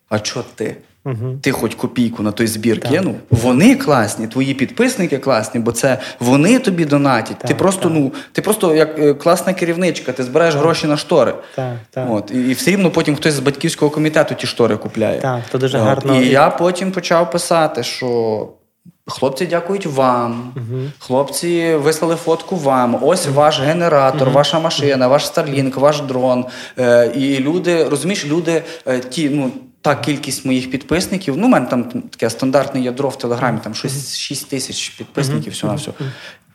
а 0.10 0.20
чого 0.20 0.46
ти? 0.56 0.76
Угу. 1.06 1.38
Ти 1.42 1.52
хоч 1.52 1.76
копійку 1.76 2.24
на 2.24 2.32
той 2.32 2.48
збір 2.48 2.80
кинув. 2.80 3.16
Вони 3.30 3.76
класні, 3.76 4.28
твої 4.28 4.54
підписники 4.54 5.18
класні, 5.18 5.60
бо 5.60 5.72
це 5.72 5.98
вони 6.20 6.60
тобі 6.60 6.86
донатять. 6.86 7.40
Ти 7.40 7.56
просто 7.56 7.90
ну, 7.90 8.12
ти 8.32 8.42
просто 8.42 8.76
як 8.76 9.00
е, 9.00 9.14
класна 9.14 9.54
керівничка, 9.54 10.12
ти 10.12 10.24
збираєш 10.24 10.56
гроші 10.56 10.88
на 10.88 10.98
штори. 10.98 11.34
От, 11.96 12.32
І, 12.32 12.50
і 12.50 12.54
все 12.54 12.72
рівно 12.72 12.92
потім 12.92 13.16
хтось 13.16 13.34
з 13.34 13.40
батьківського 13.40 13.92
комітету 13.92 14.36
ті 14.36 14.48
штори 14.48 14.78
купляє. 14.78 15.20
Так, 15.20 15.42
то 15.52 15.58
дуже 15.58 15.78
гарно. 15.78 16.22
І 16.22 16.28
я 16.28 16.50
потім 16.50 16.92
почав 16.92 17.32
писати, 17.32 17.84
що. 17.84 18.48
Хлопці 19.12 19.46
дякують 19.46 19.86
вам. 19.86 20.54
uh 20.56 20.90
Хлопці 21.00 21.76
вислали 21.76 22.16
фотку 22.16 22.56
вам. 22.56 23.00
Ось 23.02 23.28
uh 23.28 23.34
ваш 23.34 23.60
генератор, 23.60 24.28
uh 24.28 24.32
ваша 24.32 24.60
машина, 24.60 25.08
ваш 25.08 25.24
Starlink, 25.26 25.80
ваш 25.80 26.02
дрон. 26.02 26.46
Е, 26.80 27.12
І 27.16 27.40
люди, 27.40 27.84
розумієш, 27.90 28.26
люди 28.26 28.64
е, 28.88 29.00
ті, 29.00 29.30
ну 29.30 29.52
та 29.82 29.96
кількість 29.96 30.46
моїх 30.46 30.72
підписників. 30.72 31.38
Ну, 31.38 31.46
у 31.46 31.50
мене 31.50 31.66
там 31.66 31.84
таке 31.84 32.30
стандартне 32.30 32.82
ядро 32.82 33.10
в 33.10 33.18
Телеграмі, 33.18 33.60
там 33.64 33.76
щось 33.76 34.18
6 34.18 34.50
тисяч 34.50 34.90
підписників, 34.90 35.54
всього 35.54 35.74
на 35.74 35.80
все. 35.80 35.92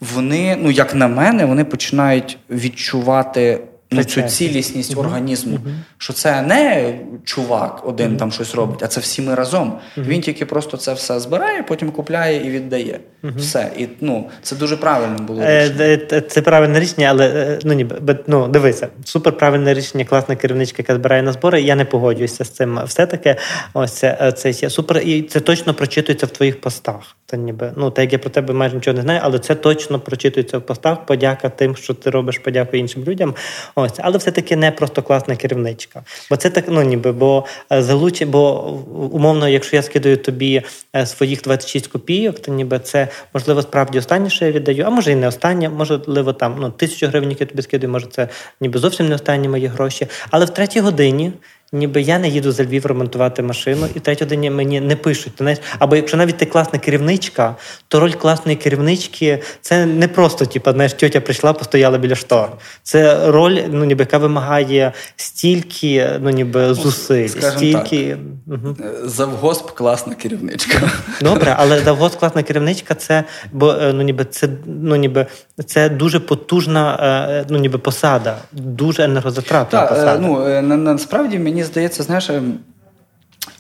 Вони, 0.00 0.56
ну 0.60 0.70
як 0.70 0.94
на 0.94 1.08
мене, 1.08 1.44
вони 1.44 1.64
починають 1.64 2.38
відчувати 2.50 3.60
цю 4.08 4.22
цілісність 4.22 4.96
організму, 4.96 5.58
що 5.98 6.12
це 6.12 6.42
не 6.42 6.94
чувак 7.24 7.82
один 7.86 8.16
там 8.16 8.32
щось 8.32 8.54
робить, 8.54 8.82
а 8.82 8.86
це 8.86 9.00
всі 9.00 9.22
ми 9.22 9.34
разом. 9.34 9.78
Він 9.96 10.20
тільки 10.20 10.46
просто 10.46 10.76
це 10.76 10.92
все 10.92 11.20
збирає, 11.20 11.62
потім 11.62 11.90
купляє 11.90 12.46
і 12.46 12.50
віддає. 12.50 13.00
Все. 13.36 13.70
І 13.78 13.88
ну, 14.00 14.30
це 14.42 14.56
дуже 14.56 14.76
правильно 14.76 15.18
було. 15.18 15.42
Е, 15.42 15.64
рішення. 15.64 16.20
Це 16.20 16.42
правильне 16.42 16.80
рішення, 16.80 17.06
але 17.10 17.28
е, 17.28 17.58
ну 17.64 17.72
ніби 17.72 18.18
ну, 18.26 18.48
дивися, 18.48 18.88
супер 19.04 19.36
правильне 19.36 19.74
рішення, 19.74 20.04
класна 20.04 20.36
керівничка, 20.36 20.76
яка 20.78 20.94
збирає 20.94 21.22
на 21.22 21.32
збори. 21.32 21.62
Я 21.62 21.76
не 21.76 21.84
погоджуюся 21.84 22.44
з 22.44 22.50
цим. 22.50 22.80
Все 22.84 23.06
таки, 23.06 23.36
ось 23.74 23.92
це 23.92 24.18
е, 24.20 24.32
це 24.32 24.50
є 24.50 24.70
супер, 24.70 24.98
і 24.98 25.22
це 25.22 25.40
точно 25.40 25.74
прочитується 25.74 26.26
в 26.26 26.30
твоїх 26.30 26.60
постах. 26.60 27.16
Це 27.26 27.36
ніби 27.36 27.72
ну 27.76 27.90
так 27.90 28.02
як 28.02 28.12
я 28.12 28.18
про 28.18 28.30
тебе 28.30 28.54
майже 28.54 28.74
нічого 28.74 28.96
не 28.96 29.02
знаю, 29.02 29.20
але 29.22 29.38
це 29.38 29.54
точно 29.54 30.00
прочитується 30.00 30.58
в 30.58 30.62
постах. 30.62 31.06
Подяка 31.06 31.48
тим, 31.48 31.76
що 31.76 31.94
ти 31.94 32.10
робиш, 32.10 32.38
подяку 32.38 32.76
іншим 32.76 33.04
людям. 33.04 33.34
Ось, 33.78 33.92
але 33.98 34.18
все-таки 34.18 34.56
не 34.56 34.72
просто 34.72 35.02
класна 35.02 35.36
керівничка. 35.36 36.02
Бо 36.30 36.36
це 36.36 36.50
так, 36.50 36.64
ну 36.68 36.82
ніби, 36.82 37.12
бо 37.12 37.44
е, 37.72 38.26
бо 38.26 38.64
умовно, 39.12 39.48
якщо 39.48 39.76
я 39.76 39.82
скидаю 39.82 40.16
тобі 40.16 40.62
е, 40.96 41.06
своїх 41.06 41.42
26 41.42 41.86
копійок, 41.86 42.38
то 42.40 42.52
ніби 42.52 42.78
це 42.78 43.08
можливо 43.34 43.62
справді 43.62 43.98
останнє, 43.98 44.30
що 44.30 44.44
я 44.44 44.52
віддаю, 44.52 44.84
а 44.86 44.90
може 44.90 45.12
і 45.12 45.14
не 45.14 45.28
останнє, 45.28 45.68
можливо, 45.68 46.32
там 46.32 46.56
ну 46.60 46.70
тисячу 46.70 47.06
гривень, 47.06 47.30
які 47.30 47.42
я 47.42 47.46
тобі 47.46 47.62
скидаю, 47.62 47.92
може 47.92 48.06
це 48.06 48.28
ніби 48.60 48.78
зовсім 48.78 49.08
не 49.08 49.14
останні 49.14 49.48
мої 49.48 49.66
гроші. 49.66 50.06
Але 50.30 50.44
в 50.44 50.50
третій 50.50 50.80
годині 50.80 51.32
ніби 51.72 52.00
я 52.00 52.18
не 52.18 52.28
їду 52.28 52.52
за 52.52 52.64
Львів 52.64 52.86
ремонтувати 52.86 53.42
машину, 53.42 53.86
і 53.94 54.00
третій 54.00 54.24
день 54.24 54.54
мені 54.54 54.80
не 54.80 54.96
пишуть. 54.96 55.32
Знаєш, 55.38 55.58
або 55.78 55.96
якщо 55.96 56.16
навіть 56.16 56.36
ти 56.36 56.46
класна 56.46 56.78
керівничка, 56.78 57.56
то 57.88 58.00
роль 58.00 58.12
класної 58.12 58.56
керівнички 58.56 59.42
це 59.60 59.86
не 59.86 60.08
просто, 60.08 60.46
типу, 60.46 60.72
знаєш, 60.72 60.92
тьотя 60.92 61.20
прийшла, 61.20 61.52
постояла 61.52 61.98
біля 61.98 62.14
штор. 62.14 62.48
Це 62.82 63.30
роль, 63.30 63.60
ну 63.70 63.84
ніби 63.84 64.02
яка 64.02 64.18
вимагає 64.18 64.92
стільки, 65.16 66.10
ну 66.20 66.30
ніби 66.30 66.74
зусиль, 66.74 67.28
Скажем 67.28 67.50
стільки 67.50 68.16
так. 68.46 68.58
Угу. 68.64 68.76
завгосп 69.04 69.70
класна 69.70 70.14
керівничка. 70.14 70.90
Добре, 71.20 71.54
але 71.58 71.80
завгосп 71.80 72.18
класна 72.18 72.42
керівничка, 72.42 72.94
це 72.94 73.24
бо 73.52 73.70
е, 73.70 73.92
ну 73.92 74.02
ніби 74.02 74.24
це 74.24 74.48
ну 74.66 74.96
ніби 74.96 75.26
це 75.66 75.88
дуже 75.88 76.20
потужна, 76.20 76.98
е, 77.30 77.46
ну 77.48 77.58
ніби 77.58 77.78
посада, 77.78 78.36
дуже 78.52 79.04
енергозатратна 79.04 79.82
посада. 79.82 80.18
Ну 80.18 80.76
насправді 80.76 81.38
мені 81.38 81.55
здається, 81.62 82.02
знаєш, 82.02 82.30
ем, 82.30 82.58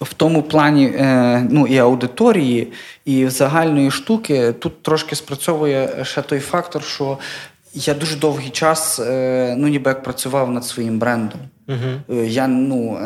в 0.00 0.14
тому 0.14 0.42
плані 0.42 0.86
е, 0.86 1.46
ну, 1.50 1.66
і 1.66 1.78
аудиторії, 1.78 2.72
і 3.04 3.28
загальної 3.28 3.90
штуки 3.90 4.52
тут 4.52 4.82
трошки 4.82 5.16
спрацьовує 5.16 5.88
ще 6.02 6.22
той 6.22 6.40
фактор, 6.40 6.82
що 6.82 7.18
я 7.74 7.94
дуже 7.94 8.16
довгий 8.16 8.50
час 8.50 9.00
е, 9.00 9.54
ну, 9.58 9.68
ніби 9.68 9.90
як 9.90 10.02
працював 10.02 10.50
над 10.50 10.64
своїм 10.64 10.98
брендом. 10.98 11.40
Угу. 11.68 12.18
Я, 12.22 12.46
ну, 12.46 12.98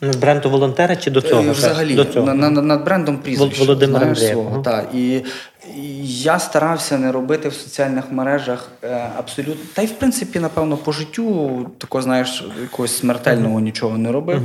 над 0.00 0.20
бренду 0.20 0.50
волонтера 0.50 0.96
чи 0.96 1.10
до 1.10 1.20
цього? 1.20 1.52
Взагалі, 1.52 1.94
до 1.94 2.04
цього? 2.04 2.34
Над, 2.34 2.64
над 2.64 2.84
брендом 2.84 3.16
прізвища. 3.16 3.64
Володимира 3.64 4.14
свого. 4.14 4.62
Угу. 4.66 4.98
І 4.98 5.22
я 6.04 6.38
старався 6.38 6.98
не 6.98 7.12
робити 7.12 7.48
в 7.48 7.54
соціальних 7.54 8.12
мережах 8.12 8.68
е, 8.82 9.10
абсолютно. 9.18 9.64
Та 9.74 9.82
й 9.82 9.86
в 9.86 9.92
принципі, 9.92 10.40
напевно, 10.40 10.76
по 10.76 10.92
життю 10.92 11.66
такого, 11.78 12.02
знаєш, 12.02 12.44
якогось 12.62 12.98
смертельного 12.98 13.60
нічого 13.60 13.98
не 13.98 14.12
робив. 14.12 14.42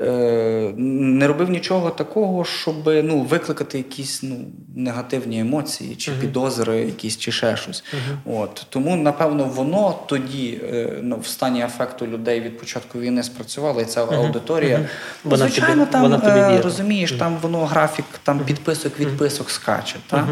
Е, 0.00 0.72
не 0.76 1.26
робив 1.26 1.50
нічого 1.50 1.90
такого, 1.90 2.44
щоб 2.44 2.74
ну, 2.86 3.20
викликати 3.20 3.78
якісь 3.78 4.22
ну, 4.22 4.36
негативні 4.76 5.40
емоції, 5.40 5.94
чи 5.94 6.10
uh-huh. 6.10 6.20
підозри, 6.20 6.76
якісь, 6.76 7.18
чи 7.18 7.32
ще 7.32 7.56
щось. 7.56 7.84
Uh-huh. 7.94 8.40
От 8.40 8.66
Тому, 8.68 8.96
напевно, 8.96 9.44
воно 9.44 9.98
тоді 10.06 10.60
е, 10.72 10.98
ну, 11.02 11.18
в 11.18 11.26
стані 11.26 11.62
афекту 11.62 12.06
людей 12.06 12.40
від 12.40 12.58
початку 12.58 12.98
війни 12.98 13.22
спрацювало, 13.22 13.80
і 13.80 13.84
ця 13.84 14.04
uh-huh. 14.04 14.14
аудиторія. 14.14 14.88
Бо, 15.24 15.36
звичайно, 15.36 15.74
тобі, 15.74 15.92
там 15.92 16.02
вона 16.02 16.18
тобі 16.18 16.38
е, 16.38 16.60
розумієш, 16.62 17.12
там 17.12 17.36
воно 17.42 17.66
графік, 17.66 18.04
там 18.22 18.38
підписок, 18.38 19.00
відписок 19.00 19.50
скаче. 19.50 19.96
Та? 20.06 20.28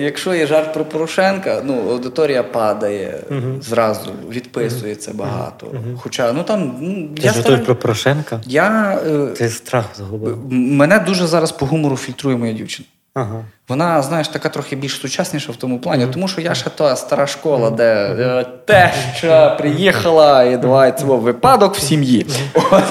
Якщо 0.00 0.34
є 0.34 0.46
жарт 0.46 0.74
про 0.74 0.84
Порошенка, 0.84 1.62
ну 1.64 1.90
аудиторія 1.90 2.42
падає 2.42 3.20
зразу, 3.60 4.12
відписується 4.30 5.12
багато. 5.14 5.66
Хоча 5.96 6.32
ну 6.32 6.42
там 6.42 6.76
ну, 6.80 7.08
Ти 7.08 7.22
я 7.22 7.32
стараю... 7.32 7.64
про 7.64 7.76
Порошенка? 7.76 8.40
Я 8.46 8.85
Ти 9.36 9.48
страх 9.48 9.84
загубив. 9.96 10.38
Мене 10.52 10.98
дуже 10.98 11.26
зараз 11.26 11.52
по 11.52 11.66
гумору 11.66 11.96
фільтрує 11.96 12.36
моя 12.36 12.52
дівчина. 12.52 12.86
Ага. 13.16 13.44
Вона, 13.68 14.02
знаєш, 14.02 14.28
така 14.28 14.48
трохи 14.48 14.76
більш 14.76 14.92
сучасніша 14.92 15.52
в 15.52 15.56
тому 15.56 15.78
плані, 15.78 16.04
mm-hmm. 16.04 16.12
тому 16.12 16.28
що 16.28 16.40
я 16.40 16.54
ще 16.54 16.70
та 16.70 16.96
стара 16.96 17.26
школа, 17.26 17.70
де 17.70 17.94
е, 18.18 18.46
теща 18.64 19.50
приїхала 19.50 20.44
і 20.44 20.56
давай 20.56 20.98
це 20.98 21.04
випадок 21.04 21.74
в 21.74 21.80
сім'ї. 21.80 22.26
От. 22.54 22.84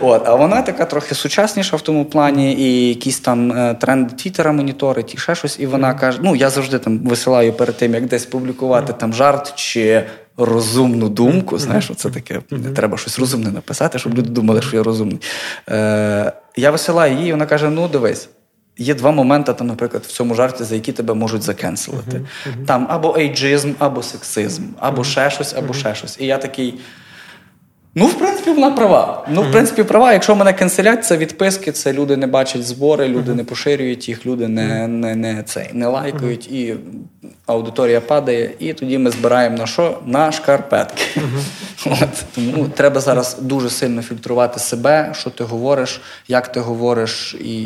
От. 0.00 0.22
А 0.26 0.34
вона 0.34 0.62
така 0.62 0.84
трохи 0.84 1.14
сучасніша 1.14 1.76
в 1.76 1.80
тому 1.80 2.04
плані, 2.04 2.54
і 2.54 2.88
якісь 2.88 3.20
там 3.20 3.52
е, 3.52 3.74
тренди 3.74 4.14
Твіттера 4.14 4.52
моніторить, 4.52 5.14
і 5.14 5.18
ще 5.18 5.34
щось. 5.34 5.60
І 5.60 5.66
вона 5.66 5.94
каже: 5.94 6.18
ну 6.22 6.36
я 6.36 6.50
завжди 6.50 6.78
там 6.78 6.98
висилаю 6.98 7.52
перед 7.52 7.76
тим, 7.76 7.94
як 7.94 8.06
десь 8.06 8.26
публікувати 8.26 8.92
там 8.92 9.12
жарт 9.12 9.54
чи. 9.54 10.04
Розумну 10.36 11.08
думку, 11.08 11.58
знаєш, 11.58 11.90
це 11.96 12.10
таке 12.10 12.40
треба 12.76 12.98
щось 12.98 13.18
розумне 13.18 13.50
написати, 13.50 13.98
щоб 13.98 14.18
люди 14.18 14.30
думали, 14.30 14.62
що 14.62 14.76
я 14.76 14.82
розумний. 14.82 15.20
Е, 15.68 16.32
Я 16.56 16.70
висилаю 16.70 17.16
її, 17.16 17.32
вона 17.32 17.46
каже: 17.46 17.70
ну 17.70 17.88
дивись, 17.88 18.28
Є 18.78 18.94
два 18.94 19.10
моменти, 19.10 19.54
там, 19.54 19.66
наприклад, 19.66 20.02
в 20.02 20.12
цьому 20.12 20.34
жарті, 20.34 20.64
за 20.64 20.74
які 20.74 20.92
тебе 20.92 21.14
можуть 21.14 21.42
закенселити. 21.42 22.16
Uh-huh, 22.16 22.22
uh-huh. 22.22 22.66
Там 22.66 22.86
або 22.90 23.16
ейджизм, 23.18 23.72
або 23.78 24.02
сексизм, 24.02 24.62
або 24.78 25.02
uh-huh. 25.02 25.04
ще 25.04 25.30
щось, 25.30 25.54
або 25.54 25.74
ще 25.74 25.94
щось. 25.94 26.16
І 26.20 26.26
я 26.26 26.38
такий. 26.38 26.74
Ну, 27.94 28.06
в 28.06 28.14
принципі, 28.14 28.50
вона 28.50 28.70
права. 28.70 29.26
Ну, 29.30 29.42
в 29.42 29.50
принципі, 29.50 29.82
права. 29.82 30.12
Якщо 30.12 30.36
мене 30.36 30.52
канцелять, 30.52 31.04
це 31.04 31.16
відписки, 31.16 31.72
це 31.72 31.92
люди 31.92 32.16
не 32.16 32.26
бачать 32.26 32.66
збори, 32.66 33.08
люди 33.08 33.34
не 33.34 33.44
поширюють 33.44 34.08
їх, 34.08 34.26
люди 34.26 34.48
не 34.48 34.88
не, 34.88 35.16
не, 35.16 35.42
цей, 35.42 35.70
не 35.72 35.86
лайкають, 35.86 36.46
і 36.46 36.76
аудиторія 37.46 38.00
падає, 38.00 38.50
і 38.58 38.72
тоді 38.72 38.98
ми 38.98 39.10
збираємо 39.10 39.56
на 39.56 39.66
що? 39.66 39.98
На 40.06 40.32
шкарпетки. 40.32 41.20
От. 41.86 42.24
Тому 42.34 42.68
треба 42.68 43.00
зараз 43.00 43.36
дуже 43.40 43.70
сильно 43.70 44.02
фільтрувати 44.02 44.60
себе, 44.60 45.12
що 45.14 45.30
ти 45.30 45.44
говориш, 45.44 46.00
як 46.28 46.52
ти 46.52 46.60
говориш, 46.60 47.36
і, 47.44 47.62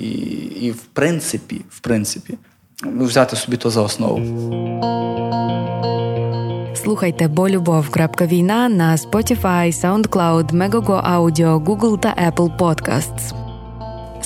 і 0.60 0.70
в 0.70 0.82
принципі, 0.92 1.60
в 1.70 1.80
принципі, 1.80 2.34
взяти 2.82 3.36
собі 3.36 3.56
то 3.56 3.70
за 3.70 3.80
основу. 3.80 4.20
Слухайте 6.86 7.28
бо 7.28 7.48
любов. 7.48 7.88
Війна 8.26 8.68
на 8.68 8.96
Spotify, 8.96 9.72
SoundCloud, 9.72 10.52
Megogo 10.52 11.16
Audio, 11.16 11.64
Google 11.64 11.98
та 11.98 12.14
Apple 12.30 12.56
Podcasts 12.56 13.45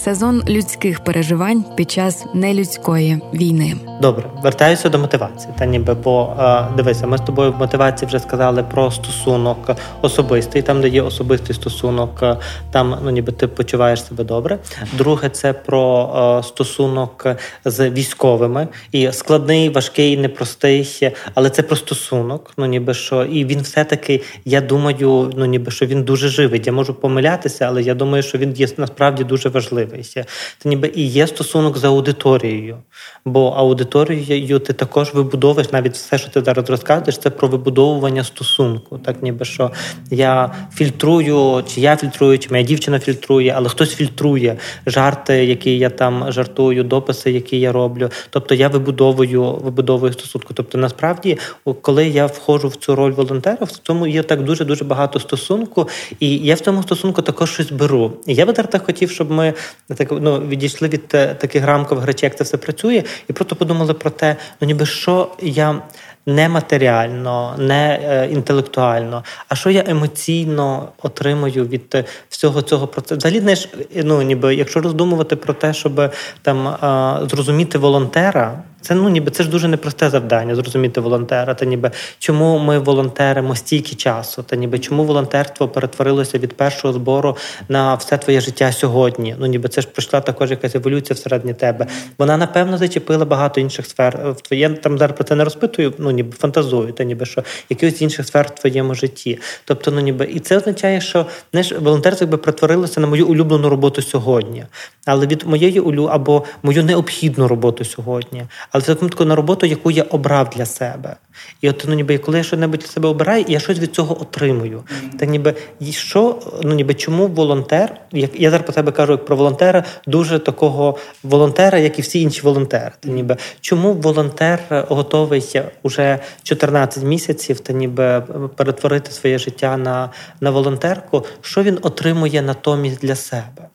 сезон 0.04 0.42
людських 0.48 1.04
переживань 1.04 1.64
під 1.76 1.90
час 1.90 2.24
нелюдської 2.34 3.20
війни. 3.34 3.76
Добре, 4.00 4.24
вертаюся 4.42 4.88
до 4.88 4.98
мотивації. 4.98 5.54
Та 5.58 5.66
ніби 5.66 5.94
бо 5.94 6.36
е, 6.40 6.64
дивися, 6.76 7.06
ми 7.06 7.18
з 7.18 7.20
тобою 7.20 7.52
в 7.52 7.58
мотивації 7.58 8.08
вже 8.08 8.18
сказали 8.18 8.62
про 8.62 8.90
стосунок 8.90 9.70
особистий, 10.02 10.62
там 10.62 10.80
де 10.80 10.88
є 10.88 11.02
особистий 11.02 11.56
стосунок, 11.56 12.22
е, 12.22 12.36
там 12.70 12.96
ну 13.04 13.10
ніби 13.10 13.32
ти 13.32 13.48
почуваєш 13.48 14.04
себе 14.04 14.24
добре. 14.24 14.58
Друге, 14.92 15.28
це 15.28 15.52
про 15.52 16.10
е, 16.40 16.48
стосунок 16.48 17.26
з 17.64 17.90
військовими 17.90 18.68
і 18.92 19.12
складний, 19.12 19.68
важкий, 19.68 20.16
непростий, 20.16 21.12
але 21.34 21.50
це 21.50 21.62
про 21.62 21.76
стосунок. 21.76 22.50
Ну 22.56 22.66
ніби 22.66 22.94
що, 22.94 23.24
і 23.24 23.44
він 23.44 23.60
все-таки, 23.60 24.22
я 24.44 24.60
думаю, 24.60 25.32
ну 25.36 25.44
ніби 25.44 25.70
що 25.70 25.86
він 25.86 26.02
дуже 26.02 26.28
живий. 26.28 26.62
Я 26.66 26.72
можу 26.72 26.94
помилятися, 26.94 27.64
але 27.64 27.82
я 27.82 27.94
думаю, 27.94 28.22
що 28.22 28.38
він 28.38 28.52
є 28.52 28.68
насправді 28.76 29.24
дуже 29.24 29.48
важливий 29.48 29.89
можливість. 29.90 30.12
Це 30.58 30.68
ніби 30.68 30.92
і 30.94 31.06
є 31.06 31.26
стосунок 31.26 31.78
з 31.78 31.84
аудиторією, 31.84 32.78
бо 33.24 33.48
аудиторією 33.48 34.58
ти 34.58 34.72
також 34.72 35.14
вибудовуєш 35.14 35.72
навіть 35.72 35.94
все, 35.94 36.18
що 36.18 36.30
ти 36.30 36.40
зараз 36.40 36.70
розказуєш, 36.70 37.18
це 37.18 37.30
про 37.30 37.48
вибудовування 37.48 38.24
стосунку. 38.24 38.98
Так, 38.98 39.22
ніби 39.22 39.44
що 39.44 39.70
я 40.10 40.54
фільтрую, 40.74 41.64
чи 41.74 41.80
я 41.80 41.96
фільтрую, 41.96 42.38
чи 42.38 42.48
моя 42.50 42.62
дівчина 42.62 42.98
фільтрує, 42.98 43.54
але 43.56 43.68
хтось 43.68 43.94
фільтрує 43.94 44.56
жарти, 44.86 45.44
які 45.44 45.78
я 45.78 45.90
там 45.90 46.32
жартую, 46.32 46.84
дописи, 46.84 47.30
які 47.30 47.60
я 47.60 47.72
роблю. 47.72 48.10
Тобто 48.30 48.54
я 48.54 48.68
вибудовую 48.68 49.52
вибудовую 49.52 50.12
стосунку. 50.12 50.54
Тобто, 50.54 50.78
насправді, 50.78 51.38
коли 51.82 52.08
я 52.08 52.26
входжу 52.26 52.68
в 52.68 52.76
цю 52.76 52.94
роль 52.94 53.12
волонтера, 53.12 53.66
в 53.66 53.70
цьому 53.70 54.06
є 54.06 54.22
так 54.22 54.44
дуже 54.44 54.64
дуже 54.64 54.84
багато 54.84 55.20
стосунку, 55.20 55.88
і 56.20 56.36
я 56.36 56.54
в 56.54 56.60
цьому 56.60 56.82
стосунку 56.82 57.22
також 57.22 57.50
щось 57.52 57.72
беру. 57.72 58.12
І 58.26 58.34
я 58.34 58.46
би 58.46 58.52
так 58.52 58.86
хотів, 58.86 59.10
щоб 59.10 59.30
ми 59.30 59.54
так 59.94 60.08
ну, 60.10 60.40
відійшли 60.40 60.88
від 60.88 61.08
таких 61.08 61.64
рамкових 61.64 62.06
речей, 62.06 62.26
як 62.26 62.36
це 62.36 62.44
все 62.44 62.56
працює, 62.56 63.02
і 63.28 63.32
просто 63.32 63.56
подумали 63.56 63.94
про 63.94 64.10
те, 64.10 64.36
ну 64.60 64.66
ніби 64.66 64.86
що 64.86 65.32
я 65.42 65.82
не 66.26 66.48
матеріально, 66.48 67.54
не 67.58 68.00
е, 68.02 68.28
інтелектуально, 68.32 69.24
а 69.48 69.54
що 69.54 69.70
я 69.70 69.84
емоційно 69.86 70.88
отримую 71.02 71.66
від 71.66 71.94
е, 71.94 72.04
всього 72.28 72.62
цього 72.62 72.86
процесу. 72.86 73.18
Взагалі, 73.18 73.40
знаєш, 73.40 73.68
ну 73.94 74.22
ніби 74.22 74.54
якщо 74.54 74.80
роздумувати 74.80 75.36
про 75.36 75.54
те, 75.54 75.74
щоб 75.74 76.12
там 76.42 76.68
е, 76.68 77.28
зрозуміти 77.28 77.78
волонтера. 77.78 78.62
Це 78.80 78.94
ну 78.94 79.08
ніби 79.08 79.30
це 79.30 79.42
ж 79.42 79.48
дуже 79.48 79.68
непросте 79.68 80.10
завдання 80.10 80.54
зрозуміти 80.54 81.00
волонтера. 81.00 81.54
Та 81.54 81.64
ніби 81.64 81.90
чому 82.18 82.58
ми 82.58 82.78
волонтеримо 82.78 83.56
стільки 83.56 83.96
часу? 83.96 84.42
Та 84.42 84.56
ніби 84.56 84.78
чому 84.78 85.04
волонтерство 85.04 85.68
перетворилося 85.68 86.38
від 86.38 86.56
першого 86.56 86.94
збору 86.94 87.36
на 87.68 87.94
все 87.94 88.18
твоє 88.18 88.40
життя 88.40 88.72
сьогодні? 88.72 89.36
Ну 89.38 89.46
ніби 89.46 89.68
це 89.68 89.80
ж 89.80 89.88
пройшла 89.88 90.20
також 90.20 90.50
якась 90.50 90.74
еволюція 90.74 91.14
всередині 91.14 91.54
тебе. 91.54 91.86
Вона 92.18 92.36
напевно 92.36 92.78
зачепила 92.78 93.24
багато 93.24 93.60
інших 93.60 93.86
сфер. 93.86 94.32
В 94.36 94.40
твоє 94.40 94.68
там 94.68 94.98
зараз 94.98 95.16
про 95.16 95.24
це 95.24 95.34
не 95.34 95.44
розпитую. 95.44 95.92
Ну 95.98 96.09
ніби 96.10 96.32
фантазуєте, 96.32 97.04
ніби 97.04 97.26
що 97.26 97.44
якихось 97.68 98.02
інших 98.02 98.26
сфер 98.26 98.52
в 98.56 98.60
твоєму 98.60 98.94
житті. 98.94 99.38
Тобто, 99.64 99.90
ну 99.90 100.00
ніби 100.00 100.24
і 100.24 100.40
це 100.40 100.56
означає, 100.56 101.00
що 101.00 101.26
знаєш, 101.52 101.72
волонтерство 101.72 102.24
якби 102.24 102.38
перетворилося 102.38 103.00
на 103.00 103.06
мою 103.06 103.26
улюблену 103.26 103.68
роботу 103.68 104.02
сьогодні, 104.02 104.64
але 105.06 105.26
від 105.26 105.46
моєї 105.46 105.80
улю 105.80 106.04
або 106.04 106.44
мою 106.62 106.84
необхідну 106.84 107.48
роботу 107.48 107.84
сьогодні 107.84 108.44
але 108.72 108.82
це 108.82 109.24
на 109.24 109.36
роботу, 109.36 109.66
яку 109.66 109.90
я 109.90 110.02
обрав 110.02 110.50
для 110.50 110.66
себе. 110.66 111.16
І 111.60 111.70
от 111.70 111.84
ну, 111.88 111.94
ніби 111.94 112.18
коли 112.18 112.38
я 112.38 112.44
щось 112.44 112.60
для 112.60 112.86
себе 112.86 113.08
обираю, 113.08 113.44
я 113.48 113.60
щось 113.60 113.78
від 113.78 113.94
цього 113.94 114.22
отримую. 114.22 114.78
Mm-hmm. 114.78 115.18
Так 115.18 115.28
ніби 115.28 115.54
що, 115.90 116.42
ну 116.62 116.74
ніби 116.74 116.94
чому 116.94 117.26
волонтер, 117.26 118.00
як 118.12 118.40
я 118.40 118.50
зараз 118.50 118.64
про 118.64 118.72
себе 118.72 118.92
кажу 118.92 119.12
як 119.12 119.24
про 119.24 119.36
волонтера, 119.36 119.84
дуже 120.06 120.38
такого 120.38 120.98
волонтера, 121.22 121.78
як 121.78 121.98
і 121.98 122.02
всі 122.02 122.20
інші 122.20 122.42
волонтери. 122.42 122.92
Та 123.00 123.08
ніби 123.08 123.36
чому 123.60 123.92
волонтер 123.92 124.86
готовий 124.88 125.62
уже 125.82 126.18
14 126.42 127.04
місяців 127.04 127.60
та 127.60 127.72
ніби 127.72 128.20
перетворити 128.56 129.10
своє 129.10 129.38
життя 129.38 129.76
на, 129.76 130.10
на 130.40 130.50
волонтерку? 130.50 131.24
Що 131.40 131.62
він 131.62 131.78
отримує 131.82 132.42
натомість 132.42 133.00
для 133.00 133.16
себе? 133.16 133.68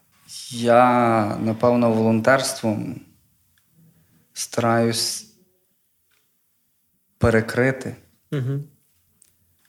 Я 0.51 1.38
напевно 1.41 1.91
волонтерством 1.91 2.95
стараюсь 4.34 5.35
перекрити 7.26 7.95
угу. 8.32 8.63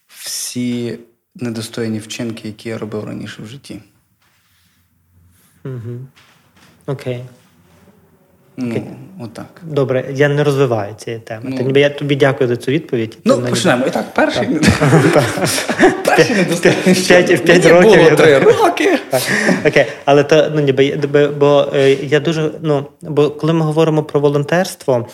всі 0.07 0.98
недостойні 1.34 1.98
вчинки, 1.98 2.48
які 2.48 2.68
я 2.68 2.78
робив 2.78 3.04
раніше 3.04 3.42
в 3.42 3.46
житті. 3.46 3.82
Угу. 5.64 6.07
Окей. 6.86 7.24
Ну, 8.57 8.82
отак. 9.20 9.46
Добре, 9.62 10.04
я 10.14 10.28
не 10.28 10.44
розвиваю 10.44 10.94
цієї 10.94 11.22
теми. 11.22 11.42
Ну, 11.44 11.66
ніби 11.66 11.80
я 11.80 11.90
тобі 11.90 12.16
дякую 12.16 12.48
за 12.48 12.57
цю 12.57 12.72
відповідь. 12.72 13.18
Ну, 13.24 13.42
почнемо. 13.50 13.86
І 13.86 13.90
так, 13.90 14.14
перший 14.14 14.48
в 17.36 17.40
п'ять 17.44 17.66
років. 17.66 18.04
Було 18.04 18.11
три 18.11 18.38
роки. 18.38 18.98
Окей, 19.66 19.86
але 20.04 20.24
то 20.24 20.52
ну 20.54 20.61
ніби 20.61 20.98
бо 21.38 21.66
е, 21.74 21.90
я 21.92 22.20
дуже 22.20 22.50
ну 22.62 22.86
бо 23.02 23.30
коли 23.30 23.52
ми 23.52 23.64
говоримо 23.64 24.02
про 24.02 24.20
волонтерство, 24.20 25.07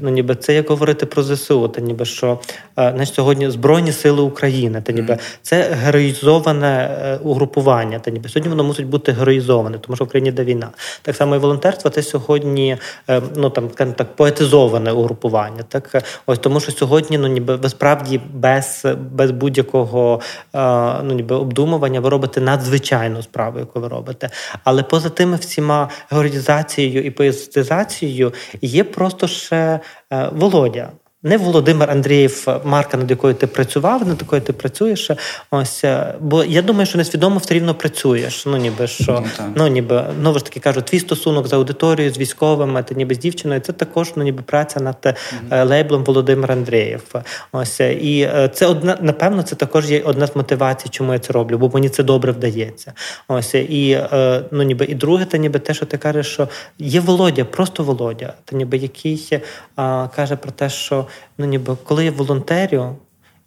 ну 0.00 0.10
ніби 0.10 0.34
це 0.34 0.54
як 0.54 0.68
говорити 0.68 1.06
про 1.06 1.22
ЗСУ, 1.22 1.68
та 1.68 1.80
ніби 1.80 2.04
що 2.04 2.38
знаєш, 2.76 3.12
сьогодні 3.14 3.50
Збройні 3.50 3.92
Сили 3.92 4.22
України, 4.22 4.82
та 4.86 4.92
ніби 4.92 5.18
це 5.42 5.62
героїзоване 5.84 6.98
е, 7.02 7.18
угрупування. 7.22 7.98
Та 7.98 8.10
ніби 8.10 8.28
сьогодні 8.28 8.50
воно 8.50 8.64
мусить 8.64 8.86
бути 8.86 9.12
героїзоване, 9.12 9.78
тому 9.78 9.96
що 9.96 10.04
в 10.04 10.08
Україні 10.08 10.28
йде 10.28 10.44
війна. 10.44 10.68
Так 11.02 11.16
само 11.16 11.36
і 11.36 11.38
волонтерство 11.38 11.90
це 11.90 12.02
сьогодні 12.02 12.27
сьогодні 12.28 12.76
ну 13.36 13.50
там 13.50 13.68
так 13.68 14.16
поетизоване 14.16 14.92
угрупування. 14.92 15.62
Так 15.68 16.04
ось 16.26 16.38
тому, 16.38 16.60
що 16.60 16.72
сьогодні 16.72 17.18
ну 17.18 17.28
ніби 17.28 17.68
справді 17.68 18.20
без 18.34 18.86
без 19.12 19.30
будь-якого 19.30 20.20
ну 21.02 21.14
ніби 21.14 21.36
обдумування 21.36 22.00
ви 22.00 22.08
робите 22.08 22.40
надзвичайну 22.40 23.22
справу, 23.22 23.58
яку 23.58 23.80
ви 23.80 23.88
робите. 23.88 24.30
Але 24.64 24.82
поза 24.82 25.08
тими 25.08 25.36
всіма 25.36 25.88
георгізацією 26.10 27.04
і 27.04 27.10
поетизацією 27.10 28.32
є 28.62 28.84
просто 28.84 29.26
ще 29.26 29.80
Володя. 30.32 30.88
Не 31.22 31.36
Володимир 31.36 31.90
Андрієв, 31.90 32.60
марка, 32.64 32.96
над 32.96 33.10
якою 33.10 33.34
ти 33.34 33.46
працював, 33.46 34.08
над 34.08 34.20
якою 34.20 34.42
ти 34.42 34.52
працюєш. 34.52 35.10
Ось 35.50 35.84
е, 35.84 36.14
бо 36.20 36.44
я 36.44 36.62
думаю, 36.62 36.86
що 36.86 36.98
несвідомо 36.98 37.38
все 37.38 37.54
рівно 37.54 37.74
працюєш. 37.74 38.46
Ну 38.46 38.56
ніби 38.56 38.86
що 38.86 39.24
ну, 39.38 39.52
ну 39.54 39.66
ніби 39.66 40.04
знову 40.20 40.38
ж 40.38 40.44
таки 40.44 40.60
кажу, 40.60 40.82
твій 40.82 41.00
стосунок 41.00 41.46
з 41.46 41.52
аудиторією, 41.52 42.14
з 42.14 42.18
військовими, 42.18 42.82
ти 42.82 42.94
ніби 42.94 43.14
з 43.14 43.18
дівчиною. 43.18 43.60
Це 43.60 43.72
також 43.72 44.12
ну 44.16 44.22
ніби 44.22 44.42
праця 44.42 44.80
над 44.80 44.96
mm-hmm. 45.02 45.68
лейблом 45.68 46.04
Володимир 46.04 46.52
Андрієв. 46.52 47.14
Ось 47.52 47.80
е, 47.80 47.92
і 47.92 48.28
це 48.52 48.66
одна, 48.66 48.98
напевно, 49.00 49.42
це 49.42 49.56
також 49.56 49.90
є 49.90 50.02
одна 50.04 50.26
з 50.26 50.36
мотивацій, 50.36 50.88
чому 50.88 51.12
я 51.12 51.18
це 51.18 51.32
роблю, 51.32 51.58
бо 51.58 51.70
мені 51.74 51.88
це 51.88 52.02
добре 52.02 52.32
вдається. 52.32 52.92
Ось 53.28 53.54
і 53.54 53.98
ну 54.50 54.62
ніби 54.62 54.84
і 54.84 54.94
друге, 54.94 55.24
та 55.24 55.38
ніби 55.38 55.58
те, 55.58 55.74
що 55.74 55.86
ти 55.86 55.98
кажеш, 55.98 56.26
що 56.26 56.48
є 56.78 57.00
Володя, 57.00 57.44
просто 57.44 57.84
Володя, 57.84 58.34
та 58.44 58.56
ніби 58.56 58.76
який 58.76 59.40
каже 60.14 60.36
про 60.36 60.50
те, 60.50 60.70
що 60.70 61.07
ну 61.38 61.46
ніби 61.46 61.76
коли 61.84 62.04
я 62.04 62.10
волонтерю, 62.10 62.96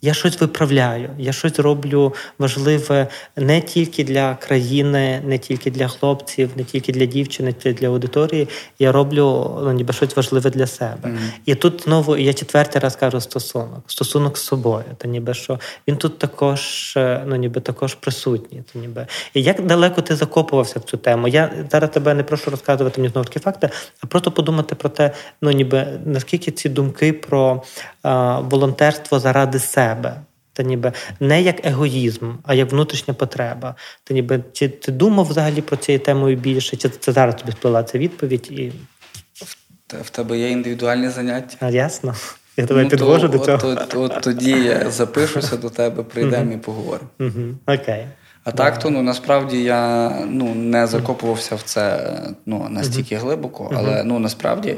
я 0.01 0.13
щось 0.13 0.41
виправляю, 0.41 1.09
я 1.17 1.33
щось 1.33 1.59
роблю 1.59 2.13
важливе 2.39 3.07
не 3.35 3.61
тільки 3.61 4.03
для 4.03 4.35
країни, 4.35 5.21
не 5.25 5.37
тільки 5.37 5.71
для 5.71 5.87
хлопців, 5.87 6.49
не 6.55 6.63
тільки 6.63 6.91
для 6.91 7.05
дівчини, 7.05 7.55
не 7.65 7.73
для 7.73 7.87
аудиторії. 7.87 8.49
Я 8.79 8.91
роблю 8.91 9.57
ну, 9.63 9.71
ніби 9.71 9.93
щось 9.93 10.15
важливе 10.15 10.49
для 10.49 10.67
себе. 10.67 11.09
Mm-hmm. 11.09 11.31
І 11.45 11.55
тут 11.55 11.83
знову 11.83 12.17
я 12.17 12.33
четвертий 12.33 12.81
раз 12.81 12.95
кажу 12.95 13.21
стосунок, 13.21 13.83
стосунок 13.87 14.37
з 14.37 14.43
собою. 14.43 14.85
Та 14.97 15.07
ніби 15.07 15.33
що 15.33 15.59
він 15.87 15.97
тут 15.97 16.19
також, 16.19 16.93
е, 16.97 17.23
ну 17.25 17.35
ніби 17.35 17.61
також 17.61 17.95
присутній. 17.95 18.63
Та 18.73 18.79
ніби 18.79 19.07
і 19.33 19.41
як 19.43 19.65
далеко 19.65 20.01
ти 20.01 20.15
закопувався 20.15 20.79
в 20.79 20.83
цю 20.83 20.97
тему? 20.97 21.27
Я 21.27 21.51
зараз 21.71 21.89
тебе 21.89 22.13
не 22.13 22.23
прошу 22.23 22.51
розказувати 22.51 23.01
мені 23.01 23.11
знову 23.11 23.25
такі 23.25 23.39
факти, 23.39 23.69
а 24.03 24.07
просто 24.07 24.31
подумати 24.31 24.75
про 24.75 24.89
те, 24.89 25.11
ну 25.41 25.51
ніби 25.51 25.87
наскільки 26.05 26.51
ці 26.51 26.69
думки 26.69 27.13
про 27.13 27.63
а, 28.03 28.39
волонтерство 28.39 29.19
заради 29.19 29.59
себе 29.59 29.90
себе. 29.91 30.21
Та 30.53 30.63
ніби 30.63 30.91
не 31.19 31.41
як 31.41 31.65
егоїзм, 31.65 32.33
а 32.43 32.53
як 32.53 32.71
внутрішня 32.71 33.13
потреба. 33.13 33.75
Та 34.03 34.13
ніби 34.13 34.43
чи 34.53 34.69
ти 34.69 34.91
думав 34.91 35.25
взагалі 35.25 35.61
про 35.61 35.77
цією 35.77 36.03
темою 36.03 36.37
більше? 36.37 36.77
Чи 36.77 36.89
це 36.89 37.11
зараз 37.11 37.35
тобі 37.35 37.51
сплила 37.51 37.83
ця 37.83 37.97
відповідь? 37.97 38.51
І... 38.51 38.71
В 40.03 40.09
тебе 40.09 40.37
є 40.37 40.49
індивідуальні 40.49 41.09
заняття? 41.09 41.57
А, 41.59 41.69
Ясно. 41.69 42.15
Я 42.57 42.65
тебе 42.65 42.83
ну, 42.83 42.89
підвожу 42.89 43.29
то, 43.29 43.37
до 43.37 43.45
цього. 43.45 43.67
От, 43.67 43.79
от, 43.79 43.95
от 43.95 44.21
тоді 44.21 44.51
я 44.51 44.91
запишуся 44.91 45.57
до 45.57 45.69
тебе, 45.69 46.03
прийдемо 46.03 46.53
і 46.53 46.57
поговоримо. 46.57 47.09
Окей. 47.67 48.07
А 48.43 48.51
так 48.51 48.79
то 48.79 48.89
ну 48.89 49.01
насправді 49.01 49.63
я 49.63 50.09
ну 50.29 50.55
не 50.55 50.87
закопувався 50.87 51.55
в 51.55 51.61
це 51.61 52.13
ну 52.45 52.67
настільки 52.69 53.15
глибоко, 53.15 53.71
але 53.75 54.03
ну 54.03 54.19
насправді 54.19 54.75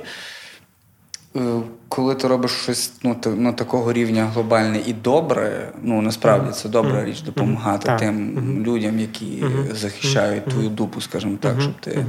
коли 1.90 2.16
ти 2.16 2.28
робиш 2.28 2.52
щось 2.52 2.94
ну, 3.04 3.16
на 3.26 3.54
такого 3.54 3.94
рівня 3.94 4.26
глобальне 4.26 4.80
і 4.86 4.94
добре, 4.94 5.72
ну 5.82 6.02
насправді 6.02 6.52
це 6.52 6.70
добра 6.70 7.06
річ 7.06 7.22
допомагати 7.22 7.90
mm-hmm. 7.90 8.00
тим 8.00 8.38
mm-hmm. 8.38 8.64
людям, 8.64 9.00
які 9.00 9.26
mm-hmm. 9.26 9.76
захищають 9.76 10.46
твою 10.46 10.70
дупу, 10.70 11.02
скажімо 11.02 11.38
так, 11.42 11.62
щоб 11.62 11.74
ти 11.80 12.06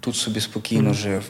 тут 0.00 0.16
собі 0.16 0.40
спокійно 0.40 0.94
жив. 0.94 1.22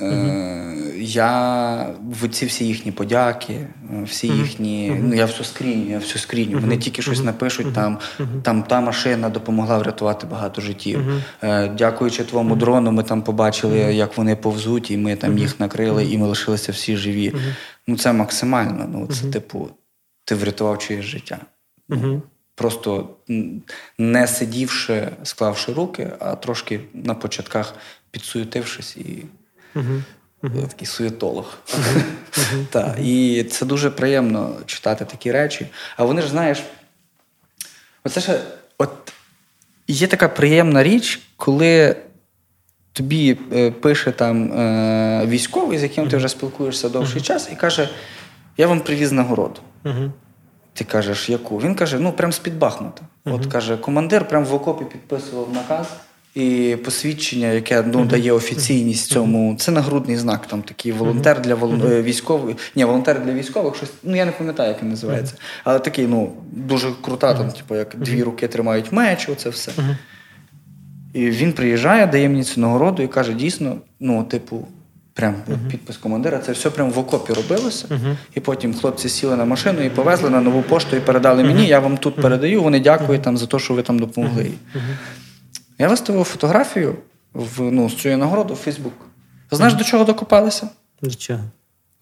Е, 0.00 0.76
я 0.98 1.94
в 2.10 2.28
ці 2.28 2.46
всі 2.46 2.66
їхні 2.66 2.92
подяки, 2.92 3.52
е, 3.52 4.02
всі 4.04 4.26
їхні. 4.26 4.96
Ну 5.02 5.14
я 5.14 5.24
все 5.24 5.44
скріню, 5.44 5.90
я 5.90 5.98
все 5.98 6.18
скріню. 6.18 6.58
Вони 6.58 6.76
тільки 6.76 7.02
щось 7.02 7.22
напишуть. 7.24 7.74
Там 7.74 7.98
там 8.42 8.62
та 8.62 8.80
машина 8.80 9.28
допомогла 9.28 9.78
врятувати 9.78 10.26
багато 10.26 10.60
життів. 10.60 11.00
Е, 11.42 11.68
дякуючи 11.68 12.24
твоєму 12.24 12.56
дрону, 12.56 12.92
ми 12.92 13.02
там 13.02 13.22
побачили, 13.22 13.78
як 13.78 14.16
вони 14.16 14.36
повзуть, 14.36 14.90
і 14.90 14.96
ми 14.96 15.16
там 15.16 15.38
їх 15.38 15.60
накрили, 15.60 16.04
і 16.04 16.18
ми 16.18 16.26
лишилися 16.26 16.72
всі 16.72 16.96
живі. 16.96 17.34
Ну 17.86 17.96
це 17.96 18.12
максимально. 18.12 18.86
Ну 18.92 19.06
це 19.06 19.26
типу, 19.26 19.68
ти 20.24 20.34
врятував 20.34 20.78
чиєсь 20.78 21.04
життя. 21.04 21.38
Просто 22.54 23.08
не 23.98 24.26
сидівши, 24.26 25.08
склавши 25.22 25.72
руки, 25.72 26.12
а 26.18 26.34
трошки 26.34 26.80
на 26.94 27.14
початках 27.14 27.74
підсуетившись 28.10 28.96
і. 28.96 29.24
Я 30.42 30.66
такий 30.68 30.86
суєтолог. 30.86 31.58
Так, 32.70 32.98
І 33.00 33.44
це 33.44 33.66
дуже 33.66 33.90
приємно 33.90 34.56
читати 34.66 35.04
такі 35.04 35.32
речі. 35.32 35.66
А 35.96 36.04
вони 36.04 36.22
ж, 36.22 36.28
знаєш, 36.28 36.62
оце 38.04 38.20
ще 38.20 38.40
от 38.78 39.12
є 39.88 40.06
така 40.06 40.28
приємна 40.28 40.82
річ, 40.82 41.20
коли 41.36 41.96
тобі 42.92 43.38
е, 43.52 43.70
пише 43.70 44.12
там 44.12 44.52
е, 44.52 45.26
військовий, 45.26 45.78
з 45.78 45.82
яким 45.82 46.08
ти 46.08 46.16
вже 46.16 46.28
спілкуєшся 46.28 46.88
довший 46.88 47.20
час, 47.20 47.48
і 47.52 47.56
каже: 47.56 47.88
Я 48.56 48.66
вам 48.66 48.80
привіз 48.80 49.12
нагороду. 49.12 49.60
Ти 50.74 50.84
кажеш, 50.84 51.30
яку? 51.30 51.58
Він 51.58 51.74
каже: 51.74 51.98
ну, 51.98 52.12
прям 52.12 52.32
з-під 52.32 52.58
Бахмута. 52.58 53.02
От 53.24 53.46
каже, 53.46 53.76
командир 53.76 54.28
прям 54.28 54.44
в 54.44 54.54
окопі 54.54 54.84
підписував 54.84 55.52
наказ. 55.52 55.86
І 56.34 56.76
посвідчення, 56.84 57.46
яке 57.46 57.82
ну, 57.82 58.04
дає 58.04 58.32
офіційність 58.32 59.10
цьому, 59.10 59.56
це 59.58 59.72
нагрудний 59.72 60.16
знак. 60.16 60.46
Там 60.46 60.62
такий 60.62 60.92
волонтер 60.92 61.40
для 61.40 61.54
вол... 61.54 61.74
Е, 61.86 62.02
військових. 62.02 62.56
Ні, 62.76 62.84
волонтер 62.84 63.24
для 63.24 63.32
військових, 63.32 63.76
щось. 63.76 63.92
Ну 64.02 64.16
я 64.16 64.24
не 64.24 64.32
пам'ятаю, 64.32 64.68
як 64.68 64.82
він 64.82 64.90
називається. 64.90 65.34
Але 65.64 65.78
такий, 65.78 66.06
ну, 66.06 66.32
дуже 66.52 66.88
крута, 67.02 67.34
там, 67.34 67.50
типу, 67.50 67.74
як 67.74 67.96
дві 67.96 68.22
руки 68.22 68.48
тримають 68.48 68.92
меч, 68.92 69.28
оце 69.28 69.50
все. 69.50 69.72
І 71.14 71.30
він 71.30 71.52
приїжджає, 71.52 72.06
дає 72.06 72.28
мені 72.28 72.44
цю 72.44 72.60
нагороду 72.60 73.02
і 73.02 73.08
каже: 73.08 73.32
дійсно, 73.32 73.76
ну, 74.00 74.24
типу, 74.24 74.66
прям 75.14 75.34
підпис 75.70 75.96
командира, 75.96 76.38
це 76.38 76.52
все 76.52 76.70
прям 76.70 76.90
в 76.90 76.98
окопі 76.98 77.32
робилося. 77.32 77.86
І 78.34 78.40
потім 78.40 78.74
хлопці 78.74 79.08
сіли 79.08 79.36
на 79.36 79.44
машину 79.44 79.82
і 79.82 79.90
повезли 79.90 80.30
на 80.30 80.40
нову 80.40 80.62
пошту 80.62 80.96
і 80.96 81.00
передали 81.00 81.44
мені. 81.44 81.66
Я 81.66 81.78
вам 81.78 81.96
тут 81.96 82.16
передаю. 82.16 82.62
Вони 82.62 82.80
дякують 82.80 83.22
там 83.22 83.36
за 83.36 83.46
те, 83.46 83.58
що 83.58 83.74
ви 83.74 83.82
там 83.82 83.98
допомогли. 83.98 84.50
Я 85.82 85.88
виставив 85.88 86.24
фотографію 86.24 86.96
в, 87.34 87.60
ну, 87.62 87.90
з 87.90 87.96
цією 87.96 88.18
нагородою 88.18 88.54
в 88.54 88.62
Фейсбук. 88.62 88.92
Знаєш, 89.50 89.74
mm-hmm. 89.74 89.78
до 89.78 89.84
чого 89.84 90.04
докопалися? 90.04 90.68
До 91.02 91.10
чого? 91.10 91.40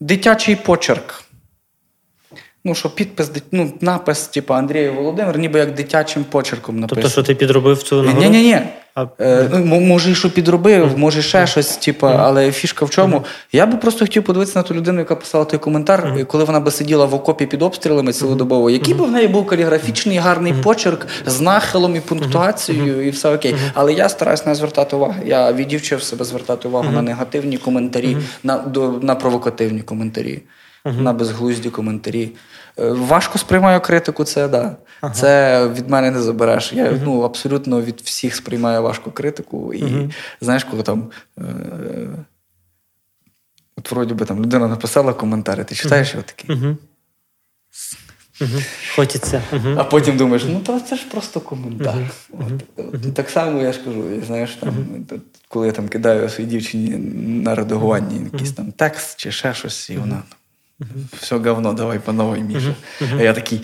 Дитячий 0.00 0.56
почерк. 0.56 1.24
Ну, 2.64 2.74
що 2.74 2.90
підпис, 2.90 3.30
ну, 3.52 3.72
напис, 3.80 4.26
типу, 4.26 4.54
Андрія 4.54 4.92
Володимир, 4.92 5.38
ніби 5.38 5.58
як 5.58 5.74
дитячим 5.74 6.24
почерком 6.24 6.80
написано. 6.80 7.02
Тобто, 7.02 7.10
що 7.10 7.22
ти 7.22 7.34
підробив 7.34 7.82
цю 7.82 8.02
нагороду? 8.02 8.20
Ні, 8.20 8.30
ні, 8.30 8.42
ні. 8.42 8.60
А... 8.94 9.06
Е, 9.20 9.48
ну, 9.52 9.80
Може, 9.80 10.14
що 10.14 10.30
підробив, 10.30 10.98
може 10.98 11.22
ще 11.22 11.46
щось, 11.46 11.76
типу, 11.76 12.06
але 12.06 12.52
фішка 12.52 12.84
в 12.84 12.90
чому. 12.90 13.24
Я 13.52 13.66
би 13.66 13.76
просто 13.76 14.00
хотів 14.00 14.22
подивитися 14.24 14.58
на 14.58 14.62
ту 14.62 14.74
людину, 14.74 14.98
яка 14.98 15.16
писала 15.16 15.44
той 15.44 15.58
коментар, 15.58 16.26
коли 16.26 16.44
вона 16.44 16.60
би 16.60 16.70
сиділа 16.70 17.04
в 17.04 17.14
окопі 17.14 17.46
під 17.46 17.62
обстрілами 17.62 18.12
цілодобово, 18.12 18.70
який 18.70 18.94
би 18.94 19.06
в 19.06 19.10
неї 19.10 19.28
був 19.28 19.46
каліграфічний, 19.46 20.18
гарний 20.18 20.52
почерк 20.52 21.06
з 21.26 21.40
нахилом 21.40 21.96
і 21.96 22.00
пунктуацією, 22.00 23.06
і 23.06 23.10
все 23.10 23.34
окей. 23.34 23.54
Але 23.74 23.92
я 23.92 24.08
стараюсь 24.08 24.46
не 24.46 24.54
звертати 24.54 24.96
увагу. 24.96 25.14
Я 25.24 25.52
відівчив 25.52 26.02
себе 26.02 26.24
звертати 26.24 26.68
увагу 26.68 26.90
на 26.90 27.02
негативні 27.02 27.58
коментарі, 27.58 28.16
на, 28.42 28.58
до, 28.58 28.90
на 29.02 29.14
провокативні 29.14 29.80
коментарі. 29.80 30.42
Uh-huh. 30.84 31.00
На 31.00 31.12
безглузді 31.12 31.70
коментарі. 31.70 32.32
Е, 32.78 32.90
важко 32.90 33.38
сприймаю 33.38 33.80
критику, 33.80 34.24
це 34.24 34.48
да. 34.48 34.76
Uh-huh. 35.02 35.10
Це 35.10 35.68
від 35.68 35.90
мене 35.90 36.10
не 36.10 36.22
забереш. 36.22 36.72
Я 36.72 36.84
uh-huh. 36.84 37.00
ну, 37.04 37.20
абсолютно 37.20 37.82
від 37.82 38.00
всіх 38.00 38.36
сприймаю 38.36 38.82
важку 38.82 39.10
критику. 39.10 39.74
І 39.74 40.10
знаєш, 40.40 40.64
коли 40.64 40.82
там. 40.82 41.10
Е- 41.38 42.24
От 43.76 43.90
вроді 43.90 44.14
би 44.14 44.26
там 44.26 44.38
людина 44.38 44.68
написала 44.68 45.12
коментар, 45.12 45.64
ти 45.64 45.74
читаєш 45.74 46.14
його 46.14 46.24
такий. 46.26 46.56
Хочеться. 48.96 49.42
А 49.76 49.84
потім 49.84 50.16
думаєш, 50.16 50.44
ну 50.48 50.60
то 50.60 50.80
це 50.80 50.96
ж 50.96 51.08
просто 51.10 51.40
коментар. 51.40 51.94
От, 52.32 52.84
от, 52.94 53.14
Так 53.14 53.30
само 53.30 53.62
я 53.62 53.72
ж 53.72 53.84
кажу, 53.84 54.04
знаєш, 54.26 54.54
там, 54.54 54.74
коли 55.48 55.66
я 55.66 55.72
там 55.72 55.88
кидаю 55.88 56.28
своїй 56.28 56.50
дівчині 56.50 56.96
на 57.44 57.54
редагуванні 57.54 58.24
якийсь 58.32 58.52
там 58.52 58.72
текст 58.72 59.20
чи 59.20 59.32
ще 59.32 59.54
щось, 59.54 59.90
і 59.90 59.98
вона 59.98 60.22
все 61.20 61.36
говно, 61.38 61.72
давай 61.72 61.98
по 61.98 62.12
новій 62.12 62.40
Міша. 62.40 62.74
А 63.18 63.22
я 63.22 63.32
такий, 63.32 63.62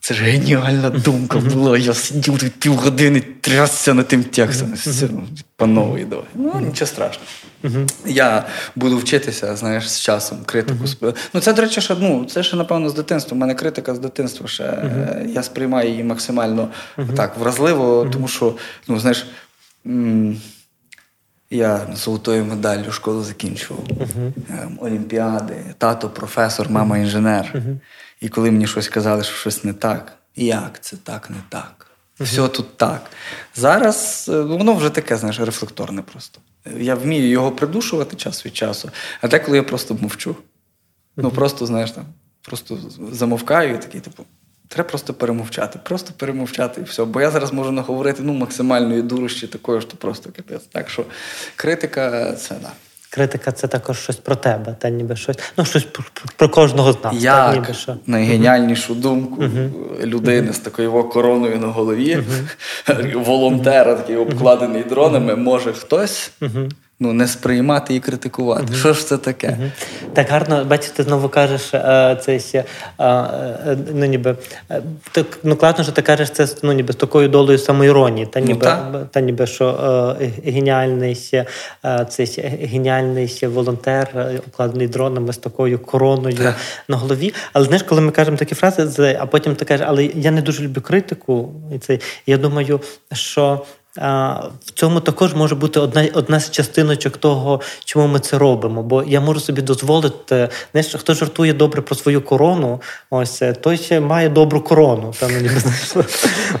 це 0.00 0.14
ж 0.14 0.24
геніальна 0.24 0.90
думка 0.90 1.38
була. 1.38 1.78
Я 1.78 1.94
сидів 1.94 2.38
тут 2.38 2.52
півгодини, 2.52 3.22
трясся 3.40 3.94
над 3.94 4.08
тим 4.08 4.24
текстом. 4.24 4.72
Все, 4.72 5.08
по 5.56 5.66
новій 5.66 6.04
давай. 6.04 6.24
Ну, 6.34 6.60
нічого 6.60 6.86
страшного. 6.86 7.26
Я 8.06 8.46
буду 8.76 8.98
вчитися, 8.98 9.56
знаєш, 9.56 9.90
з 9.90 10.00
часом 10.00 10.38
критику. 10.46 10.84
Ну, 11.34 11.40
це, 11.40 11.52
до 11.52 11.62
речі, 11.62 11.80
ще, 11.80 11.96
ну, 12.00 12.24
це 12.24 12.42
ще, 12.42 12.56
напевно, 12.56 12.88
з 12.88 12.94
дитинства. 12.94 13.36
У 13.36 13.38
мене 13.38 13.54
критика 13.54 13.94
з 13.94 13.98
дитинства 13.98 14.48
ще. 14.48 14.90
Я 15.34 15.42
сприймаю 15.42 15.90
її 15.90 16.04
максимально 16.04 16.68
так, 17.16 17.38
вразливо, 17.38 18.08
тому 18.12 18.28
що, 18.28 18.54
ну, 18.88 18.98
знаєш. 18.98 19.26
Я 21.52 21.86
золотою 21.94 22.44
медаллю 22.44 22.92
школу 22.92 23.22
закінчував. 23.22 23.84
Uh-huh. 23.84 24.32
Олімпіади, 24.78 25.74
тато, 25.78 26.10
професор, 26.10 26.70
мама 26.70 26.98
інженер. 26.98 27.52
Uh-huh. 27.54 27.78
І 28.20 28.28
коли 28.28 28.50
мені 28.50 28.66
щось 28.66 28.88
казали, 28.88 29.24
що 29.24 29.36
щось 29.36 29.64
не 29.64 29.72
так, 29.72 30.12
як 30.36 30.80
це 30.80 30.96
так, 30.96 31.30
не 31.30 31.36
так? 31.48 31.86
Все 32.20 32.48
тут 32.48 32.76
так. 32.76 33.10
Зараз 33.54 34.26
е, 34.32 34.40
воно 34.40 34.74
вже 34.74 34.90
таке, 34.90 35.16
знаєш, 35.16 35.40
рефлекторне 35.40 36.02
просто. 36.02 36.40
Я 36.76 36.94
вмію 36.94 37.28
його 37.28 37.52
придушувати 37.52 38.16
час 38.16 38.46
від 38.46 38.56
часу, 38.56 38.90
а 39.20 39.28
деколи 39.28 39.56
я 39.56 39.62
просто 39.62 39.96
мовчу. 40.00 40.36
Ну 41.16 41.30
просто, 41.30 41.66
знаєш, 41.66 41.90
там, 41.90 42.04
просто 42.42 42.78
замовкаю 43.12 43.74
і 43.74 43.78
такий, 43.78 44.00
типу, 44.00 44.24
треба 44.72 44.88
просто 44.88 45.14
перемовчати, 45.14 45.78
просто 45.82 46.12
перемовчати 46.16 46.80
і 46.80 46.84
все. 46.84 47.04
Бо 47.04 47.20
я 47.20 47.30
зараз 47.30 47.52
можу 47.52 47.72
наговорити 47.72 48.22
ну, 48.22 48.32
максимальної 48.32 49.02
дурощі 49.02 49.46
такої, 49.46 49.80
що 49.80 49.90
просто 49.96 50.30
капець. 50.36 50.62
Так 50.72 50.90
що 50.90 51.04
критика 51.56 52.32
це 52.32 52.54
да. 52.62 52.70
Критика 53.10 53.52
це 53.52 53.68
також 53.68 53.98
щось 53.98 54.16
про 54.16 54.36
тебе, 54.36 54.76
та 54.78 54.90
ніби 54.90 55.16
щось. 55.16 55.38
Ну, 55.56 55.64
щось 55.64 55.84
про, 55.84 56.04
про 56.36 56.48
кожного 56.48 56.92
з 56.92 57.04
нас. 57.04 57.14
Як 57.14 57.34
та, 57.34 57.54
ніби 57.60 57.74
що. 57.74 57.96
найгеніальнішу 58.06 58.94
думку 58.94 59.42
uh-huh. 59.42 60.06
людини 60.06 60.50
uh-huh. 60.50 60.54
з 60.54 60.58
такою 60.58 61.04
короною 61.04 61.58
на 61.58 61.66
голові, 61.66 62.16
uh-huh. 62.86 63.18
волонтера, 63.24 63.94
такий 63.94 64.16
обкладений 64.16 64.84
дронами, 64.84 65.36
може 65.36 65.72
хтось 65.72 66.30
ну, 67.02 67.12
не 67.12 67.28
сприймати 67.28 67.94
і 67.94 68.00
критикувати. 68.00 68.72
Uh-huh. 68.72 68.76
Що 68.76 68.92
ж 68.92 69.06
це 69.06 69.18
таке? 69.18 69.48
Uh-huh. 69.48 69.70
Так 70.14 70.28
гарно, 70.28 70.64
бачите, 70.64 71.02
знову 71.02 71.28
кажеш 71.28 71.74
е, 71.74 72.18
це 72.24 72.40
ще 72.40 72.58
е, 72.58 73.04
е, 73.06 73.78
ну, 73.94 74.06
ніби 74.06 74.36
так 75.12 75.26
ну 75.42 75.56
класно, 75.56 75.84
що 75.84 75.92
ти 75.92 76.02
кажеш 76.02 76.30
це 76.30 76.48
ну, 76.62 76.72
ніби 76.72 76.92
з 76.92 76.96
такою 76.96 77.28
долею 77.28 77.58
самоіронії, 77.58 78.26
та 78.26 78.40
ну, 78.40 78.46
ніби 78.46 78.72
ну, 78.92 79.06
та 79.10 79.20
ніби 79.20 79.46
що 79.46 80.16
геніальний 80.44 81.14
цей 82.08 82.26
геніальний 82.72 83.38
волонтер, 83.42 84.36
обкладений 84.46 84.88
дронами 84.88 85.32
з 85.32 85.36
такою 85.36 85.78
короною 85.78 86.36
так. 86.36 86.56
на 86.88 86.96
голові. 86.96 87.34
Але 87.52 87.64
знаєш, 87.64 87.82
коли 87.82 88.00
ми 88.00 88.10
кажемо 88.10 88.36
такі 88.36 88.54
фрази, 88.54 89.16
а 89.20 89.26
потім 89.26 89.54
ти 89.54 89.64
кажеш, 89.64 89.86
але 89.90 90.04
я 90.04 90.30
не 90.30 90.42
дуже 90.42 90.62
люблю 90.62 90.80
критику, 90.80 91.52
і 91.74 91.78
це 91.78 91.98
я 92.26 92.36
думаю, 92.36 92.80
що. 93.12 93.62
В 93.96 94.70
цьому 94.74 95.00
також 95.00 95.34
може 95.34 95.54
бути 95.54 95.80
одна 95.80 96.08
одна 96.14 96.40
з 96.40 96.50
частиночок 96.50 97.16
того, 97.16 97.60
чому 97.84 98.06
ми 98.06 98.20
це 98.20 98.38
робимо. 98.38 98.82
Бо 98.82 99.02
я 99.02 99.20
можу 99.20 99.40
собі 99.40 99.62
дозволити, 99.62 100.48
знаєш, 100.72 100.94
хто 100.98 101.14
жартує 101.14 101.52
добре 101.52 101.82
про 101.82 101.94
свою 101.94 102.20
корону, 102.20 102.80
ось 103.10 103.42
той 103.60 103.76
ще 103.76 104.00
має 104.00 104.28
добру 104.28 104.60
корону. 104.60 105.14
Та, 105.20 105.28
ну, 105.28 105.36
ніби, 105.36 105.54
знаєш, 105.60 106.08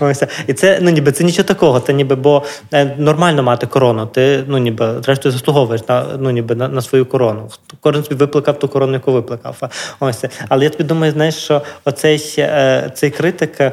ось. 0.00 0.22
І 0.46 0.52
це 0.52 0.78
ну, 0.82 0.90
ніби 0.90 1.12
це 1.12 1.24
нічого 1.24 1.48
такого. 1.48 1.80
Це 1.80 1.92
ніби, 1.92 2.16
бо 2.16 2.42
е, 2.72 2.96
нормально 2.98 3.42
мати 3.42 3.66
корону. 3.66 4.06
Ти 4.06 4.44
ну, 4.46 4.58
ніби, 4.58 5.02
зрештою 5.02 5.32
заслуговуєш 5.32 5.88
на 5.88 6.06
ну, 6.18 6.30
ніби, 6.30 6.54
на, 6.54 6.68
на 6.68 6.82
свою 6.82 7.06
корону. 7.06 7.50
Кожен 7.80 8.04
собі 8.04 8.14
виплакав 8.14 8.58
ту 8.58 8.68
корону, 8.68 8.92
яку 8.92 9.12
виплакав. 9.12 9.56
Ось. 10.00 10.24
Але 10.48 10.64
я 10.64 10.70
тобі 10.70 10.84
думаю, 10.84 11.12
знаєш, 11.12 11.34
що 11.34 11.62
оцей 11.84 12.34
е, 12.38 12.90
цей 12.94 13.10
критик, 13.10 13.72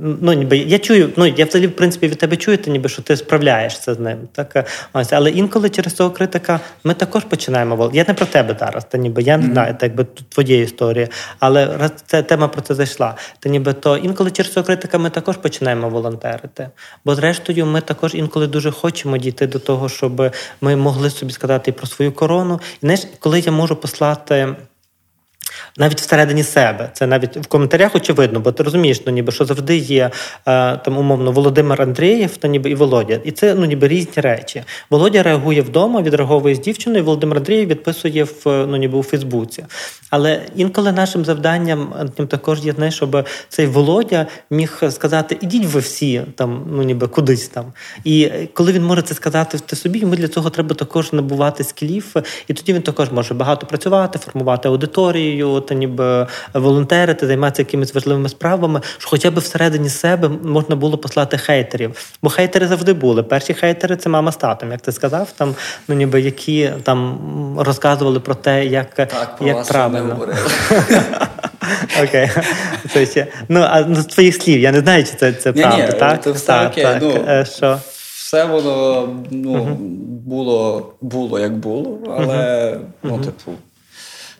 ну, 0.00 0.32
ніби 0.32 0.56
я 0.56 0.78
чую, 0.78 1.10
ну 1.16 1.26
я 1.26 1.44
взагалі 1.44 1.66
в 1.66 1.76
принципі 1.76 2.08
від 2.08 2.18
тебе 2.18 2.36
чуєте, 2.44 2.70
ніби 2.70 2.88
що 2.88 3.02
ти 3.02 3.16
справляєшся 3.16 3.94
з 3.94 3.98
ним. 3.98 4.18
Так? 4.32 4.66
Ось, 4.92 5.12
Але 5.12 5.30
інколи 5.30 5.70
через 5.70 5.94
цього 5.94 6.10
критика 6.10 6.60
ми 6.84 6.94
також 6.94 7.24
починаємо 7.24 7.90
Я 7.92 8.04
не 8.08 8.14
про 8.14 8.26
тебе 8.26 8.56
зараз, 8.60 8.84
та 8.84 8.98
ніби 8.98 9.22
я 9.22 9.36
не 9.36 9.46
знаю, 9.52 9.72
mm-hmm. 9.72 9.78
так 9.78 9.94
би 9.94 10.06
твоя 10.28 10.62
історія. 10.62 11.08
Але 11.38 11.76
раз 11.76 11.92
ця 12.06 12.22
тема 12.22 12.48
про 12.48 12.60
це 12.60 12.74
зайшла, 12.74 13.14
то 13.40 13.48
ніби 13.48 13.72
то 13.72 13.96
інколи 13.96 14.30
через 14.30 14.52
цього 14.52 14.66
критика 14.66 14.98
ми 14.98 15.10
також 15.10 15.36
починаємо 15.36 15.88
волонтерити. 15.88 16.68
Бо, 17.04 17.14
зрештою, 17.14 17.66
ми 17.66 17.80
також 17.80 18.14
інколи 18.14 18.46
дуже 18.46 18.70
хочемо 18.70 19.18
дійти 19.18 19.46
до 19.46 19.58
того, 19.58 19.88
щоб 19.88 20.32
ми 20.60 20.76
могли 20.76 21.10
собі 21.10 21.32
сказати 21.32 21.70
і 21.70 21.74
про 21.74 21.86
свою 21.86 22.12
корону. 22.12 22.60
І 22.74 22.78
знаєш, 22.80 23.06
коли 23.18 23.40
я 23.40 23.52
можу 23.52 23.76
послати 23.76 24.56
навіть 25.78 26.00
всередині 26.00 26.42
себе. 26.42 26.90
Це 26.92 27.06
навіть 27.06 27.36
в 27.36 27.46
коментарях 27.46 27.94
очевидно, 27.94 28.40
бо 28.40 28.52
ти 28.52 28.62
розумієш, 28.62 29.02
ну 29.06 29.12
ніби 29.12 29.32
що 29.32 29.44
завжди 29.44 29.76
є 29.76 30.10
е, 30.46 30.76
там 30.76 30.98
умовно 30.98 31.32
Володимир 31.32 31.82
Андрієв, 31.82 32.36
та 32.36 32.48
ніби 32.48 32.70
і 32.70 32.74
Володя. 32.74 33.20
І 33.24 33.30
це 33.30 33.54
ну 33.54 33.64
ніби 33.64 33.88
різні 33.88 34.22
речі. 34.22 34.62
Володя 34.90 35.22
реагує 35.22 35.62
вдома, 35.62 36.02
відреаговує 36.02 36.54
з 36.54 36.58
дівчиною. 36.58 37.04
Володимир 37.04 37.38
Андрієв 37.38 37.68
відписує 37.68 38.24
в 38.24 38.46
ну 38.46 38.76
ніби 38.76 38.98
у 38.98 39.02
Фейсбуці. 39.02 39.64
Але 40.10 40.42
інколи 40.56 40.92
нашим 40.92 41.24
завданням 41.24 41.94
також 42.28 42.64
є 42.64 42.72
знаєш, 42.72 42.94
щоб 42.94 43.26
цей 43.48 43.66
Володя 43.66 44.26
міг 44.50 44.82
сказати: 44.90 45.38
Ідіть 45.40 45.66
ви 45.66 45.80
всі 45.80 46.22
там, 46.34 46.66
ну 46.70 46.82
ніби 46.82 47.08
кудись 47.08 47.48
там. 47.48 47.64
І 48.04 48.30
коли 48.52 48.72
він 48.72 48.84
може 48.84 49.02
це 49.02 49.14
сказати 49.14 49.58
ти 49.66 49.76
собі, 49.76 49.98
йому 49.98 50.16
для 50.16 50.28
цього 50.28 50.50
треба 50.50 50.74
також 50.74 51.12
набувати 51.12 51.64
скілів, 51.64 52.14
і 52.48 52.54
тоді 52.54 52.72
він 52.72 52.82
також 52.82 53.12
може 53.12 53.34
багато 53.34 53.66
працювати, 53.66 54.18
формувати 54.18 54.68
аудиторію 54.68 55.63
та 55.66 55.74
ніби 55.74 56.26
волонтерити, 56.54 57.26
займатися 57.26 57.62
якимись 57.62 57.94
важливими 57.94 58.28
справами, 58.28 58.80
що 58.98 59.08
хоча 59.08 59.30
б 59.30 59.38
всередині 59.38 59.88
себе 59.88 60.28
можна 60.28 60.76
було 60.76 60.98
послати 60.98 61.38
хейтерів. 61.38 62.14
Бо 62.22 62.30
хейтери 62.30 62.66
завжди 62.66 62.92
були. 62.92 63.22
Перші 63.22 63.54
хейтери 63.54 63.96
це 63.96 64.08
мама 64.08 64.32
з 64.32 64.36
татом, 64.36 64.72
як 64.72 64.80
ти 64.80 64.92
сказав, 64.92 65.32
там 65.36 65.54
ну 65.88 65.94
ніби 65.94 66.20
які 66.20 66.70
там 66.82 67.18
розказували 67.58 68.20
про 68.20 68.34
те, 68.34 68.66
як 68.66 68.94
так, 68.94 69.36
про 69.38 69.46
як 69.46 69.56
вас 69.56 69.68
правильно. 69.68 70.28
Окей, 72.02 72.30
це 72.92 73.06
ще 73.06 73.26
ну 73.48 73.60
а 73.60 73.80
ну, 73.80 73.94
з 73.94 74.06
твоїх 74.06 74.42
слів 74.42 74.60
я 74.60 74.72
не 74.72 74.80
знаю, 74.80 75.04
чи 75.04 75.10
це 75.10 75.32
це 75.32 75.52
правда. 75.52 75.86
Ні, 75.86 75.98
так, 75.98 76.22
це 76.22 76.30
все 76.30 76.46
так, 76.46 76.72
окей. 76.72 76.84
Так, 76.84 77.02
ну, 77.02 77.24
е, 77.28 77.44
що? 77.44 77.78
Все 78.14 78.44
воно 78.44 79.08
ну, 79.30 79.54
uh-huh. 79.54 79.74
було 80.26 80.92
було 81.00 81.38
як 81.38 81.56
було, 81.56 81.98
але 82.18 82.36
uh-huh. 82.36 82.78
ну, 83.02 83.18
типу. 83.18 83.52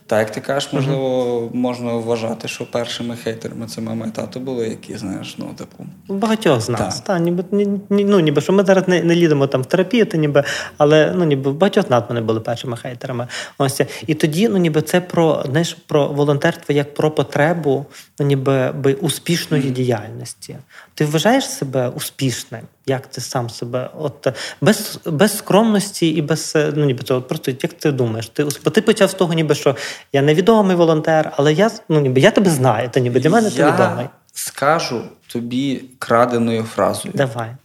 Так, 0.07 0.19
як 0.19 0.31
ти 0.31 0.41
кажеш, 0.41 0.73
можливо, 0.73 1.41
uh-huh. 1.41 1.55
можна 1.55 1.93
вважати, 1.93 2.49
що 2.49 2.71
першими 2.71 3.17
хейтерами 3.17 3.67
це 3.67 3.81
мама 3.81 4.07
і 4.07 4.11
тато 4.11 4.41
були, 4.41 4.69
які, 4.69 4.97
знаєш, 4.97 5.35
ну, 5.39 5.55
типу. 5.59 5.87
Багатьох 6.09 6.61
з 6.61 6.69
нас. 6.69 7.01
Та, 7.01 7.19
ніби, 7.19 7.45
ні, 7.53 7.81
ну, 7.91 8.21
ніби, 8.21 8.41
що 8.41 8.53
ми 8.53 8.65
зараз 8.65 8.89
не 8.89 9.03
не 9.03 9.15
лідемо 9.15 9.47
там 9.47 9.63
в 9.63 9.67
терапію, 9.67 10.07
то 10.07 10.17
ніби, 10.17 10.45
але 10.77 11.13
ну, 11.17 11.25
ніби 11.25 11.53
багатьох 11.53 11.91
нас 11.91 12.05
вони 12.09 12.21
були 12.21 12.41
першими 12.41 12.77
хейтерами. 12.77 13.29
Ось. 13.59 13.81
І 14.07 14.15
тоді, 14.15 14.49
ну, 14.49 14.57
ніби 14.57 14.83
це 14.83 15.01
про 15.01 15.45
знаєш, 15.51 15.77
про 15.87 16.09
волонтерство 16.09 16.75
як 16.75 16.95
про 16.95 17.11
потребу 17.11 17.87
ну, 18.19 18.27
ніби 18.27 18.71
успішної 19.01 19.63
mm-hmm. 19.63 19.71
діяльності. 19.71 20.57
Ти 20.95 21.05
вважаєш 21.05 21.51
себе 21.51 21.89
успішним? 21.89 22.63
Як 22.87 23.07
ти 23.07 23.21
сам 23.21 23.51
себе? 23.51 23.91
От 23.99 24.27
без 24.61 24.99
без 25.05 25.39
скромності 25.39 26.09
і 26.09 26.23
без 26.23 26.53
ну 26.75 26.85
ніби 26.85 27.03
цього. 27.03 27.23
Просто 27.23 27.51
як 27.51 27.73
ти 27.73 27.93
думаєш? 27.93 28.29
Ти 28.29 28.45
бо 28.65 28.71
ти 28.71 28.83
почав 28.83 29.11
з 29.11 29.15
того, 29.15 29.35
ніби 29.35 29.55
що 29.55 29.77
я 30.13 30.23
невідомий 30.23 30.77
волонтер, 30.77 31.33
але 31.37 31.53
я 31.53 31.71
ну 31.89 32.01
ніби 32.01 32.21
я 32.21 32.31
тебе 32.31 32.51
знаю. 32.51 32.91
Та 32.91 33.01
ніби 33.01 33.21
для 33.21 33.31
мене 33.31 33.49
я 33.49 33.71
ти 33.71 33.73
відомий. 33.73 34.07
Скажу 34.33 35.03
тобі 35.27 35.85
краденою 35.99 36.63
фразою. 36.63 37.15
Давай. 37.17 37.57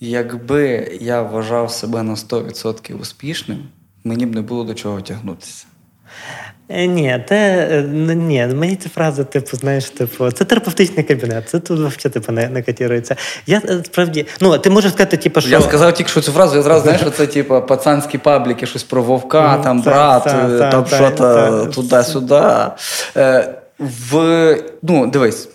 Якби 0.00 0.98
я 1.00 1.22
вважав 1.22 1.70
себе 1.70 2.02
на 2.02 2.14
100% 2.14 3.00
успішним, 3.00 3.68
мені 4.04 4.26
б 4.26 4.34
не 4.34 4.40
було 4.40 4.64
до 4.64 4.74
чого 4.74 5.00
тягнутися. 5.00 5.66
Е, 6.70 6.86
ні, 6.86 7.24
те 7.28 7.68
е, 7.70 7.82
ні, 8.14 8.46
мені 8.54 8.76
ця 8.76 8.88
фраза, 8.88 9.24
типу, 9.24 9.56
знаєш, 9.56 9.90
типу, 9.90 10.30
це 10.30 10.44
терапевтичний 10.44 11.04
кабінет. 11.04 11.48
Це 11.48 11.58
тут 11.58 11.78
взагалі 11.78 12.12
типу, 12.12 12.32
не, 12.32 12.48
не 12.48 12.62
котірується. 12.62 13.16
Я 13.46 13.62
е, 13.64 13.82
справді, 13.84 14.26
ну 14.40 14.58
ти 14.58 14.70
можеш 14.70 14.92
сказати, 14.92 15.16
типу, 15.16 15.40
що 15.40 15.50
я 15.50 15.60
сказав 15.60 15.94
тільки 15.94 16.10
що 16.10 16.20
цю 16.20 16.32
фразу. 16.32 16.56
Я 16.56 16.62
зразу 16.62 16.82
знаєш, 16.82 17.00
що 17.00 17.10
це 17.10 17.26
типу 17.26 17.62
пацанські 17.62 18.18
пабліки, 18.18 18.66
щось 18.66 18.82
про 18.82 19.02
вовка, 19.02 19.56
mm, 19.56 19.62
там 19.62 19.82
це, 19.82 19.90
брат, 19.90 20.24
це, 20.24 20.70
там 20.70 20.84
це, 20.84 20.96
що 20.96 21.10
то 21.10 21.66
туди-сюди. 21.74 22.42
В 23.78 24.56
ну, 24.82 25.06
дивись. 25.06 25.48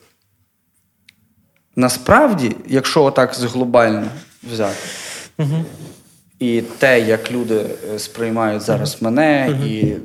Насправді, 1.75 2.55
якщо 2.67 3.03
отак 3.03 3.33
з 3.35 3.43
глобально 3.43 4.07
взяти. 4.51 4.75
Угу. 5.39 5.65
І 6.43 6.61
те, 6.77 7.01
як 7.01 7.31
люди 7.31 7.55
е, 7.95 7.99
сприймають 7.99 8.61
зараз 8.61 9.01
мене, 9.01 9.57
і 9.67 9.79
е, 9.85 9.97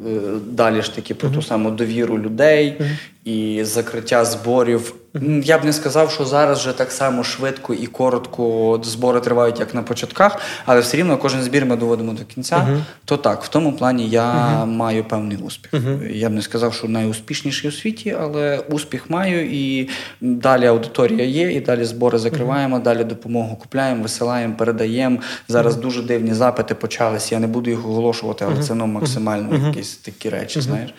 далі 0.46 0.82
ж 0.82 0.94
таки 0.94 1.14
про 1.14 1.30
ту 1.30 1.42
саму 1.42 1.70
довіру 1.70 2.18
людей. 2.18 2.80
І 3.28 3.64
закриття 3.64 4.24
зборів 4.24 4.94
я 5.42 5.58
б 5.58 5.64
не 5.64 5.72
сказав, 5.72 6.10
що 6.10 6.24
зараз 6.24 6.58
вже 6.58 6.72
так 6.72 6.92
само 6.92 7.24
швидко 7.24 7.74
і 7.74 7.86
коротко 7.86 8.80
збори 8.84 9.20
тривають, 9.20 9.60
як 9.60 9.74
на 9.74 9.82
початках, 9.82 10.38
але 10.66 10.80
все 10.80 10.96
рівно 10.96 11.16
кожен 11.16 11.42
збір 11.42 11.66
ми 11.66 11.76
доводимо 11.76 12.12
до 12.12 12.24
кінця. 12.24 12.56
Uh-huh. 12.56 12.80
То 13.04 13.16
так, 13.16 13.42
в 13.42 13.48
тому 13.48 13.72
плані 13.72 14.08
я 14.08 14.22
uh-huh. 14.22 14.66
маю 14.66 15.04
певний 15.04 15.36
успіх. 15.36 15.72
Uh-huh. 15.72 16.12
Я 16.12 16.28
б 16.28 16.32
не 16.32 16.42
сказав, 16.42 16.74
що 16.74 16.88
найуспішніший 16.88 17.70
у 17.70 17.72
світі, 17.72 18.16
але 18.20 18.58
успіх 18.58 19.10
маю. 19.10 19.50
І 19.50 19.88
далі 20.20 20.66
аудиторія 20.66 21.24
є, 21.24 21.52
і 21.52 21.60
далі 21.60 21.84
збори 21.84 22.18
закриваємо, 22.18 22.78
далі 22.78 23.04
допомогу 23.04 23.56
купляємо, 23.56 24.02
висилаємо, 24.02 24.54
передаємо. 24.54 25.18
Зараз 25.48 25.76
дуже 25.76 26.02
дивні 26.02 26.34
запити 26.34 26.74
почалися. 26.74 27.34
Я 27.34 27.40
не 27.40 27.46
буду 27.46 27.70
їх 27.70 27.78
оголошувати, 27.78 28.44
але 28.48 28.62
це 28.62 28.74
ну 28.74 28.86
максимально 28.86 29.68
якісь 29.68 29.96
такі 29.96 30.28
речі. 30.28 30.60
Знаєш, 30.60 30.94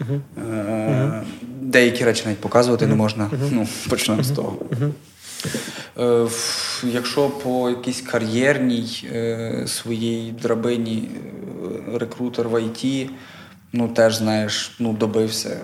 е, 0.00 1.22
деякі 1.72 2.04
речі 2.04 2.22
навіть 2.24 2.40
показувати 2.40 2.86
не 2.86 2.94
можна. 2.94 3.30
Ну, 3.50 3.68
почнемо 3.88 4.22
з 4.22 4.30
того. 4.30 4.56
Е, 5.98 6.26
якщо 6.84 7.28
по 7.28 7.70
якійсь 7.70 8.00
кар'єрній 8.00 9.08
е, 9.12 9.64
своїй 9.66 10.32
драбині 10.42 11.08
е, 11.08 11.98
рекрутер 11.98 12.48
в 12.48 12.62
ІТ, 12.62 13.10
ну 13.72 13.88
теж 13.88 14.16
знаєш, 14.16 14.72
ну 14.78 14.92
добився 14.92 15.56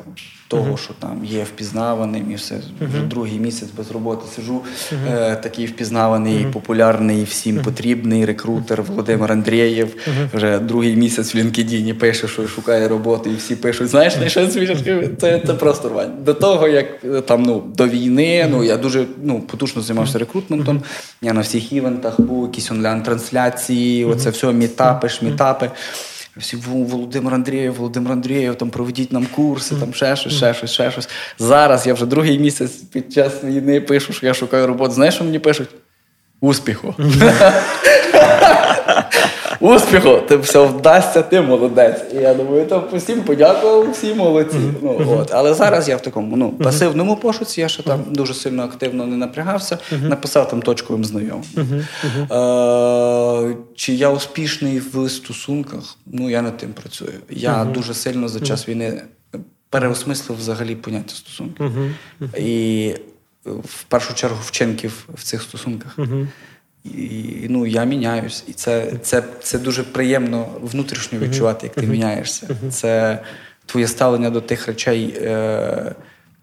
того, 0.48 0.76
що 0.76 0.94
там 0.98 1.24
є 1.24 1.44
впізнаваним 1.44 2.30
і 2.30 2.34
все. 2.34 2.60
Вже 2.80 3.02
другий 3.02 3.38
місяць 3.38 3.68
без 3.76 3.90
роботи 3.90 4.22
сижу. 4.36 4.62
Е, 5.08 5.36
Такий 5.36 5.66
впізнаваний, 5.66 6.46
популярний, 6.52 7.24
всім 7.24 7.62
потрібний 7.62 8.24
рекрутер 8.24 8.82
Володимир 8.82 9.32
Андрієв. 9.32 9.96
Вже 10.34 10.58
другий 10.58 10.96
місяць 10.96 11.34
в 11.34 11.38
LinkedIn 11.38 11.92
пише, 11.92 12.28
що 12.28 12.48
шукає 12.48 12.88
роботу, 12.88 13.30
і 13.30 13.36
всі 13.36 13.56
пишуть, 13.56 13.88
знаєш, 13.88 14.16
не 14.16 14.28
що 14.28 14.46
це, 15.20 15.42
це 15.46 15.54
просто 15.54 15.88
рвань. 15.88 16.12
До 16.24 16.34
того, 16.34 16.68
як 16.68 16.86
е, 17.04 17.20
там 17.20 17.42
ну, 17.42 17.62
до 17.76 17.88
війни, 17.88 18.46
ну 18.50 18.64
я 18.64 18.76
дуже 18.76 19.04
ну, 19.22 19.40
потужно 19.40 19.82
займався 19.82 20.18
рекрутментом. 20.18 20.82
Я 21.22 21.32
на 21.32 21.40
всіх 21.40 21.72
івентах 21.72 22.20
був, 22.20 22.46
якісь 22.46 22.70
онлайн-трансляції, 22.70 24.04
оце 24.04 24.30
все, 24.30 24.52
мітапи, 24.52 25.08
шмітапи 25.08 25.70
всі 26.38 26.56
Володимир 26.56 27.34
Андрієв, 27.34 27.74
Володимир 27.74 28.12
Андрієв, 28.12 28.54
там 28.54 28.70
проведіть 28.70 29.12
нам 29.12 29.26
курси, 29.26 29.74
там 29.80 29.94
ще 29.94 30.16
щось, 30.16 30.32
ще 30.32 30.54
щось, 30.54 30.70
ще 30.70 30.90
щось. 30.90 31.08
Зараз 31.38 31.86
я 31.86 31.94
вже 31.94 32.06
другий 32.06 32.38
місяць 32.38 32.72
під 32.72 33.12
час 33.12 33.44
війни 33.44 33.80
пишу, 33.80 34.12
що 34.12 34.26
я 34.26 34.34
шукаю 34.34 34.66
роботу. 34.66 34.94
Знаєш, 34.94 35.14
що 35.14 35.24
мені 35.24 35.38
пишуть? 35.38 35.68
Успіху. 36.40 36.94
Успіху! 39.60 40.18
Ти 40.28 40.36
все 40.36 40.66
вдасться, 40.66 41.22
ти 41.22 41.40
молодець. 41.40 42.00
І 42.14 42.16
я 42.16 42.34
думаю, 42.34 42.66
то 42.66 42.88
всім 42.92 43.20
подякував, 43.22 43.90
всі 43.90 44.14
молодці. 44.14 44.56
Ну, 44.82 45.18
от. 45.20 45.30
Але 45.32 45.54
зараз 45.54 45.88
я 45.88 45.96
в 45.96 46.02
такому 46.02 46.36
ну, 46.36 46.52
пасивному 46.52 47.16
пошуці, 47.16 47.60
я 47.60 47.68
ще 47.68 47.82
там 47.82 48.04
дуже 48.10 48.34
сильно 48.34 48.62
активно 48.62 49.06
не 49.06 49.16
напрягався, 49.16 49.78
написав 50.02 50.48
там 50.48 50.62
точковим 50.62 51.04
знайомим. 51.04 51.44
Е, 52.30 53.56
Чи 53.74 53.92
я 53.94 54.10
успішний 54.10 54.78
в 54.78 55.08
стосунках? 55.08 55.96
Ну, 56.06 56.30
я 56.30 56.42
над 56.42 56.56
тим 56.56 56.72
працюю. 56.72 57.12
Я 57.30 57.64
дуже 57.64 57.94
сильно 57.94 58.28
за 58.28 58.40
час 58.40 58.68
війни 58.68 59.02
переосмислив 59.70 60.38
взагалі 60.38 60.74
поняття 60.76 61.14
стосунків. 61.14 61.72
І 62.38 62.94
в 63.44 63.82
першу 63.82 64.14
чергу 64.14 64.38
вчинків 64.44 65.08
в 65.14 65.22
цих 65.22 65.42
стосунках. 65.42 65.98
І 66.96 67.46
ну, 67.48 67.66
я 67.66 67.84
міняюсь. 67.84 68.44
І 68.48 68.52
це 68.52 68.92
це, 69.02 69.22
це 69.42 69.58
дуже 69.58 69.82
приємно 69.82 70.46
внутрішньо 70.62 71.18
відчувати, 71.18 71.66
як 71.66 71.74
ти 71.74 71.86
міняєшся. 71.86 72.48
Це 72.70 73.22
твоє 73.66 73.88
ставлення 73.88 74.30
до 74.30 74.40
тих 74.40 74.66
речей 74.66 75.14
е, 75.22 75.94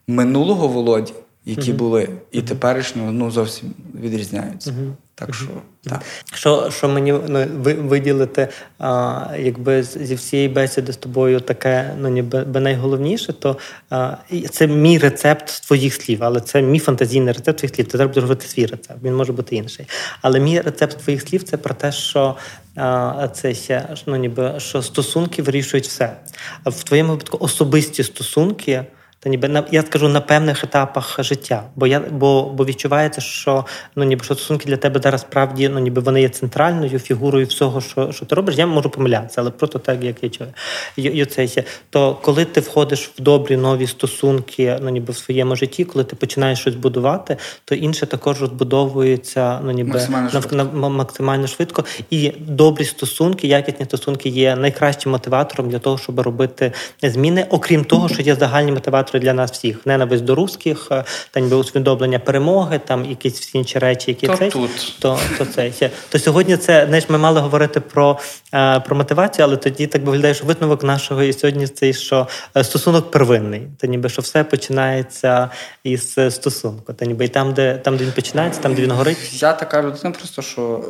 минулого 0.07 0.67
володі, 0.67 1.13
які 1.45 1.73
були, 1.73 2.09
і 2.31 2.41
теперішнього 2.41 3.11
ну, 3.11 3.31
зовсім 3.31 3.73
відрізняються. 4.01 4.73
Так 5.17 5.35
що 5.35 5.47
так. 5.83 6.01
Що 6.33 6.71
що 6.71 6.89
мені 6.89 7.11
ну, 7.27 7.45
ви, 7.55 7.73
виділити, 7.73 8.47
а, 8.79 9.21
якби 9.39 9.83
зі 9.83 10.15
всієї 10.15 10.49
бесіди 10.49 10.93
з 10.93 10.97
тобою 10.97 11.39
таке, 11.39 11.95
ну 11.99 12.09
ніби 12.09 12.43
би 12.43 12.59
найголовніше, 12.59 13.33
то 13.33 13.57
а, 13.89 14.17
це 14.51 14.67
мій 14.67 14.97
рецепт 14.97 15.67
твоїх 15.67 15.93
слів, 15.93 16.23
але 16.23 16.41
це 16.41 16.61
мій 16.61 16.79
фантазійний 16.79 17.33
рецепт 17.33 17.59
твоїх 17.59 17.75
слів. 17.75 17.87
Ти 17.87 17.97
треба 17.97 18.21
робити 18.21 18.47
свій 18.47 18.65
рецепт, 18.65 19.03
він 19.03 19.15
може 19.15 19.33
бути 19.33 19.55
інший. 19.55 19.87
Але 20.21 20.39
мій 20.39 20.61
рецепт 20.61 20.97
твоїх 20.97 21.21
слів 21.21 21.43
це 21.43 21.57
про 21.57 21.73
те, 21.73 21.91
що 21.91 22.35
а, 22.75 23.27
це 23.33 23.53
ще 23.53 23.87
ну, 24.05 24.15
ніби 24.15 24.53
що 24.57 24.81
стосунки 24.81 25.41
вирішують 25.41 25.87
все. 25.87 26.17
А 26.63 26.69
в 26.69 26.83
твоєму 26.83 27.11
випадку 27.11 27.37
особисті 27.41 28.03
стосунки. 28.03 28.85
Та 29.25 29.29
ніби 29.29 29.63
я 29.71 29.81
скажу 29.81 30.09
на 30.09 30.21
певних 30.21 30.63
етапах 30.63 31.23
життя, 31.23 31.63
бо 31.75 31.87
я 31.87 31.99
бо 31.99 32.43
бо 32.43 32.65
відчувається, 32.65 33.21
що 33.21 33.65
ну 33.95 34.03
ніби 34.03 34.23
що 34.23 34.35
стосунки 34.35 34.65
для 34.65 34.77
тебе 34.77 34.99
зараз 35.03 35.21
справді 35.21 35.69
ну 35.69 35.79
ніби 35.79 36.01
вони 36.01 36.21
є 36.21 36.29
центральною 36.29 36.99
фігурою 36.99 37.45
всього, 37.45 37.81
що 37.81 38.11
що 38.11 38.25
ти 38.25 38.35
робиш. 38.35 38.55
Я 38.55 38.67
можу 38.67 38.89
помилятися, 38.89 39.41
але 39.41 39.49
просто 39.49 39.79
так 39.79 40.03
як 40.03 40.23
я 40.23 40.29
чую. 40.29 40.49
І, 40.95 41.25
це 41.25 41.45
є. 41.45 41.63
То 41.89 42.15
коли 42.21 42.45
ти 42.45 42.61
входиш 42.61 43.11
в 43.17 43.21
добрі 43.21 43.57
нові 43.57 43.87
стосунки, 43.87 44.79
ну 44.81 44.89
ніби 44.89 45.13
в 45.13 45.17
своєму 45.17 45.55
житті, 45.55 45.85
коли 45.85 46.05
ти 46.05 46.15
починаєш 46.15 46.59
щось 46.59 46.75
будувати, 46.75 47.37
то 47.65 47.75
інше 47.75 48.05
також 48.05 48.41
розбудовується 48.41 49.59
ну 49.63 49.71
ніби 49.71 49.89
максимально 49.89 50.25
на, 50.25 50.31
швидко. 50.31 50.55
На, 50.55 50.63
максимально 50.89 51.47
швидко. 51.47 51.85
І 52.09 52.31
добрі 52.39 52.85
стосунки, 52.85 53.47
якісні 53.47 53.85
стосунки 53.85 54.29
є 54.29 54.55
найкращим 54.55 55.11
мотиватором 55.11 55.69
для 55.69 55.79
того, 55.79 55.97
щоб 55.97 56.19
робити 56.19 56.71
зміни, 57.03 57.45
окрім 57.49 57.83
того, 57.83 58.09
що 58.13 58.21
є 58.21 58.35
загальні 58.35 58.71
мотиватори 58.71 59.14
для 59.19 59.33
нас 59.33 59.51
всіх 59.51 59.85
ненависть 59.85 60.23
до 60.23 60.35
русських, 60.35 60.87
е, 60.91 61.03
та 61.31 61.39
ніби 61.39 61.55
усвідомлення 61.55 62.19
перемоги, 62.19 62.79
там 62.85 63.05
якісь 63.05 63.39
всі 63.39 63.57
інші 63.57 63.79
речі, 63.79 64.11
які 64.11 64.27
то 64.27 64.37
це 64.37 64.49
тут. 64.49 64.95
то 64.99 65.19
то 65.37 65.45
це 65.45 65.71
то 66.09 66.19
сьогодні. 66.19 66.57
Це 66.57 66.85
знаєш, 66.87 67.09
ми 67.09 67.17
мали 67.17 67.39
говорити 67.39 67.79
про 67.79 68.19
е, 68.53 68.79
про 68.79 68.95
мотивацію, 68.95 69.45
але 69.45 69.57
тоді 69.57 69.87
так 69.87 70.03
виглядає, 70.05 70.33
що 70.33 70.45
висновок 70.45 70.83
нашого 70.83 71.23
і 71.23 71.33
сьогодні 71.33 71.67
цей 71.67 71.93
що 71.93 72.27
е, 72.57 72.63
стосунок 72.63 73.11
первинний, 73.11 73.67
та 73.77 73.87
ніби 73.87 74.09
що 74.09 74.21
все 74.21 74.43
починається 74.43 75.49
із 75.83 76.17
стосунку. 76.29 76.93
Та 76.93 77.05
ніби 77.05 77.25
і 77.25 77.27
там, 77.27 77.53
де 77.53 77.77
там, 77.77 77.97
де 77.97 78.03
він 78.03 78.11
починається, 78.11 78.61
там 78.61 78.75
де 78.75 78.81
він 78.81 78.91
горить. 78.91 79.41
Я 79.41 79.53
така 79.53 79.83
людина, 79.83 80.11
просто 80.11 80.41
що 80.41 80.85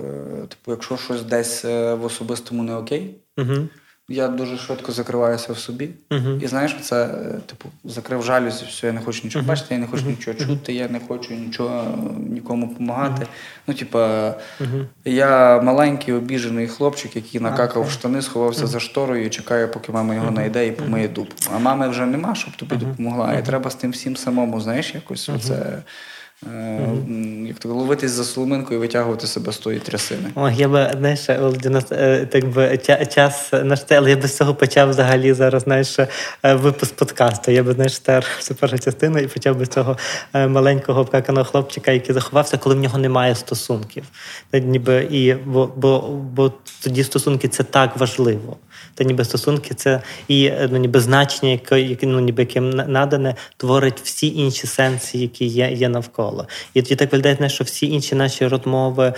типу, 0.50 0.72
якщо 0.72 0.98
щось 0.98 1.22
десь 1.22 1.64
в 1.64 2.00
особистому 2.04 2.64
не 2.64 2.76
окей. 2.76 3.16
Угу. 3.38 3.68
Я 4.10 4.28
дуже 4.28 4.58
швидко 4.58 4.92
закриваюся 4.92 5.54
в 5.54 5.58
собі. 5.58 5.90
Uh-huh. 6.10 6.44
І 6.44 6.48
знаєш, 6.48 6.76
це 6.82 7.06
е, 7.06 7.40
типу 7.46 7.70
закрив 7.84 8.24
жалюзі, 8.24 8.66
все, 8.70 8.88
я 8.88 8.94
не 8.94 9.02
хочу 9.02 9.22
нічого 9.24 9.46
uh-huh. 9.46 9.48
бачити, 9.48 9.74
я 9.74 9.80
не 9.80 9.88
хочу 9.88 10.04
uh-huh. 10.04 10.10
нічого 10.10 10.38
чути, 10.38 10.74
я 10.74 10.88
не 10.88 11.00
хочу 11.08 11.34
нічого 11.34 11.98
нікому 12.30 12.68
допомагати. 12.68 13.28
Ну, 13.68 13.74
типа, 13.74 14.34
я 15.06 15.62
маленький 15.62 16.14
обіжений 16.14 16.68
хлопчик, 16.68 17.16
який 17.16 17.42
накакав 17.42 17.84
в 17.84 17.92
штани, 17.92 18.22
сховався 18.22 18.68
за 18.68 18.80
шторою 18.80 19.26
і 19.26 19.30
чекає, 19.30 19.68
поки 19.68 19.92
мама 19.92 20.16
його 20.16 20.32
знайде 20.32 20.68
і 20.68 20.72
помиє 20.72 21.08
дуб. 21.08 21.28
А 21.56 21.60
мами 21.60 21.90
вже 21.90 22.06
нема, 22.06 22.36
щоб 22.36 22.56
тобі 22.56 22.76
допомогла. 22.76 23.34
І 23.34 23.46
треба 23.46 23.70
з 23.70 23.76
тим 23.76 23.92
всім 23.92 24.18
самому, 24.18 24.62
знаєш, 24.62 24.96
якось 24.96 25.30
оце. 25.30 25.84
Mm-hmm. 26.52 27.48
Як 27.48 27.60
то 27.60 27.70
ловитись 27.70 28.12
за 28.12 28.24
соломинку 28.24 28.74
і 28.74 28.78
витягувати 28.78 29.28
себе 29.28 29.52
з 29.52 29.58
тої 29.58 29.80
трясини. 29.80 30.32
О, 30.36 30.50
я 30.50 30.68
би 30.68 30.92
знаєш, 30.98 31.30
е, 31.30 32.28
так 32.32 32.48
би 32.48 32.78
час 33.16 33.54
наш 33.64 33.84
це, 33.84 33.98
але 33.98 34.10
я 34.10 34.18
би 34.18 34.28
з 34.28 34.38
цього 34.38 34.56
почав 34.56 34.90
взагалі 34.90 35.34
зараз 35.34 35.64
знаєш, 35.64 36.00
е, 36.00 36.08
випуск 36.44 36.96
подкасту. 36.96 37.52
Я 37.52 37.64
би 37.64 37.74
знаєш, 37.74 37.96
стер 37.96 38.26
всю 38.38 38.58
першу 38.58 38.80
частину 38.80 39.20
і 39.20 39.28
почав 39.28 39.58
би 39.58 39.66
з 39.66 39.70
цього 39.70 39.98
маленького 40.34 41.02
обкаканого 41.02 41.46
хлопчика, 41.46 41.92
який 41.92 42.16
заховався, 42.16 42.58
коли 42.58 42.76
в 42.76 42.80
нього 42.80 42.98
немає 42.98 43.36
стосунків. 43.36 44.04
Ніби 44.54 45.08
і 45.12 45.34
бо, 45.34 45.72
бо, 45.76 46.00
бо 46.34 46.54
тоді 46.84 47.04
стосунки 47.04 47.48
це 47.48 47.64
так 47.64 47.98
важливо 47.98 48.58
та 48.96 49.04
ніби 49.04 49.26
стосунки 49.26 49.74
це 49.74 50.02
і 50.28 50.52
ну, 50.72 50.78
ніби 50.78 51.00
значення, 51.00 51.52
яке 51.52 51.98
ну, 52.08 52.20
ніби 52.20 52.44
яким 52.44 52.70
надане, 52.70 53.36
творить 53.58 54.02
всі 54.04 54.36
інші 54.36 54.68
сенси, 54.68 55.18
які 55.18 55.46
є 55.46 55.72
є 55.72 55.90
навколо. 55.90 56.48
І 56.74 56.82
тоді 56.82 56.96
так 56.96 57.12
виглядає, 57.12 57.50
що 57.50 57.64
всі 57.64 57.88
інші 57.88 58.16
наші 58.16 58.48
розмови 58.48 59.14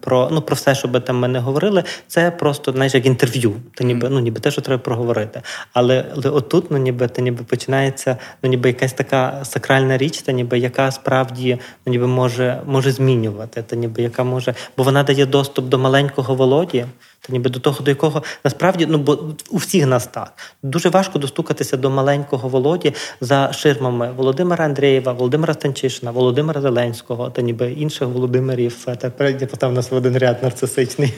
про 0.00 0.28
ну 0.32 0.42
про 0.42 0.56
все, 0.56 0.74
що 0.74 0.88
би 0.88 1.00
там 1.00 1.18
ми 1.18 1.28
не 1.28 1.38
говорили, 1.38 1.84
це 2.06 2.30
просто 2.30 2.72
знаєш, 2.72 2.94
як 2.94 3.06
інтерв'ю, 3.06 3.54
та 3.74 3.84
ніби 3.84 4.08
ну 4.08 4.20
ніби 4.20 4.40
те, 4.40 4.50
що 4.50 4.60
треба 4.60 4.82
проговорити. 4.82 5.42
Але 5.72 6.04
але 6.16 6.30
отут, 6.30 6.70
ну 6.70 6.78
ніби 6.78 7.08
та 7.08 7.22
ніби 7.22 7.44
починається 7.44 8.16
ну, 8.42 8.50
ніби 8.50 8.68
якась 8.68 8.92
така 8.92 9.44
сакральна 9.44 9.98
річ, 9.98 10.22
та 10.22 10.32
ніби 10.32 10.58
яка 10.58 10.90
справді 10.90 11.58
ну, 11.86 11.90
ніби 11.90 12.06
може 12.06 12.62
може 12.66 12.92
змінювати, 12.92 13.62
та 13.62 13.76
ніби 13.76 14.02
яка 14.02 14.24
може, 14.24 14.54
бо 14.76 14.84
вона 14.84 15.02
дає 15.02 15.26
доступ 15.26 15.68
до 15.68 15.78
маленького 15.78 16.34
володі. 16.34 16.86
Та 17.26 17.32
ніби 17.32 17.50
до 17.50 17.60
того, 17.60 17.84
до 17.84 17.90
якого 17.90 18.22
насправді 18.44 18.86
ну 18.86 18.98
бо 18.98 19.18
у 19.50 19.56
всіх 19.56 19.86
нас 19.86 20.06
так 20.06 20.32
дуже 20.62 20.88
важко 20.88 21.18
достукатися 21.18 21.76
до 21.76 21.90
маленького 21.90 22.48
Володі 22.48 22.94
за 23.20 23.52
ширмами 23.52 24.10
Володимира 24.16 24.64
Андрієва, 24.64 25.12
Володимира 25.12 25.54
Станчишина, 25.54 26.10
Володимира 26.10 26.60
Зеленського 26.60 27.30
та 27.30 27.42
ніби 27.42 27.72
інших 27.72 28.08
Володимирів. 28.08 28.86
Тепер 29.00 29.26
я 29.40 29.46
потім 29.46 29.74
нас 29.74 29.90
в 29.90 29.94
один 29.94 30.18
ряд 30.18 30.42
нарцисичний. 30.42 31.12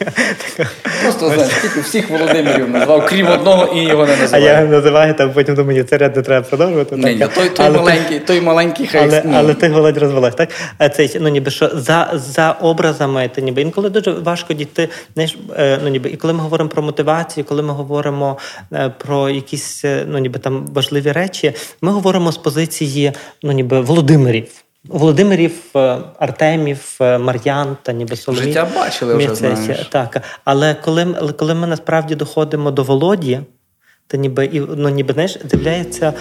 Просто 1.02 1.30
знаєш, 1.30 1.52
тільки 1.62 1.80
всіх 1.80 2.10
Володимирів 2.10 2.70
назвав, 2.70 3.06
крім 3.06 3.26
одного, 3.26 3.66
і 3.74 3.84
його 3.84 4.06
не 4.06 4.16
називаю. 4.16 4.44
А 4.44 4.50
я 4.50 4.64
називаю 4.64 5.14
там, 5.14 5.32
потім 5.32 5.54
думаю, 5.54 5.84
це 5.84 5.98
ряд 5.98 6.16
не 6.16 6.22
треба 6.22 6.46
продовжувати. 6.46 6.96
Ні, 6.96 7.18
так. 7.18 7.34
той 7.34 7.48
той 7.48 7.66
але, 7.66 7.78
маленький, 7.78 8.20
той 8.20 8.40
маленький 8.40 8.86
хай. 8.86 9.00
Але, 9.02 9.24
але 9.34 9.54
ти 9.54 9.68
Володь 9.68 9.98
розвелась, 9.98 10.34
так? 10.34 10.48
А 10.78 10.88
Це 10.88 11.08
ну 11.20 11.28
ніби 11.28 11.50
що 11.50 11.70
за 11.74 12.10
за 12.14 12.52
образами, 12.52 13.30
та 13.34 13.40
ніби 13.40 13.62
інколи 13.62 13.90
дуже 13.90 14.10
важко 14.10 14.54
дійти. 14.54 14.88
Знаєш, 15.14 15.36
е, 15.56 15.78
ну 15.84 15.93
ніби 15.94 16.10
і 16.10 16.16
коли 16.16 16.32
ми 16.32 16.40
говоримо 16.40 16.70
про 16.70 16.82
мотивацію, 16.82 17.44
коли 17.44 17.62
ми 17.62 17.72
говоримо 17.72 18.38
е, 18.72 18.88
про 18.98 19.30
якісь 19.30 19.84
е, 19.84 20.04
ну 20.08 20.18
ніби 20.18 20.38
там 20.38 20.66
важливі 20.66 21.12
речі, 21.12 21.54
ми 21.80 21.92
говоримо 21.92 22.32
з 22.32 22.36
позиції 22.36 23.12
ну 23.42 23.52
ніби 23.52 23.80
Володимирів. 23.80 24.48
Володимирів, 24.84 25.54
е, 25.76 25.98
Артемів, 26.18 26.96
Мар'ян 27.00 27.76
та 27.82 27.92
ніби 27.92 28.16
Соломій. 28.16 28.44
Життя 28.44 28.68
бачили 28.74 29.14
вже, 29.14 29.34
знаєш. 29.34 29.86
Так, 29.90 30.22
але 30.44 30.74
коли 30.74 31.32
коли 31.38 31.54
ми 31.54 31.66
насправді 31.66 32.14
доходимо 32.14 32.70
до 32.70 32.82
Володі, 32.82 33.40
та 34.06 34.16
ніби 34.16 34.44
і 34.44 34.60
ну, 34.60 34.88
ніби 34.88 35.12
знаєш, 35.12 35.38
дивляється, 35.44 36.12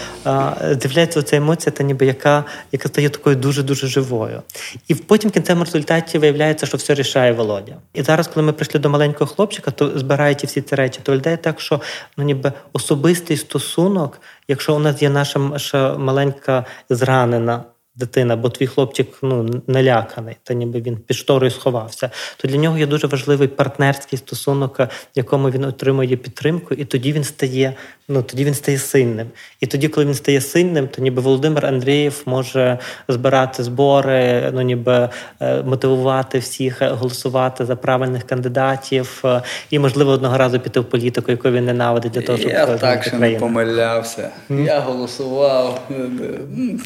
дивляється 0.75 1.19
оця 1.19 1.37
емоція, 1.37 1.71
та 1.71 1.83
ніби 1.83 2.05
яка 2.05 2.43
яка 2.71 2.89
стає 2.89 3.09
такою 3.09 3.35
дуже 3.35 3.63
дуже 3.63 3.87
живою. 3.87 4.41
І 4.87 4.95
потім 4.95 5.29
в 5.29 5.33
кінцевому 5.33 5.65
результаті 5.65 6.17
виявляється, 6.17 6.65
що 6.65 6.77
все 6.77 6.93
рішає 6.93 7.31
Володя. 7.31 7.75
І 7.93 8.03
зараз, 8.03 8.27
коли 8.27 8.45
ми 8.45 8.53
прийшли 8.53 8.79
до 8.79 8.89
маленького 8.89 9.31
хлопчика, 9.31 9.71
то 9.71 9.99
збираючи 9.99 10.47
всі 10.47 10.61
ці 10.61 10.75
речі, 10.75 10.99
то 11.03 11.11
виглядає 11.11 11.37
так, 11.37 11.61
що 11.61 11.81
ну 12.17 12.23
ніби 12.23 12.51
особистий 12.73 13.37
стосунок, 13.37 14.21
якщо 14.47 14.75
у 14.75 14.79
нас 14.79 15.01
є 15.01 15.09
наша 15.09 15.97
маленька 15.97 16.65
зранена 16.89 17.63
дитина, 17.95 18.35
бо 18.35 18.49
твій 18.49 18.67
хлопчик 18.67 19.07
ну 19.21 19.61
наляканий, 19.67 20.35
та 20.43 20.53
ніби 20.53 20.81
він 20.81 20.97
під 20.97 21.17
шторою 21.17 21.51
сховався. 21.51 22.09
То 22.37 22.47
для 22.47 22.57
нього 22.57 22.77
є 22.77 22.85
дуже 22.85 23.07
важливий 23.07 23.47
партнерський 23.47 24.19
стосунок, 24.19 24.79
в 24.79 24.87
якому 25.15 25.49
він 25.49 25.65
отримує 25.65 26.17
підтримку, 26.17 26.73
і 26.73 26.85
тоді 26.85 27.13
він 27.13 27.23
стає. 27.23 27.73
Ну 28.07 28.23
тоді 28.23 28.45
він 28.45 28.53
стає 28.53 28.77
сильним. 28.77 29.27
І 29.59 29.67
тоді, 29.67 29.87
коли 29.87 30.05
він 30.05 30.13
стає 30.13 30.41
сильним, 30.41 30.87
то 30.87 31.01
ніби 31.01 31.21
Володимир 31.21 31.65
Андрієв 31.65 32.21
може 32.25 32.79
збирати 33.07 33.63
збори, 33.63 34.51
ну 34.53 34.61
ніби 34.61 35.09
е, 35.41 35.63
мотивувати 35.63 36.39
всіх 36.39 36.81
голосувати 36.81 37.65
за 37.65 37.75
правильних 37.75 38.23
кандидатів, 38.23 39.21
е, 39.25 39.41
і 39.69 39.79
можливо 39.79 40.11
одного 40.11 40.37
разу 40.37 40.59
піти 40.59 40.79
в 40.79 40.85
політику, 40.85 41.31
яку 41.31 41.49
він 41.49 41.65
ненавидить 41.65 42.11
для 42.11 42.21
того, 42.21 42.37
щоб 42.37 42.51
я 42.51 42.65
так 42.65 43.03
ще 43.03 43.17
не 43.17 43.31
помилявся. 43.31 44.29
Mm. 44.49 44.65
Я 44.65 44.79
голосував. 44.79 45.79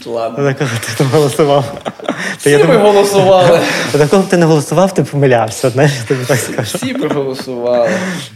Ладно 0.06 0.44
там 0.98 1.08
голосував. 1.08 1.82
Всі 2.38 2.50
я 2.50 2.66
ми 2.66 2.78
голосували. 2.78 3.60
До 3.94 4.08
кого 4.08 4.24
б 4.24 4.30
ти 4.30 4.38
не 4.38 4.46
голосував, 4.46 4.94
ти 4.94 5.04
помилявся. 5.04 5.70
знаєш, 5.70 5.92
тобі 6.08 6.26
так 6.28 6.38
скажу. 6.38 6.78
Всі 6.78 6.94
проголосували. 6.94 7.90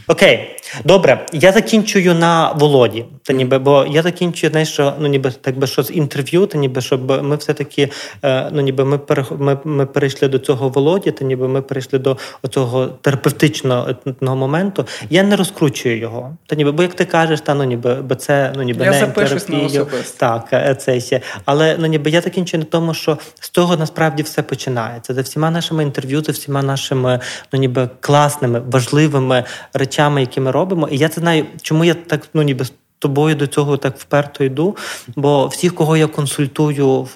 Окей, 0.08 0.60
добре. 0.84 1.26
Я 1.34 1.52
закінчую 1.52 2.16
на 2.16 2.52
Володі. 2.52 3.06
Та 3.24 3.34
ніби, 3.34 3.60
бо 3.60 3.86
я 3.90 4.02
закінчую, 4.02 4.52
знаєш, 4.52 4.70
що 4.70 4.94
ну 5.00 5.08
ніби 5.08 5.32
так 5.42 5.58
би 5.58 5.68
що 5.68 5.84
з 5.84 5.92
інтерв'ю, 5.92 6.46
та 6.46 6.58
ніби 6.58 6.82
щоб 6.82 7.24
ми 7.24 7.36
все-таки 7.36 7.90
е, 8.24 8.50
ну 8.52 8.62
ніби 8.62 8.86
ми 8.86 9.00
ми, 9.38 9.58
ми 9.64 9.86
перейшли 9.86 10.28
до 10.28 10.40
цього 10.40 10.70
Володі, 10.70 11.12
та 11.12 11.26
ніби 11.26 11.48
ми 11.48 11.62
перейшли 11.62 12.00
до 12.00 12.18
цього 12.50 12.86
терапевтичного 12.86 13.96
моменту. 14.22 14.86
Я 15.10 15.24
не 15.24 15.36
розкручую 15.36 15.98
його. 15.98 16.38
Та 16.48 16.56
ніби, 16.56 16.72
бо 16.72 16.82
як 16.84 16.94
ти 16.94 17.06
кажеш, 17.06 17.42
та 17.42 17.54
ну 17.54 17.64
ніби 17.64 17.96
бо 17.96 18.16
це 18.16 18.54
ну 18.56 18.64
ніби 18.64 18.86
я 18.86 18.92
не 18.92 19.08
терапію. 19.08 19.88
Так, 20.18 20.48
е, 20.54 20.76
це 20.76 21.00
ще. 21.00 21.22
Але 21.46 21.76
ну 21.80 21.88
ніби 21.88 22.10
я 22.10 22.22
закінчую 22.22 22.51
на 22.58 22.64
тому, 22.64 22.94
що 22.94 23.18
з 23.40 23.50
того 23.50 23.78
насправді 23.78 24.24
все 24.24 24.42
починається. 24.42 25.14
За 25.14 25.22
всіма 25.22 25.52
нашими 25.52 25.84
інтерв'ю, 25.84 26.24
за 26.24 26.32
всіма 26.32 26.62
нашими 26.62 27.20
ну 27.54 27.60
ніби 27.60 27.90
класними, 28.00 28.60
важливими 28.60 29.44
речами, 29.74 30.22
які 30.22 30.40
ми 30.40 30.52
робимо. 30.52 30.88
І 30.88 30.98
я 30.98 31.10
це 31.10 31.22
знаю, 31.22 31.46
чому 31.62 31.86
я 31.86 31.94
так 31.94 32.28
ну 32.34 32.42
ніби 32.42 32.66
тобою 33.02 33.36
до 33.36 33.48
цього 33.48 33.78
так 33.78 33.98
вперто 33.98 34.44
йду. 34.44 34.78
Бо 35.16 35.48
всіх, 35.48 35.76
кого 35.76 35.98
я 35.98 36.08
консультую 36.08 37.08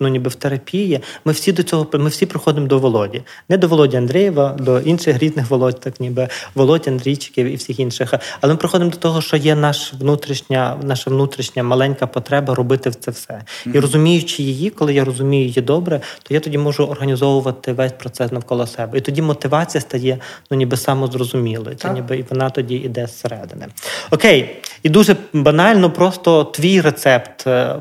ну, 0.00 0.08
ніби 0.08 0.30
в 0.30 0.34
терапії, 0.34 1.00
ми 1.24 1.32
всі 1.32 1.52
до 1.52 1.62
цього 1.62 1.86
ми 1.92 2.08
всі 2.08 2.26
приходимо 2.26 2.66
до 2.66 2.78
Володі. 2.78 3.22
Не 3.48 3.56
до 3.56 3.68
Володі 3.68 3.96
Андрієва, 3.96 4.56
до 4.58 4.80
інших 4.80 5.18
різних 5.18 5.50
Володь, 5.50 5.80
так 5.80 6.00
ніби 6.00 6.28
Володь, 6.54 6.88
Андрійчиків 6.88 7.46
і 7.46 7.56
всіх 7.56 7.80
інших. 7.80 8.14
Але 8.40 8.52
ми 8.52 8.56
приходимо 8.56 8.90
до 8.90 8.96
того, 8.96 9.20
що 9.20 9.36
є 9.36 9.54
наш 9.54 9.94
внутрішня, 9.94 10.76
наша 10.82 11.10
внутрішня 11.10 11.62
маленька 11.62 12.06
потреба 12.06 12.54
робити 12.54 12.90
це 12.90 13.10
все. 13.10 13.42
І 13.66 13.80
розуміючи 13.80 14.42
її, 14.42 14.70
коли 14.70 14.94
я 14.94 15.04
розумію 15.04 15.46
її 15.46 15.60
добре, 15.60 16.00
то 16.22 16.34
я 16.34 16.40
тоді 16.40 16.58
можу 16.58 16.84
організовувати 16.84 17.72
весь 17.72 17.92
процес 17.92 18.32
навколо 18.32 18.66
себе. 18.66 18.98
І 18.98 19.00
тоді 19.00 19.22
мотивація 19.22 19.80
стає 19.80 20.18
ну 20.50 20.56
ніби 20.56 20.76
самозрозумілою. 20.76 21.76
Це 21.76 21.92
ніби 21.92 22.18
і 22.18 22.24
вона 22.30 22.50
тоді 22.50 22.74
йде 22.74 23.06
зсередини. 23.06 23.66
Окей, 24.10 24.56
і 24.82 24.88
дуже 24.88 25.16
банально, 25.32 25.90
просто 25.90 26.44
твій 26.44 26.80
рецепт. 26.80 27.46
Е, 27.46 27.76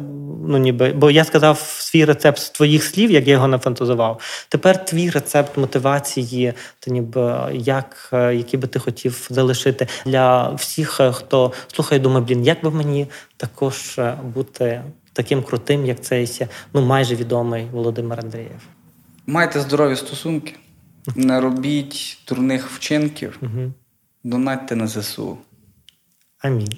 ну 0.47 0.57
ніби, 0.57 0.93
Бо 0.93 1.11
я 1.11 1.23
сказав 1.23 1.59
свій 1.59 2.05
рецепт 2.05 2.39
з 2.39 2.49
твоїх 2.49 2.83
слів, 2.83 3.11
як 3.11 3.27
я 3.27 3.33
його 3.33 3.47
нафантазував. 3.47 4.21
Тепер 4.49 4.85
твій 4.85 5.09
рецепт 5.09 5.57
мотивації, 5.57 6.53
то 6.79 6.91
ніби 6.91 7.49
як, 7.53 8.09
е, 8.13 8.35
який 8.35 8.59
би 8.59 8.67
ти 8.67 8.79
хотів 8.79 9.27
залишити 9.29 9.87
для 10.05 10.49
всіх, 10.49 10.99
е, 10.99 11.11
хто 11.11 11.53
слухає, 11.73 12.01
думає, 12.01 12.25
блін, 12.25 12.43
як 12.43 12.63
би 12.63 12.71
мені 12.71 13.07
також 13.37 13.99
бути 14.33 14.83
таким 15.13 15.43
крутим, 15.43 15.85
як 15.85 16.01
цей 16.01 16.47
ну 16.73 16.81
майже 16.81 17.15
відомий 17.15 17.67
Володимир 17.71 18.19
Андрієв. 18.19 18.61
Майте 19.27 19.59
здорові 19.59 19.95
стосунки, 19.95 20.55
не 21.15 21.41
робіть 21.41 22.17
дурних 22.27 22.71
вчинків, 22.71 23.39
донатьте 24.23 24.75
на 24.75 24.87
ЗСУ. 24.87 25.37
Амінь. 26.41 26.77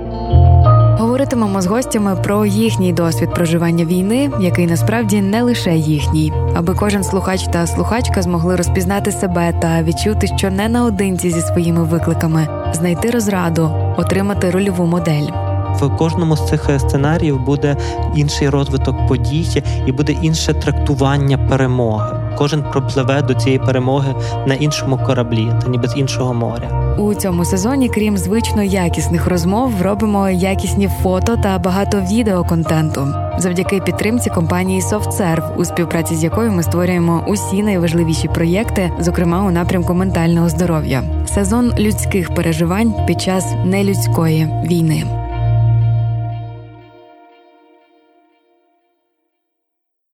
Говоритимемо 1.21 1.61
з 1.61 1.65
гостями 1.65 2.15
про 2.15 2.45
їхній 2.45 2.93
досвід 2.93 3.33
проживання 3.33 3.85
війни, 3.85 4.31
який 4.39 4.67
насправді 4.67 5.21
не 5.21 5.41
лише 5.43 5.75
їхній, 5.75 6.33
аби 6.55 6.73
кожен 6.73 7.03
слухач 7.03 7.47
та 7.47 7.67
слухачка 7.67 8.21
змогли 8.21 8.55
розпізнати 8.55 9.11
себе 9.11 9.53
та 9.61 9.83
відчути, 9.83 10.27
що 10.37 10.51
не 10.51 10.69
наодинці 10.69 11.31
зі 11.31 11.41
своїми 11.41 11.83
викликами, 11.83 12.47
знайти 12.73 13.09
розраду, 13.11 13.71
отримати 13.97 14.51
рольову 14.51 14.85
модель. 14.85 15.27
В 15.81 15.97
кожному 15.97 16.37
з 16.37 16.47
цих 16.47 16.69
сценаріїв 16.79 17.39
буде 17.39 17.77
інший 18.15 18.49
розвиток 18.49 19.07
подій 19.07 19.63
і 19.85 19.91
буде 19.91 20.11
інше 20.11 20.53
трактування 20.53 21.37
перемоги. 21.37 22.20
Кожен 22.37 22.63
пропливе 22.63 23.21
до 23.21 23.33
цієї 23.33 23.59
перемоги 23.59 24.15
на 24.45 24.55
іншому 24.55 24.97
кораблі, 25.05 25.51
та 25.61 25.69
ніби 25.69 25.87
з 25.87 25.97
іншого 25.97 26.33
моря. 26.33 26.95
У 26.97 27.13
цьому 27.13 27.45
сезоні, 27.45 27.89
крім 27.89 28.17
звично 28.17 28.63
якісних 28.63 29.27
розмов, 29.27 29.81
робимо 29.81 30.29
якісні 30.29 30.89
фото 31.03 31.37
та 31.43 31.59
багато 31.59 31.99
відеоконтенту 32.11 33.07
завдяки 33.41 33.79
підтримці 33.79 34.29
компанії 34.29 34.81
SoftServe, 34.81 35.55
у 35.57 35.65
співпраці 35.65 36.15
з 36.15 36.23
якою 36.23 36.51
ми 36.51 36.63
створюємо 36.63 37.23
усі 37.27 37.63
найважливіші 37.63 38.27
проєкти, 38.27 38.91
зокрема 38.99 39.43
у 39.43 39.51
напрямку 39.51 39.93
ментального 39.93 40.49
здоров'я. 40.49 41.03
Сезон 41.27 41.73
людських 41.79 42.35
переживань 42.35 42.93
під 43.07 43.21
час 43.21 43.53
нелюдської 43.65 44.47
війни. 44.63 45.03